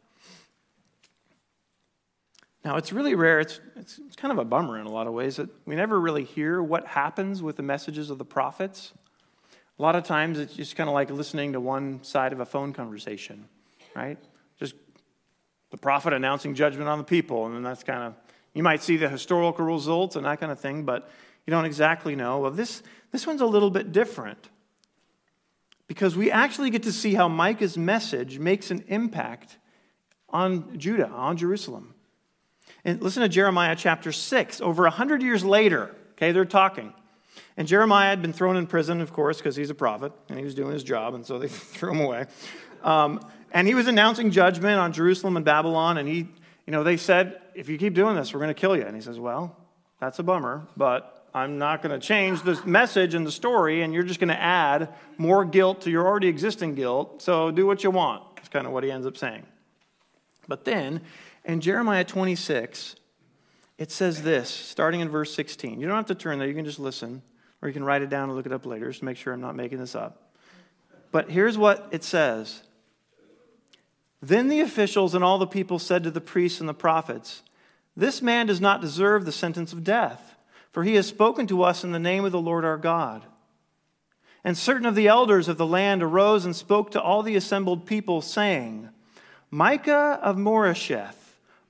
Now, 2.63 2.77
it's 2.77 2.93
really 2.93 3.15
rare, 3.15 3.41
it's, 3.41 3.59
it's, 3.75 3.99
it's, 4.07 4.15
kind 4.15 4.31
of 4.31 4.37
a 4.37 4.45
bummer 4.45 4.79
in 4.79 4.85
a 4.85 4.91
lot 4.91 5.07
of 5.07 5.13
ways 5.13 5.35
that 5.35 5.49
we 5.65 5.75
never 5.75 5.99
really 5.99 6.23
hear 6.23 6.63
what 6.63 6.87
happens 6.87 7.43
with 7.43 7.57
the 7.57 7.63
messages 7.63 8.11
of 8.11 8.17
the 8.17 8.23
prophets. 8.23 8.93
A 9.81 9.83
lot 9.83 9.95
of 9.95 10.03
times 10.03 10.37
it's 10.37 10.53
just 10.53 10.75
kind 10.75 10.87
of 10.87 10.93
like 10.93 11.09
listening 11.09 11.53
to 11.53 11.59
one 11.59 12.03
side 12.03 12.33
of 12.33 12.39
a 12.39 12.45
phone 12.45 12.71
conversation, 12.71 13.45
right? 13.95 14.19
Just 14.59 14.75
the 15.71 15.77
prophet 15.77 16.13
announcing 16.13 16.53
judgment 16.53 16.87
on 16.87 16.99
the 16.99 17.03
people, 17.03 17.47
and 17.47 17.55
then 17.55 17.63
that's 17.63 17.83
kind 17.83 18.03
of, 18.03 18.13
you 18.53 18.61
might 18.61 18.83
see 18.83 18.97
the 18.97 19.09
historical 19.09 19.65
results 19.65 20.15
and 20.15 20.23
that 20.27 20.39
kind 20.39 20.51
of 20.51 20.59
thing, 20.59 20.83
but 20.83 21.09
you 21.47 21.51
don't 21.51 21.65
exactly 21.65 22.15
know. 22.15 22.41
Well, 22.41 22.51
this, 22.51 22.83
this 23.11 23.25
one's 23.25 23.41
a 23.41 23.45
little 23.47 23.71
bit 23.71 23.91
different 23.91 24.49
because 25.87 26.15
we 26.15 26.29
actually 26.29 26.69
get 26.69 26.83
to 26.83 26.91
see 26.91 27.15
how 27.15 27.27
Micah's 27.27 27.75
message 27.75 28.37
makes 28.37 28.69
an 28.69 28.83
impact 28.87 29.57
on 30.29 30.77
Judah, 30.77 31.07
on 31.07 31.37
Jerusalem. 31.37 31.95
And 32.85 33.01
listen 33.01 33.23
to 33.23 33.29
Jeremiah 33.29 33.75
chapter 33.75 34.11
6. 34.11 34.61
Over 34.61 34.83
100 34.83 35.23
years 35.23 35.43
later, 35.43 35.95
okay, 36.11 36.33
they're 36.33 36.45
talking. 36.45 36.93
And 37.57 37.67
Jeremiah 37.67 38.09
had 38.09 38.21
been 38.21 38.33
thrown 38.33 38.55
in 38.55 38.65
prison, 38.65 39.01
of 39.01 39.11
course, 39.11 39.37
because 39.37 39.55
he's 39.55 39.69
a 39.69 39.75
prophet 39.75 40.13
and 40.29 40.37
he 40.37 40.45
was 40.45 40.55
doing 40.55 40.71
his 40.71 40.83
job, 40.83 41.13
and 41.13 41.25
so 41.25 41.37
they 41.37 41.47
threw 41.49 41.91
him 41.91 41.99
away. 41.99 42.25
Um, 42.83 43.19
and 43.51 43.67
he 43.67 43.75
was 43.75 43.87
announcing 43.87 44.31
judgment 44.31 44.79
on 44.79 44.93
Jerusalem 44.93 45.35
and 45.35 45.45
Babylon, 45.45 45.97
and 45.97 46.07
he, 46.07 46.27
you 46.65 46.71
know, 46.71 46.83
they 46.83 46.97
said, 46.97 47.41
if 47.53 47.67
you 47.67 47.77
keep 47.77 47.93
doing 47.93 48.15
this, 48.15 48.33
we're 48.33 48.39
going 48.39 48.53
to 48.53 48.59
kill 48.59 48.77
you. 48.77 48.83
And 48.83 48.95
he 48.95 49.01
says, 49.01 49.19
well, 49.19 49.55
that's 49.99 50.19
a 50.19 50.23
bummer, 50.23 50.65
but 50.77 51.27
I'm 51.33 51.57
not 51.57 51.81
going 51.81 51.97
to 51.99 52.05
change 52.05 52.41
the 52.43 52.61
message 52.65 53.13
and 53.13 53.27
the 53.27 53.31
story, 53.31 53.81
and 53.81 53.93
you're 53.93 54.03
just 54.03 54.19
going 54.19 54.29
to 54.29 54.41
add 54.41 54.89
more 55.17 55.43
guilt 55.43 55.81
to 55.81 55.91
your 55.91 56.07
already 56.07 56.27
existing 56.27 56.75
guilt, 56.75 57.21
so 57.21 57.51
do 57.51 57.65
what 57.65 57.83
you 57.83 57.91
want. 57.91 58.23
That's 58.35 58.49
kind 58.49 58.65
of 58.65 58.73
what 58.73 58.83
he 58.83 58.91
ends 58.91 59.05
up 59.05 59.17
saying. 59.17 59.45
But 60.47 60.65
then, 60.65 61.01
in 61.45 61.61
Jeremiah 61.61 62.03
26, 62.03 62.95
it 63.77 63.91
says 63.91 64.23
this, 64.23 64.49
starting 64.49 65.01
in 65.01 65.09
verse 65.09 65.33
16. 65.33 65.79
You 65.79 65.87
don't 65.87 65.95
have 65.95 66.05
to 66.07 66.15
turn 66.15 66.39
there, 66.39 66.47
you 66.47 66.53
can 66.53 66.65
just 66.65 66.79
listen 66.79 67.21
or 67.61 67.67
you 67.67 67.73
can 67.73 67.83
write 67.83 68.01
it 68.01 68.09
down 68.09 68.29
and 68.29 68.35
look 68.35 68.45
it 68.45 68.51
up 68.51 68.65
later 68.65 68.87
just 68.87 68.99
to 68.99 69.05
make 69.05 69.17
sure 69.17 69.33
I'm 69.33 69.41
not 69.41 69.55
making 69.55 69.79
this 69.79 69.95
up. 69.95 70.31
But 71.11 71.29
here's 71.29 71.57
what 71.57 71.87
it 71.91 72.03
says 72.03 72.63
Then 74.21 74.47
the 74.47 74.61
officials 74.61 75.13
and 75.13 75.23
all 75.23 75.37
the 75.37 75.47
people 75.47 75.79
said 75.79 76.03
to 76.03 76.11
the 76.11 76.21
priests 76.21 76.59
and 76.59 76.69
the 76.69 76.73
prophets, 76.73 77.43
This 77.95 78.21
man 78.21 78.47
does 78.47 78.61
not 78.61 78.81
deserve 78.81 79.25
the 79.25 79.31
sentence 79.31 79.73
of 79.73 79.83
death, 79.83 80.35
for 80.71 80.83
he 80.83 80.95
has 80.95 81.07
spoken 81.07 81.47
to 81.47 81.63
us 81.63 81.83
in 81.83 81.91
the 81.91 81.99
name 81.99 82.25
of 82.25 82.31
the 82.31 82.41
Lord 82.41 82.65
our 82.65 82.77
God. 82.77 83.25
And 84.43 84.57
certain 84.57 84.87
of 84.87 84.95
the 84.95 85.07
elders 85.07 85.47
of 85.47 85.57
the 85.57 85.67
land 85.67 86.01
arose 86.01 86.45
and 86.45 86.55
spoke 86.55 86.91
to 86.91 87.01
all 87.01 87.21
the 87.21 87.35
assembled 87.35 87.85
people, 87.85 88.21
saying, 88.21 88.89
Micah 89.51 90.17
of 90.23 90.35
Moresheth 90.35 91.20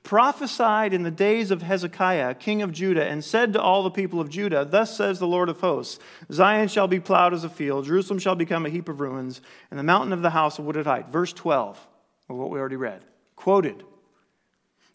prophesied 0.03 0.93
in 0.93 1.03
the 1.03 1.11
days 1.11 1.51
of 1.51 1.61
Hezekiah, 1.61 2.35
king 2.35 2.61
of 2.61 2.71
Judah, 2.71 3.05
and 3.05 3.23
said 3.23 3.53
to 3.53 3.61
all 3.61 3.83
the 3.83 3.91
people 3.91 4.19
of 4.19 4.29
Judah, 4.29 4.65
Thus 4.65 4.95
says 4.95 5.19
the 5.19 5.27
Lord 5.27 5.49
of 5.49 5.59
hosts 5.59 5.99
Zion 6.31 6.67
shall 6.67 6.87
be 6.87 6.99
plowed 6.99 7.33
as 7.33 7.43
a 7.43 7.49
field, 7.49 7.85
Jerusalem 7.85 8.19
shall 8.19 8.35
become 8.35 8.65
a 8.65 8.69
heap 8.69 8.89
of 8.89 8.99
ruins, 8.99 9.41
and 9.69 9.79
the 9.79 9.83
mountain 9.83 10.13
of 10.13 10.21
the 10.21 10.31
house 10.31 10.59
of 10.59 10.65
wooded 10.65 10.85
height. 10.85 11.09
Verse 11.09 11.33
12 11.33 11.87
of 12.29 12.35
what 12.35 12.49
we 12.49 12.59
already 12.59 12.77
read, 12.77 13.03
quoted. 13.35 13.83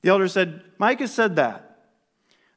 The 0.02 0.10
elder 0.10 0.28
said, 0.28 0.62
Micah 0.78 1.08
said 1.08 1.36
that. 1.36 1.62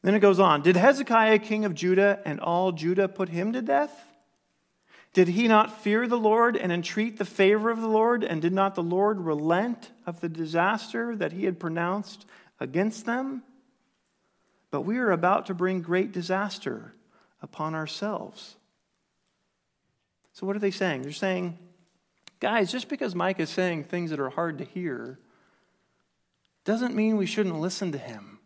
Then 0.02 0.16
it 0.16 0.20
goes 0.20 0.40
on 0.40 0.62
Did 0.62 0.78
Hezekiah, 0.78 1.40
king 1.40 1.66
of 1.66 1.74
Judah, 1.74 2.20
and 2.26 2.40
all 2.40 2.72
Judah 2.72 3.08
put 3.08 3.30
him 3.30 3.54
to 3.54 3.62
death? 3.62 4.06
Did 5.14 5.30
he 5.30 5.48
not 5.48 5.82
fear 5.82 6.08
the 6.08 6.20
Lord 6.20 6.56
and 6.56 6.72
entreat 6.72 7.18
the 7.18 7.26
favor 7.26 7.72
of 7.72 7.82
the 7.82 7.88
Lord? 7.88 8.24
And 8.24 8.42
did 8.42 8.54
not 8.54 8.76
the 8.76 8.84
Lord 8.84 9.20
relent 9.20 9.90
of 10.06 10.22
the 10.22 10.30
disaster 10.30 11.16
that 11.16 11.34
he 11.34 11.46
had 11.46 11.60
pronounced 11.60 12.28
against 12.60 13.06
them? 13.06 13.44
But 14.72 14.82
we 14.82 14.98
are 14.98 15.12
about 15.12 15.48
to 15.48 15.54
bring 15.54 15.82
great 15.82 16.12
disaster 16.12 16.94
upon 17.42 17.76
ourselves. 17.76 18.56
So, 20.34 20.46
what 20.46 20.56
are 20.56 20.60
they 20.60 20.72
saying? 20.72 21.02
They're 21.02 21.12
saying, 21.12 21.58
guys, 22.40 22.72
just 22.72 22.88
because 22.88 23.16
Mike 23.16 23.40
is 23.40 23.50
saying 23.50 23.86
things 23.86 24.12
that 24.12 24.20
are 24.20 24.30
hard 24.30 24.60
to 24.60 24.64
hear 24.64 25.20
doesn't 26.66 26.96
mean 26.96 27.18
we 27.18 27.26
shouldn't 27.26 27.60
listen 27.60 27.92
to 27.92 27.98
him. 27.98 28.40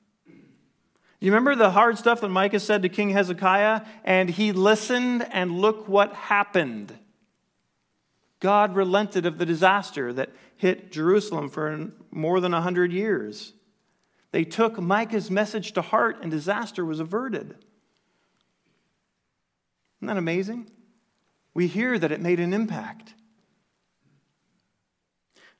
You 1.20 1.32
remember 1.32 1.56
the 1.56 1.72
hard 1.72 1.98
stuff 1.98 2.20
that 2.22 2.30
Micah 2.30 2.60
said 2.60 2.82
to 2.82 2.90
King 2.90 3.12
Hezekiah? 3.12 3.82
And 4.04 4.30
he 4.30 4.52
listened, 4.52 5.26
and 5.32 5.60
look 5.60 5.88
what 5.88 6.14
happened. 6.14 6.94
God 8.42 8.76
relented 8.76 9.26
of 9.26 9.38
the 9.38 9.46
disaster 9.46 10.12
that 10.12 10.32
hit 10.58 10.92
Jerusalem 10.92 11.48
for 11.50 11.92
more 12.12 12.42
than 12.42 12.52
100 12.52 12.92
years. 12.92 13.54
They 14.34 14.44
took 14.44 14.82
Micah's 14.82 15.30
message 15.30 15.74
to 15.74 15.84
heart, 15.84 16.18
and 16.24 16.32
disaster 16.32 16.84
was 16.84 17.00
averted. 17.00 17.56
Isn't 20.00 20.08
that 20.08 20.18
amazing? 20.18 20.72
We 21.54 21.68
hear 21.68 22.00
that 22.00 22.12
it 22.12 22.20
made 22.20 22.40
an 22.40 22.52
impact. 22.52 23.14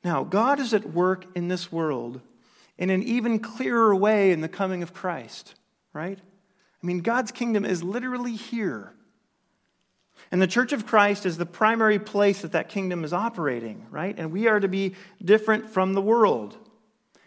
Now, 0.04 0.24
God 0.24 0.60
is 0.60 0.74
at 0.74 0.92
work 0.92 1.28
in 1.36 1.50
this 1.50 1.72
world 1.72 2.20
in 2.80 2.90
an 2.90 3.04
even 3.04 3.38
clearer 3.38 3.96
way 3.96 4.32
in 4.32 4.42
the 4.42 4.50
coming 4.50 4.82
of 4.82 4.92
Christ, 4.92 5.54
right? 5.94 6.18
I 6.20 6.86
mean, 6.86 7.02
God's 7.02 7.32
kingdom 7.32 7.66
is 7.66 7.84
literally 7.84 8.36
here. 8.36 8.96
And 10.32 10.42
the 10.42 10.48
church 10.48 10.74
of 10.74 10.88
Christ 10.88 11.28
is 11.28 11.38
the 11.38 11.46
primary 11.46 12.00
place 12.00 12.42
that 12.42 12.54
that 12.54 12.70
kingdom 12.70 13.04
is 13.04 13.14
operating, 13.14 13.86
right? 13.92 14.18
And 14.18 14.32
we 14.32 14.48
are 14.48 14.60
to 14.60 14.68
be 14.68 14.96
different 15.24 15.70
from 15.70 15.94
the 15.94 16.02
world. 16.02 16.58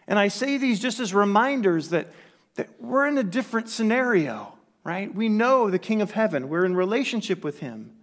And 0.07 0.17
I 0.17 0.29
say 0.29 0.57
these 0.57 0.79
just 0.79 0.99
as 0.99 1.13
reminders 1.13 1.89
that, 1.89 2.07
that 2.55 2.69
we're 2.81 3.07
in 3.07 3.17
a 3.17 3.23
different 3.23 3.69
scenario, 3.69 4.53
right? 4.83 5.13
We 5.13 5.29
know 5.29 5.69
the 5.69 5.79
King 5.79 6.01
of 6.01 6.11
Heaven, 6.11 6.49
we're 6.49 6.65
in 6.65 6.75
relationship 6.75 7.43
with 7.43 7.59
him. 7.59 7.93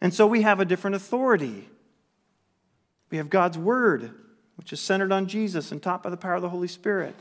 And 0.00 0.14
so 0.14 0.26
we 0.26 0.42
have 0.42 0.60
a 0.60 0.64
different 0.64 0.96
authority. 0.96 1.68
We 3.10 3.18
have 3.18 3.28
God's 3.28 3.58
word, 3.58 4.12
which 4.56 4.72
is 4.72 4.80
centered 4.80 5.12
on 5.12 5.26
Jesus 5.26 5.72
and 5.72 5.82
taught 5.82 6.02
by 6.02 6.10
the 6.10 6.16
power 6.16 6.34
of 6.34 6.42
the 6.42 6.48
Holy 6.48 6.68
Spirit. 6.68 7.14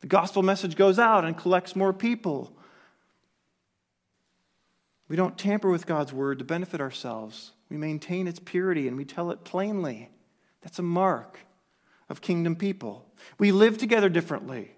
The 0.00 0.06
gospel 0.06 0.42
message 0.42 0.76
goes 0.76 0.98
out 0.98 1.24
and 1.24 1.36
collects 1.36 1.74
more 1.74 1.92
people. 1.92 2.52
We 5.08 5.16
don't 5.16 5.38
tamper 5.38 5.70
with 5.70 5.86
God's 5.86 6.12
word 6.12 6.38
to 6.38 6.44
benefit 6.44 6.80
ourselves. 6.80 7.52
We 7.70 7.76
maintain 7.76 8.26
its 8.26 8.38
purity 8.38 8.88
and 8.88 8.96
we 8.96 9.04
tell 9.04 9.30
it 9.30 9.44
plainly. 9.44 10.10
That's 10.62 10.78
a 10.78 10.82
mark 10.82 11.40
of 12.08 12.20
kingdom 12.20 12.56
people. 12.56 13.05
We 13.38 13.52
live 13.52 13.78
together 13.78 14.08
differently. 14.08 14.72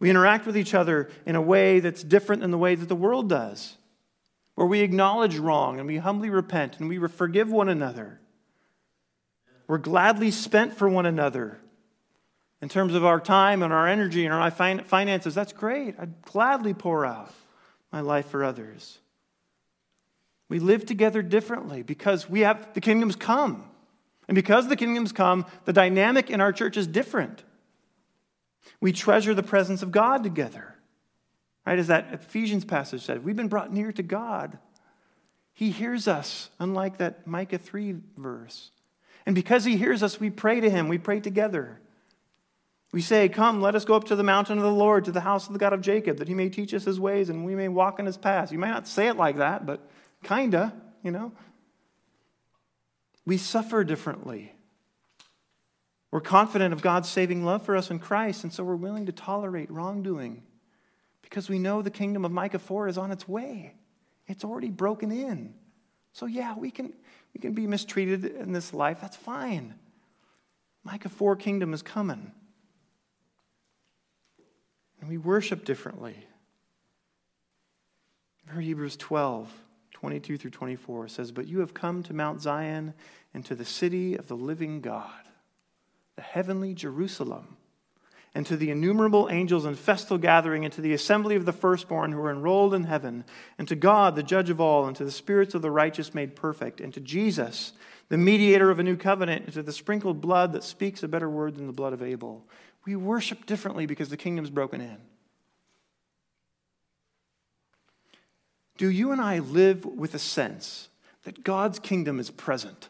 We 0.00 0.10
interact 0.10 0.46
with 0.46 0.56
each 0.56 0.74
other 0.74 1.10
in 1.26 1.34
a 1.34 1.42
way 1.42 1.80
that's 1.80 2.02
different 2.02 2.42
than 2.42 2.50
the 2.50 2.58
way 2.58 2.74
that 2.74 2.88
the 2.88 2.94
world 2.94 3.28
does, 3.28 3.76
where 4.54 4.66
we 4.66 4.80
acknowledge 4.80 5.36
wrong 5.38 5.78
and 5.78 5.88
we 5.88 5.96
humbly 5.96 6.30
repent 6.30 6.78
and 6.78 6.88
we 6.88 6.98
forgive 7.08 7.50
one 7.50 7.68
another. 7.68 8.20
We're 9.66 9.78
gladly 9.78 10.30
spent 10.30 10.74
for 10.74 10.88
one 10.88 11.04
another 11.04 11.58
in 12.62 12.68
terms 12.68 12.94
of 12.94 13.04
our 13.04 13.20
time 13.20 13.62
and 13.62 13.72
our 13.72 13.86
energy 13.86 14.24
and 14.24 14.34
our 14.34 14.50
finances. 14.50 15.34
That's 15.34 15.52
great. 15.52 15.94
I'd 15.98 16.22
gladly 16.22 16.74
pour 16.74 17.04
out 17.04 17.32
my 17.92 18.00
life 18.00 18.26
for 18.26 18.44
others. 18.44 18.98
We 20.48 20.58
live 20.58 20.86
together 20.86 21.22
differently 21.22 21.82
because 21.82 22.30
we 22.30 22.40
have 22.40 22.72
the 22.72 22.80
kingdom's 22.80 23.16
come. 23.16 23.68
And 24.28 24.34
because 24.34 24.68
the 24.68 24.76
kingdom's 24.76 25.12
come, 25.12 25.46
the 25.64 25.72
dynamic 25.72 26.30
in 26.30 26.40
our 26.40 26.52
church 26.52 26.76
is 26.76 26.86
different. 26.86 27.42
We 28.80 28.92
treasure 28.92 29.34
the 29.34 29.42
presence 29.42 29.82
of 29.82 29.90
God 29.90 30.22
together. 30.22 30.74
Right? 31.66 31.78
As 31.78 31.88
that 31.88 32.12
Ephesians 32.12 32.64
passage 32.64 33.04
said, 33.04 33.24
we've 33.24 33.36
been 33.36 33.48
brought 33.48 33.72
near 33.72 33.92
to 33.92 34.02
God. 34.02 34.58
He 35.54 35.70
hears 35.70 36.06
us, 36.06 36.50
unlike 36.60 36.98
that 36.98 37.26
Micah 37.26 37.58
3 37.58 37.96
verse. 38.16 38.70
And 39.26 39.34
because 39.34 39.64
he 39.64 39.76
hears 39.76 40.02
us, 40.02 40.20
we 40.20 40.30
pray 40.30 40.60
to 40.60 40.70
him. 40.70 40.88
We 40.88 40.98
pray 40.98 41.20
together. 41.20 41.80
We 42.92 43.02
say, 43.02 43.28
Come, 43.28 43.60
let 43.60 43.74
us 43.74 43.84
go 43.84 43.94
up 43.94 44.04
to 44.04 44.16
the 44.16 44.22
mountain 44.22 44.56
of 44.56 44.64
the 44.64 44.70
Lord, 44.70 45.04
to 45.04 45.12
the 45.12 45.20
house 45.20 45.46
of 45.46 45.52
the 45.52 45.58
God 45.58 45.72
of 45.72 45.80
Jacob, 45.80 46.18
that 46.18 46.28
he 46.28 46.34
may 46.34 46.48
teach 46.48 46.72
us 46.72 46.84
his 46.84 46.98
ways 46.98 47.28
and 47.28 47.44
we 47.44 47.54
may 47.54 47.68
walk 47.68 47.98
in 47.98 48.06
his 48.06 48.16
paths. 48.16 48.52
You 48.52 48.58
might 48.58 48.70
not 48.70 48.88
say 48.88 49.08
it 49.08 49.16
like 49.16 49.36
that, 49.36 49.66
but 49.66 49.86
kinda, 50.22 50.72
you 51.02 51.10
know. 51.10 51.32
We 53.28 53.36
suffer 53.36 53.84
differently. 53.84 54.54
We're 56.10 56.22
confident 56.22 56.72
of 56.72 56.80
God's 56.80 57.10
saving 57.10 57.44
love 57.44 57.62
for 57.62 57.76
us 57.76 57.90
in 57.90 57.98
Christ, 57.98 58.42
and 58.42 58.50
so 58.50 58.64
we're 58.64 58.74
willing 58.74 59.04
to 59.04 59.12
tolerate 59.12 59.70
wrongdoing 59.70 60.42
because 61.20 61.50
we 61.50 61.58
know 61.58 61.82
the 61.82 61.90
kingdom 61.90 62.24
of 62.24 62.32
Micah 62.32 62.58
4 62.58 62.88
is 62.88 62.96
on 62.96 63.12
its 63.12 63.28
way. 63.28 63.74
It's 64.28 64.44
already 64.44 64.70
broken 64.70 65.12
in. 65.12 65.52
So, 66.14 66.24
yeah, 66.24 66.56
we 66.56 66.70
can, 66.70 66.94
we 67.34 67.40
can 67.42 67.52
be 67.52 67.66
mistreated 67.66 68.24
in 68.24 68.54
this 68.54 68.72
life. 68.72 68.98
That's 69.02 69.16
fine. 69.16 69.74
Micah 70.82 71.10
4 71.10 71.36
kingdom 71.36 71.74
is 71.74 71.82
coming. 71.82 72.32
And 75.02 75.10
we 75.10 75.18
worship 75.18 75.66
differently. 75.66 76.16
Hebrews 78.58 78.96
12, 78.96 79.52
22 79.98 80.38
through 80.38 80.50
24 80.52 81.08
says, 81.08 81.32
But 81.32 81.48
you 81.48 81.58
have 81.58 81.74
come 81.74 82.04
to 82.04 82.14
Mount 82.14 82.40
Zion 82.40 82.94
and 83.34 83.44
to 83.44 83.54
the 83.54 83.64
city 83.64 84.16
of 84.16 84.28
the 84.28 84.36
living 84.36 84.80
God, 84.80 85.10
the 86.16 86.22
heavenly 86.22 86.74
Jerusalem, 86.74 87.56
and 88.34 88.46
to 88.46 88.56
the 88.56 88.70
innumerable 88.70 89.28
angels 89.30 89.64
in 89.64 89.74
festal 89.74 90.18
gathering, 90.18 90.64
and 90.64 90.72
to 90.74 90.80
the 90.80 90.92
assembly 90.92 91.34
of 91.34 91.44
the 91.44 91.52
firstborn 91.52 92.12
who 92.12 92.20
are 92.20 92.30
enrolled 92.30 92.74
in 92.74 92.84
heaven, 92.84 93.24
and 93.58 93.66
to 93.68 93.74
God, 93.74 94.14
the 94.14 94.22
judge 94.22 94.50
of 94.50 94.60
all, 94.60 94.86
and 94.86 94.96
to 94.96 95.04
the 95.04 95.10
spirits 95.10 95.54
of 95.54 95.62
the 95.62 95.70
righteous 95.70 96.14
made 96.14 96.36
perfect, 96.36 96.80
and 96.80 96.92
to 96.94 97.00
Jesus, 97.00 97.72
the 98.08 98.18
mediator 98.18 98.70
of 98.70 98.78
a 98.78 98.82
new 98.82 98.96
covenant, 98.96 99.44
and 99.44 99.54
to 99.54 99.62
the 99.62 99.72
sprinkled 99.72 100.20
blood 100.20 100.52
that 100.52 100.64
speaks 100.64 101.02
a 101.02 101.08
better 101.08 101.28
word 101.28 101.56
than 101.56 101.66
the 101.66 101.72
blood 101.72 101.92
of 101.92 102.02
Abel. 102.02 102.44
We 102.84 102.96
worship 102.96 103.44
differently 103.46 103.86
because 103.86 104.08
the 104.08 104.16
kingdom's 104.16 104.50
broken 104.50 104.80
in. 104.80 104.98
Do 108.76 108.88
you 108.88 109.10
and 109.10 109.20
I 109.20 109.40
live 109.40 109.84
with 109.84 110.14
a 110.14 110.18
sense 110.18 110.88
that 111.24 111.42
God's 111.42 111.78
kingdom 111.78 112.20
is 112.20 112.30
present? 112.30 112.88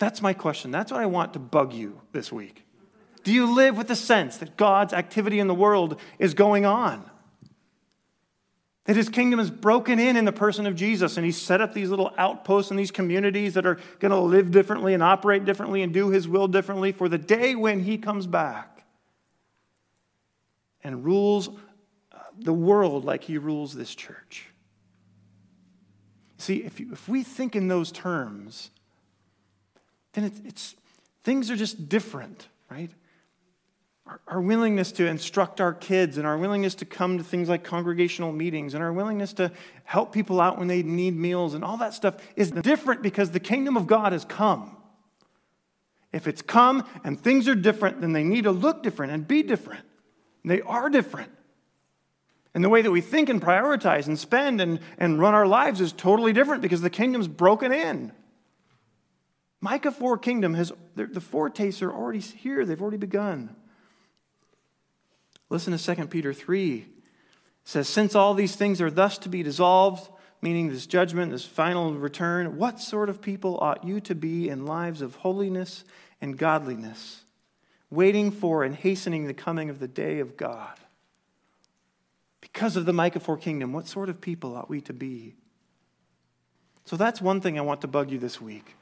That's 0.00 0.22
my 0.22 0.32
question. 0.32 0.70
That's 0.70 0.90
what 0.90 1.02
I 1.02 1.06
want 1.06 1.34
to 1.34 1.38
bug 1.38 1.74
you 1.74 2.00
this 2.12 2.32
week. 2.32 2.64
Do 3.22 3.32
you 3.32 3.54
live 3.54 3.76
with 3.76 3.86
the 3.86 3.94
sense 3.94 4.38
that 4.38 4.56
God's 4.56 4.94
activity 4.94 5.38
in 5.38 5.46
the 5.46 5.54
world 5.54 6.00
is 6.18 6.32
going 6.32 6.64
on? 6.64 7.08
That 8.86 8.96
his 8.96 9.10
kingdom 9.10 9.38
is 9.38 9.50
broken 9.50 9.98
in 9.98 10.16
in 10.16 10.24
the 10.24 10.32
person 10.32 10.66
of 10.66 10.74
Jesus, 10.74 11.18
and 11.18 11.26
he's 11.26 11.36
set 11.36 11.60
up 11.60 11.74
these 11.74 11.90
little 11.90 12.14
outposts 12.16 12.70
and 12.70 12.80
these 12.80 12.90
communities 12.90 13.52
that 13.54 13.66
are 13.66 13.78
going 13.98 14.10
to 14.10 14.18
live 14.18 14.50
differently 14.50 14.94
and 14.94 15.02
operate 15.02 15.44
differently 15.44 15.82
and 15.82 15.92
do 15.92 16.08
his 16.08 16.26
will 16.26 16.48
differently 16.48 16.92
for 16.92 17.06
the 17.06 17.18
day 17.18 17.54
when 17.54 17.80
he 17.80 17.98
comes 17.98 18.26
back 18.26 18.86
and 20.82 21.04
rules 21.04 21.50
uh, 22.10 22.18
the 22.38 22.54
world 22.54 23.04
like 23.04 23.24
he 23.24 23.36
rules 23.36 23.74
this 23.74 23.94
church. 23.94 24.46
See, 26.38 26.64
if, 26.64 26.80
you, 26.80 26.88
if 26.90 27.06
we 27.06 27.22
think 27.22 27.54
in 27.54 27.68
those 27.68 27.92
terms, 27.92 28.70
then 30.12 30.24
it's, 30.24 30.40
it's 30.44 30.74
things 31.24 31.50
are 31.50 31.56
just 31.56 31.88
different, 31.88 32.48
right? 32.70 32.90
Our, 34.06 34.20
our 34.26 34.40
willingness 34.40 34.92
to 34.92 35.06
instruct 35.06 35.60
our 35.60 35.72
kids 35.72 36.18
and 36.18 36.26
our 36.26 36.36
willingness 36.36 36.74
to 36.76 36.84
come 36.84 37.18
to 37.18 37.24
things 37.24 37.48
like 37.48 37.62
congregational 37.62 38.32
meetings 38.32 38.74
and 38.74 38.82
our 38.82 38.92
willingness 38.92 39.32
to 39.34 39.52
help 39.84 40.12
people 40.12 40.40
out 40.40 40.58
when 40.58 40.68
they 40.68 40.82
need 40.82 41.14
meals 41.14 41.54
and 41.54 41.62
all 41.62 41.76
that 41.76 41.94
stuff 41.94 42.16
is 42.36 42.50
different 42.50 43.02
because 43.02 43.30
the 43.30 43.40
kingdom 43.40 43.76
of 43.76 43.86
God 43.86 44.12
has 44.12 44.24
come. 44.24 44.76
If 46.12 46.26
it's 46.26 46.42
come 46.42 46.84
and 47.04 47.20
things 47.20 47.46
are 47.46 47.54
different, 47.54 48.00
then 48.00 48.12
they 48.12 48.24
need 48.24 48.44
to 48.44 48.50
look 48.50 48.82
different 48.82 49.12
and 49.12 49.26
be 49.26 49.42
different. 49.42 49.84
They 50.44 50.60
are 50.62 50.90
different. 50.90 51.30
And 52.52 52.64
the 52.64 52.68
way 52.68 52.82
that 52.82 52.90
we 52.90 53.00
think 53.00 53.28
and 53.28 53.40
prioritize 53.40 54.08
and 54.08 54.18
spend 54.18 54.60
and, 54.60 54.80
and 54.98 55.20
run 55.20 55.34
our 55.34 55.46
lives 55.46 55.80
is 55.80 55.92
totally 55.92 56.32
different 56.32 56.62
because 56.62 56.80
the 56.80 56.90
kingdom's 56.90 57.28
broken 57.28 57.72
in. 57.72 58.10
Micah 59.60 59.92
4 59.92 60.18
kingdom 60.18 60.54
has, 60.54 60.72
the 60.94 61.20
foretastes 61.20 61.82
are 61.82 61.92
already 61.92 62.20
here, 62.20 62.64
they've 62.64 62.80
already 62.80 62.96
begun. 62.96 63.54
Listen 65.50 65.76
to 65.76 65.96
2 65.96 66.06
Peter 66.06 66.32
3. 66.32 66.76
It 66.76 66.86
says, 67.64 67.88
Since 67.88 68.14
all 68.14 68.34
these 68.34 68.56
things 68.56 68.80
are 68.80 68.90
thus 68.90 69.18
to 69.18 69.28
be 69.28 69.42
dissolved, 69.42 70.08
meaning 70.40 70.68
this 70.68 70.86
judgment, 70.86 71.32
this 71.32 71.44
final 71.44 71.92
return, 71.92 72.56
what 72.56 72.80
sort 72.80 73.10
of 73.10 73.20
people 73.20 73.58
ought 73.60 73.84
you 73.84 74.00
to 74.00 74.14
be 74.14 74.48
in 74.48 74.64
lives 74.64 75.02
of 75.02 75.16
holiness 75.16 75.84
and 76.20 76.38
godliness, 76.38 77.24
waiting 77.90 78.30
for 78.30 78.64
and 78.64 78.74
hastening 78.74 79.26
the 79.26 79.34
coming 79.34 79.68
of 79.68 79.78
the 79.78 79.88
day 79.88 80.20
of 80.20 80.36
God? 80.36 80.78
Because 82.40 82.76
of 82.76 82.86
the 82.86 82.92
Micah 82.92 83.20
4 83.20 83.36
kingdom, 83.36 83.72
what 83.72 83.86
sort 83.86 84.08
of 84.08 84.20
people 84.20 84.56
ought 84.56 84.70
we 84.70 84.80
to 84.82 84.94
be? 84.94 85.34
So 86.86 86.96
that's 86.96 87.20
one 87.20 87.40
thing 87.40 87.58
I 87.58 87.62
want 87.62 87.82
to 87.82 87.88
bug 87.88 88.10
you 88.10 88.18
this 88.18 88.40
week. 88.40 88.74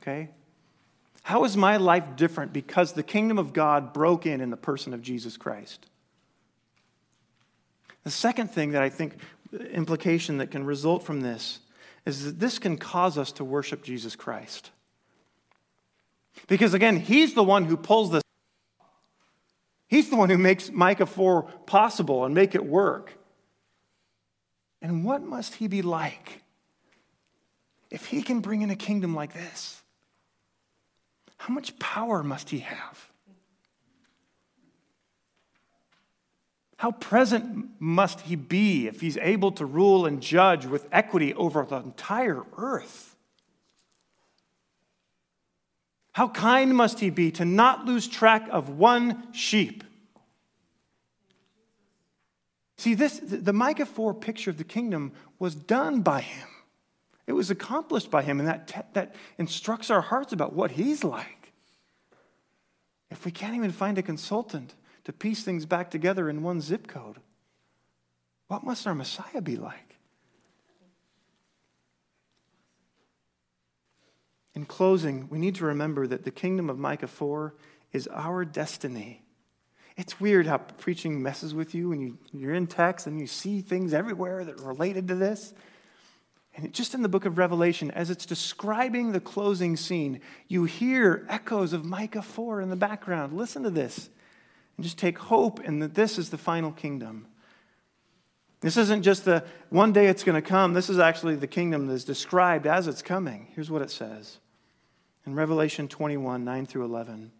Okay? 0.00 0.30
How 1.22 1.44
is 1.44 1.56
my 1.56 1.76
life 1.76 2.16
different 2.16 2.52
because 2.52 2.92
the 2.92 3.02
kingdom 3.02 3.38
of 3.38 3.52
God 3.52 3.92
broke 3.92 4.26
in 4.26 4.40
in 4.40 4.50
the 4.50 4.56
person 4.56 4.94
of 4.94 5.02
Jesus 5.02 5.36
Christ? 5.36 5.86
The 8.04 8.10
second 8.10 8.50
thing 8.50 8.72
that 8.72 8.82
I 8.82 8.88
think, 8.88 9.16
implication 9.72 10.38
that 10.38 10.50
can 10.50 10.64
result 10.64 11.02
from 11.02 11.20
this, 11.20 11.60
is 12.06 12.24
that 12.24 12.40
this 12.40 12.58
can 12.58 12.78
cause 12.78 13.18
us 13.18 13.32
to 13.32 13.44
worship 13.44 13.82
Jesus 13.82 14.16
Christ. 14.16 14.70
Because 16.46 16.72
again, 16.72 16.96
he's 16.98 17.34
the 17.34 17.44
one 17.44 17.64
who 17.64 17.76
pulls 17.76 18.10
this. 18.10 18.22
He's 19.86 20.08
the 20.08 20.16
one 20.16 20.30
who 20.30 20.38
makes 20.38 20.70
Micah 20.70 21.04
4 21.04 21.42
possible 21.66 22.24
and 22.24 22.34
make 22.34 22.54
it 22.54 22.64
work. 22.64 23.12
And 24.80 25.04
what 25.04 25.22
must 25.22 25.56
he 25.56 25.68
be 25.68 25.82
like 25.82 26.42
if 27.90 28.06
he 28.06 28.22
can 28.22 28.40
bring 28.40 28.62
in 28.62 28.70
a 28.70 28.76
kingdom 28.76 29.14
like 29.14 29.34
this? 29.34 29.79
How 31.40 31.54
much 31.54 31.78
power 31.78 32.22
must 32.22 32.50
he 32.50 32.58
have? 32.58 33.08
How 36.76 36.92
present 36.92 37.80
must 37.80 38.20
he 38.20 38.36
be 38.36 38.86
if 38.86 39.00
he's 39.00 39.16
able 39.16 39.50
to 39.52 39.64
rule 39.64 40.04
and 40.04 40.20
judge 40.20 40.66
with 40.66 40.86
equity 40.92 41.32
over 41.32 41.64
the 41.64 41.76
entire 41.76 42.42
earth? 42.58 43.16
How 46.12 46.28
kind 46.28 46.76
must 46.76 47.00
he 47.00 47.08
be 47.08 47.30
to 47.32 47.46
not 47.46 47.86
lose 47.86 48.06
track 48.06 48.46
of 48.50 48.68
one 48.68 49.32
sheep? 49.32 49.82
See, 52.76 52.92
this 52.92 53.18
the 53.24 53.54
Micah 53.54 53.86
4 53.86 54.12
picture 54.12 54.50
of 54.50 54.58
the 54.58 54.64
kingdom 54.64 55.12
was 55.38 55.54
done 55.54 56.02
by 56.02 56.20
him. 56.20 56.49
It 57.26 57.32
was 57.32 57.50
accomplished 57.50 58.10
by 58.10 58.22
him, 58.22 58.40
and 58.40 58.48
that, 58.48 58.92
that 58.94 59.14
instructs 59.38 59.90
our 59.90 60.00
hearts 60.00 60.32
about 60.32 60.52
what 60.52 60.72
he's 60.72 61.04
like. 61.04 61.52
If 63.10 63.24
we 63.24 63.30
can't 63.30 63.56
even 63.56 63.72
find 63.72 63.98
a 63.98 64.02
consultant 64.02 64.74
to 65.04 65.12
piece 65.12 65.42
things 65.42 65.66
back 65.66 65.90
together 65.90 66.28
in 66.28 66.42
one 66.42 66.60
zip 66.60 66.86
code. 66.86 67.18
What 68.48 68.64
must 68.64 68.86
our 68.86 68.94
Messiah 68.94 69.40
be 69.40 69.56
like? 69.56 69.96
In 74.54 74.66
closing, 74.66 75.28
we 75.30 75.38
need 75.38 75.54
to 75.56 75.64
remember 75.64 76.06
that 76.06 76.24
the 76.24 76.30
kingdom 76.30 76.68
of 76.68 76.78
Micah 76.78 77.06
4 77.06 77.54
is 77.92 78.08
our 78.08 78.44
destiny. 78.44 79.22
It's 79.96 80.20
weird 80.20 80.46
how 80.46 80.58
preaching 80.58 81.22
messes 81.22 81.54
with 81.54 81.74
you 81.74 81.90
when 81.90 82.00
you, 82.00 82.18
you're 82.32 82.54
in 82.54 82.66
text 82.66 83.06
and 83.06 83.20
you 83.20 83.26
see 83.26 83.60
things 83.60 83.94
everywhere 83.94 84.44
that 84.44 84.60
are 84.60 84.68
related 84.68 85.08
to 85.08 85.14
this. 85.14 85.54
And 86.60 86.72
just 86.72 86.94
in 86.94 87.02
the 87.02 87.08
book 87.08 87.24
of 87.24 87.38
Revelation, 87.38 87.90
as 87.92 88.10
it's 88.10 88.26
describing 88.26 89.12
the 89.12 89.20
closing 89.20 89.76
scene, 89.76 90.20
you 90.48 90.64
hear 90.64 91.26
echoes 91.28 91.72
of 91.72 91.84
Micah 91.84 92.22
4 92.22 92.60
in 92.60 92.70
the 92.70 92.76
background. 92.76 93.32
Listen 93.32 93.62
to 93.62 93.70
this 93.70 94.10
and 94.76 94.84
just 94.84 94.98
take 94.98 95.18
hope 95.18 95.60
in 95.60 95.78
that 95.80 95.94
this 95.94 96.18
is 96.18 96.30
the 96.30 96.38
final 96.38 96.72
kingdom. 96.72 97.26
This 98.60 98.76
isn't 98.76 99.02
just 99.02 99.24
the 99.24 99.44
one 99.70 99.92
day 99.92 100.06
it's 100.06 100.22
going 100.24 100.40
to 100.40 100.46
come. 100.46 100.74
This 100.74 100.90
is 100.90 100.98
actually 100.98 101.36
the 101.36 101.46
kingdom 101.46 101.86
that 101.86 101.94
is 101.94 102.04
described 102.04 102.66
as 102.66 102.86
it's 102.86 103.00
coming. 103.00 103.48
Here's 103.54 103.70
what 103.70 103.82
it 103.82 103.90
says 103.90 104.38
in 105.26 105.34
Revelation 105.34 105.88
21 105.88 106.44
9 106.44 106.66
through 106.66 106.84
11. 106.84 107.32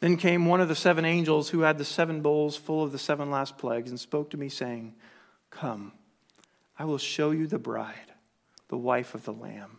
Then 0.00 0.16
came 0.16 0.46
one 0.46 0.60
of 0.60 0.68
the 0.68 0.76
seven 0.76 1.04
angels 1.04 1.48
who 1.48 1.60
had 1.60 1.78
the 1.78 1.84
seven 1.84 2.20
bowls 2.20 2.56
full 2.56 2.84
of 2.84 2.92
the 2.92 2.98
seven 2.98 3.32
last 3.32 3.58
plagues 3.58 3.90
and 3.90 3.98
spoke 3.98 4.30
to 4.30 4.36
me, 4.36 4.48
saying, 4.48 4.94
Come, 5.50 5.92
I 6.78 6.84
will 6.84 6.98
show 6.98 7.32
you 7.32 7.46
the 7.46 7.58
bride, 7.58 8.12
the 8.68 8.76
wife 8.76 9.14
of 9.14 9.24
the 9.24 9.32
Lamb. 9.32 9.78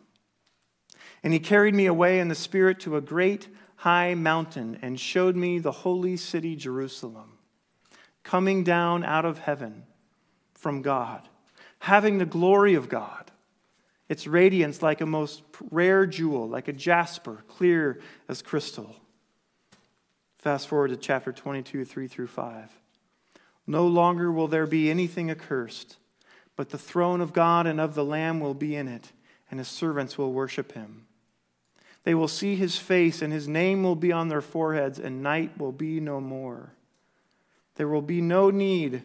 And 1.24 1.34
he 1.34 1.40
carried 1.40 1.76
me 1.76 1.86
away 1.86 2.20
in 2.20 2.28
the 2.28 2.36
Spirit 2.36 2.80
to 2.82 2.98
a 2.98 3.02
great 3.02 3.48
high 3.78 4.14
mountain 4.14 4.78
and 4.82 5.00
showed 5.00 5.36
me 5.36 5.60
the 5.60 5.72
holy 5.72 6.18
city, 6.18 6.56
Jerusalem, 6.56 7.38
coming 8.24 8.64
down 8.64 9.04
out 9.04 9.26
of 9.26 9.40
heaven 9.40 9.84
from 10.54 10.82
God, 10.82 11.28
having 11.80 12.18
the 12.18 12.26
glory 12.26 12.74
of 12.74 12.90
God. 12.90 13.32
Its 14.10 14.28
radiance 14.28 14.82
like 14.82 15.02
a 15.02 15.06
most 15.06 15.44
rare 15.72 16.06
jewel, 16.06 16.50
like 16.50 16.68
a 16.68 16.74
jasper, 16.74 17.44
clear 17.48 18.02
as 18.28 18.42
crystal. 18.42 18.96
Fast 20.40 20.68
forward 20.68 20.90
to 20.90 20.98
chapter 20.98 21.32
22, 21.32 21.86
3 21.86 22.08
through 22.08 22.28
5. 22.28 22.80
No 23.68 23.86
longer 23.86 24.32
will 24.32 24.48
there 24.48 24.66
be 24.66 24.90
anything 24.90 25.30
accursed, 25.30 25.98
but 26.60 26.72
the 26.72 26.78
throne 26.78 27.22
of 27.22 27.32
God 27.32 27.68
and 27.68 27.80
of 27.80 27.96
the 27.96 28.04
Lamb 28.04 28.42
will 28.42 28.54
be 28.54 28.76
in 28.76 28.90
it, 28.90 29.14
and 29.50 29.62
his 29.62 29.70
servants 29.70 30.18
will 30.18 30.34
worship 30.34 30.74
him. 30.74 31.06
They 32.04 32.14
will 32.14 32.28
see 32.28 32.58
his 32.58 32.78
face, 32.78 33.22
and 33.22 33.32
his 33.32 33.48
name 33.48 33.82
will 33.82 33.96
be 33.96 34.12
on 34.12 34.28
their 34.28 34.42
foreheads, 34.42 35.00
and 35.00 35.24
night 35.24 35.58
will 35.58 35.72
be 35.72 36.02
no 36.02 36.20
more. 36.20 36.74
There 37.76 37.88
will 37.88 38.02
be 38.02 38.20
no 38.20 38.50
need, 38.50 39.04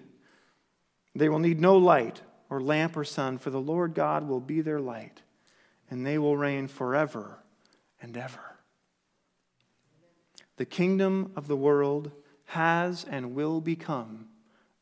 they 1.14 1.28
will 1.28 1.38
need 1.38 1.61
no 1.61 1.76
light 1.76 2.22
or 2.50 2.61
lamp 2.61 2.96
or 2.96 3.05
sun, 3.05 3.38
for 3.38 3.50
the 3.50 3.61
Lord 3.61 3.94
God 3.94 4.26
will 4.26 4.40
be 4.40 4.61
their 4.61 4.80
light, 4.80 5.22
and 5.88 6.05
they 6.05 6.18
will 6.18 6.36
reign 6.36 6.66
forever 6.66 7.38
and 8.02 8.16
ever. 8.16 8.57
The 10.57 10.66
kingdom 10.66 11.30
of 11.36 11.46
the 11.46 11.57
world 11.57 12.11
has 12.46 13.05
and 13.09 13.32
will 13.32 13.61
become 13.61 14.26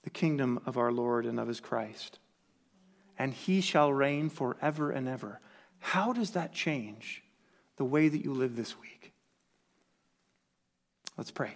the 0.05 0.11
kingdom 0.11 0.59
of 0.65 0.79
our 0.79 0.91
Lord 0.91 1.27
and 1.27 1.39
of 1.39 1.49
his 1.49 1.61
Christ. 1.61 2.19
And 3.23 3.33
he 3.33 3.61
shall 3.61 3.93
reign 3.93 4.31
forever 4.31 4.91
and 4.91 5.09
ever. 5.09 5.39
How 5.79 6.13
does 6.13 6.33
that 6.33 6.53
change 6.53 7.23
the 7.77 7.85
way 7.85 8.09
that 8.09 8.25
you 8.25 8.35
live 8.35 8.57
this 8.57 8.75
week? 8.81 9.13
Let's 11.17 11.31
pray. 11.31 11.53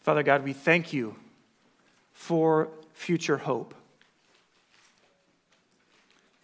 Father 0.00 0.22
God, 0.22 0.44
we 0.44 0.54
thank 0.54 0.94
you 0.94 1.14
for 2.14 2.70
future 2.94 3.36
hope. 3.36 3.74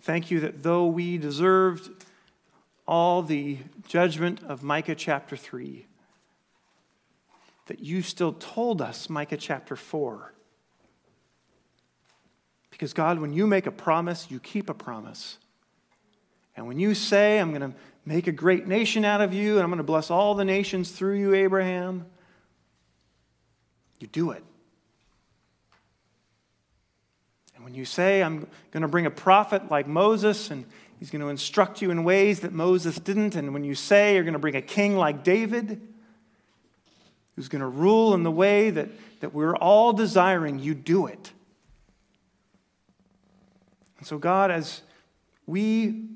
Thank 0.03 0.31
you 0.31 0.41
that 0.41 0.63
though 0.63 0.89
we 0.89 1.17
deserved 1.17 1.89
all 2.87 3.23
the 3.23 3.61
judgment 3.87 4.43
of 4.47 4.63
Micah 4.63 4.95
chapter 4.95 5.39
3, 5.39 5.87
that 7.65 7.81
you 7.81 8.03
still 8.03 8.35
told 8.35 8.83
us, 8.83 9.09
Micah 9.09 9.39
chapter 9.39 9.75
4. 9.75 10.35
Because, 12.79 12.93
God, 12.93 13.19
when 13.19 13.33
you 13.33 13.49
make 13.49 13.67
a 13.67 13.73
promise, 13.73 14.31
you 14.31 14.39
keep 14.39 14.71
a 14.71 14.75
promise. 14.75 15.39
And 16.57 16.69
when 16.69 16.79
you 16.79 16.95
say, 16.95 17.41
I'm 17.41 17.51
going 17.51 17.73
to 17.73 17.77
make 18.07 18.29
a 18.29 18.33
great 18.33 18.69
nation 18.69 19.05
out 19.05 19.21
of 19.21 19.35
you, 19.35 19.55
and 19.55 19.65
I'm 19.65 19.69
going 19.69 19.79
to 19.79 19.83
bless 19.83 20.13
all 20.13 20.37
the 20.37 20.45
nations 20.45 20.93
through 20.93 21.17
you, 21.17 21.35
Abraham, 21.35 22.07
you 23.99 24.07
do 24.07 24.31
it. 24.31 24.45
And 27.57 27.65
when 27.65 27.75
you 27.75 27.85
say, 27.85 28.23
I'm 28.23 28.47
going 28.71 28.83
to 28.83 28.89
bring 28.89 29.07
a 29.07 29.11
prophet 29.11 29.69
like 29.69 29.89
Moses, 29.89 30.53
and 30.53 30.65
He's 31.01 31.11
going 31.11 31.23
to 31.23 31.31
instruct 31.31 31.83
you 31.83 31.91
in 31.91 32.05
ways 32.05 32.41
that 32.41 32.53
Moses 32.53 32.97
didn't. 32.97 33.35
And 33.35 33.53
when 33.53 33.65
you 33.65 33.75
say 33.75 34.15
you're 34.15 34.23
going 34.23 34.35
to 34.35 34.39
bring 34.39 34.55
a 34.55 34.63
king 34.63 34.97
like 34.97 35.25
David, 35.25 35.81
who's 37.35 37.49
going 37.49 37.61
to 37.61 37.67
rule 37.67 38.15
in 38.15 38.23
the 38.23 38.31
way 38.31 38.71
that, 38.71 38.89
that 39.19 39.35
we're 39.35 39.57
all 39.57 39.93
desiring, 39.93 40.61
you 40.61 40.75
do 40.75 41.07
it. 41.07 41.33
And 43.99 44.07
so, 44.07 44.19
God, 44.19 44.51
as 44.51 44.83
we 45.47 46.07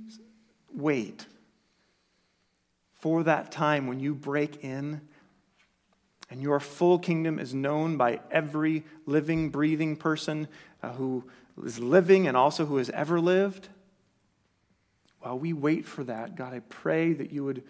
wait 0.73 1.27
for 2.95 3.23
that 3.25 3.51
time 3.53 3.87
when 3.87 4.01
you 4.01 4.15
break 4.15 4.63
in 4.65 5.01
and 6.31 6.41
your 6.41 6.61
full 6.61 6.99
kingdom 6.99 7.39
is 7.39 7.53
known 7.53 7.97
by 7.97 8.21
every 8.31 8.85
living, 9.07 9.51
breathing 9.51 9.97
person 9.97 10.49
uh, 10.83 10.93
who 10.93 11.25
is 11.65 11.79
living 11.79 12.27
and 12.27 12.37
also 12.37 12.65
who 12.65 12.77
has 12.77 12.89
ever 12.91 13.21
lived 13.21 13.69
while 15.23 15.39
we 15.39 15.53
wait 15.53 15.87
for 15.87 16.03
that, 16.05 16.35
God, 16.35 16.53
I 16.53 16.61
pray 16.61 17.13
that 17.13 17.31
you 17.31 17.45
would 17.45 17.63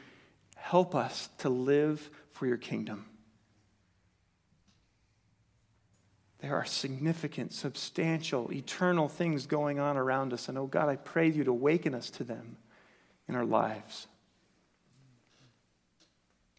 help 0.57 0.95
us 0.95 1.29
to 1.39 1.51
live 1.51 2.11
for 2.31 2.47
your 2.47 2.57
kingdom. 2.57 3.05
There 6.43 6.57
are 6.57 6.65
significant, 6.65 7.53
substantial, 7.53 8.53
eternal 8.53 9.09
things 9.09 9.47
going 9.47 9.79
on 9.79 9.97
around 9.97 10.33
us. 10.33 10.49
And 10.49 10.59
oh 10.59 10.67
God, 10.67 10.89
I 10.89 10.97
pray 10.97 11.31
you 11.31 11.45
to 11.45 11.53
awaken 11.53 11.95
us 11.95 12.11
to 12.11 12.25
them 12.25 12.57
in 13.29 13.37
our 13.37 13.45
lives. 13.45 14.09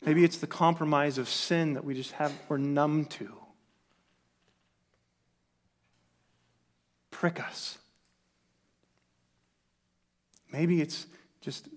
Maybe 0.06 0.24
it's 0.24 0.38
the 0.38 0.48
compromise 0.48 1.18
of 1.18 1.28
sin 1.28 1.74
that 1.74 1.84
we 1.84 1.94
just 1.96 2.14
have, 2.14 2.32
we're 2.48 2.58
numb 2.58 3.06
to. 3.06 3.34
Prick 7.12 7.42
us. 7.42 7.78
Maybe 10.52 10.82
it's 10.82 11.08
just 11.42 11.68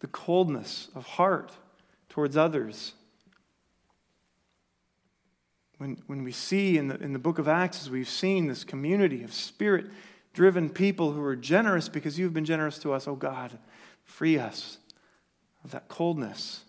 the 0.00 0.06
coldness 0.06 0.88
of 0.94 1.06
heart 1.06 1.50
towards 2.10 2.36
others. 2.36 2.92
When, 5.78 6.02
when 6.06 6.22
we 6.22 6.32
see 6.32 6.78
in 6.78 6.88
the, 6.88 6.96
in 6.96 7.12
the 7.12 7.18
book 7.18 7.38
of 7.38 7.48
Acts, 7.48 7.82
as 7.82 7.90
we've 7.90 8.08
seen 8.08 8.46
this 8.46 8.64
community 8.64 9.22
of 9.24 9.32
spirit 9.32 9.86
driven 10.32 10.68
people 10.68 11.12
who 11.12 11.22
are 11.22 11.36
generous 11.36 11.88
because 11.88 12.18
you've 12.18 12.34
been 12.34 12.44
generous 12.44 12.78
to 12.78 12.92
us, 12.92 13.08
oh 13.08 13.14
God, 13.14 13.58
free 14.04 14.38
us 14.38 14.78
of 15.64 15.70
that 15.70 15.88
coldness. 15.88 16.64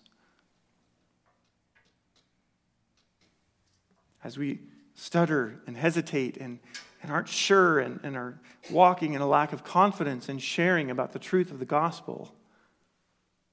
As 4.23 4.37
we 4.37 4.59
stutter 4.95 5.59
and 5.67 5.75
hesitate 5.75 6.37
and, 6.37 6.59
and 7.03 7.11
aren't 7.11 7.27
sure 7.27 7.79
and, 7.79 7.99
and 8.03 8.15
are 8.15 8.39
walking 8.71 9.13
in 9.13 9.21
a 9.21 9.27
lack 9.27 9.53
of 9.53 9.63
confidence 9.63 10.29
and 10.29 10.41
sharing 10.41 10.89
about 10.89 11.11
the 11.11 11.19
truth 11.19 11.51
of 11.51 11.59
the 11.59 11.65
gospel. 11.65 12.33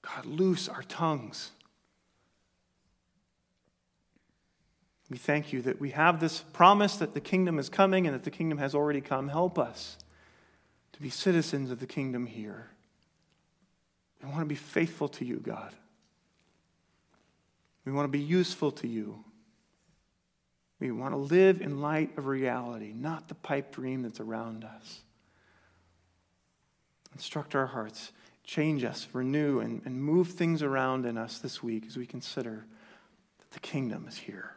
God, 0.03 0.24
loose 0.24 0.68
our 0.68 0.82
tongues. 0.84 1.50
We 5.12 5.18
thank 5.18 5.52
you 5.52 5.60
that 5.62 5.78
we 5.78 5.90
have 5.90 6.20
this 6.20 6.40
promise 6.40 6.96
that 6.96 7.12
the 7.12 7.20
kingdom 7.20 7.58
is 7.58 7.68
coming 7.68 8.06
and 8.06 8.14
that 8.14 8.24
the 8.24 8.30
kingdom 8.30 8.56
has 8.56 8.74
already 8.74 9.02
come. 9.02 9.28
Help 9.28 9.58
us 9.58 9.98
to 10.94 11.02
be 11.02 11.10
citizens 11.10 11.70
of 11.70 11.80
the 11.80 11.86
kingdom 11.86 12.24
here. 12.24 12.70
We 14.22 14.30
want 14.30 14.40
to 14.40 14.46
be 14.46 14.54
faithful 14.54 15.08
to 15.08 15.24
you, 15.26 15.36
God. 15.36 15.74
We 17.84 17.92
want 17.92 18.06
to 18.06 18.10
be 18.10 18.24
useful 18.24 18.72
to 18.72 18.88
you. 18.88 19.22
We 20.80 20.90
want 20.90 21.12
to 21.12 21.18
live 21.18 21.60
in 21.60 21.82
light 21.82 22.16
of 22.16 22.24
reality, 22.24 22.94
not 22.96 23.28
the 23.28 23.34
pipe 23.34 23.70
dream 23.70 24.00
that's 24.00 24.18
around 24.18 24.64
us. 24.64 25.00
Instruct 27.12 27.54
our 27.54 27.66
hearts, 27.66 28.12
change 28.44 28.82
us, 28.82 29.06
renew, 29.12 29.60
and, 29.60 29.82
and 29.84 30.02
move 30.02 30.28
things 30.28 30.62
around 30.62 31.04
in 31.04 31.18
us 31.18 31.38
this 31.38 31.62
week 31.62 31.84
as 31.86 31.98
we 31.98 32.06
consider 32.06 32.64
that 33.40 33.50
the 33.50 33.60
kingdom 33.60 34.06
is 34.08 34.16
here. 34.16 34.56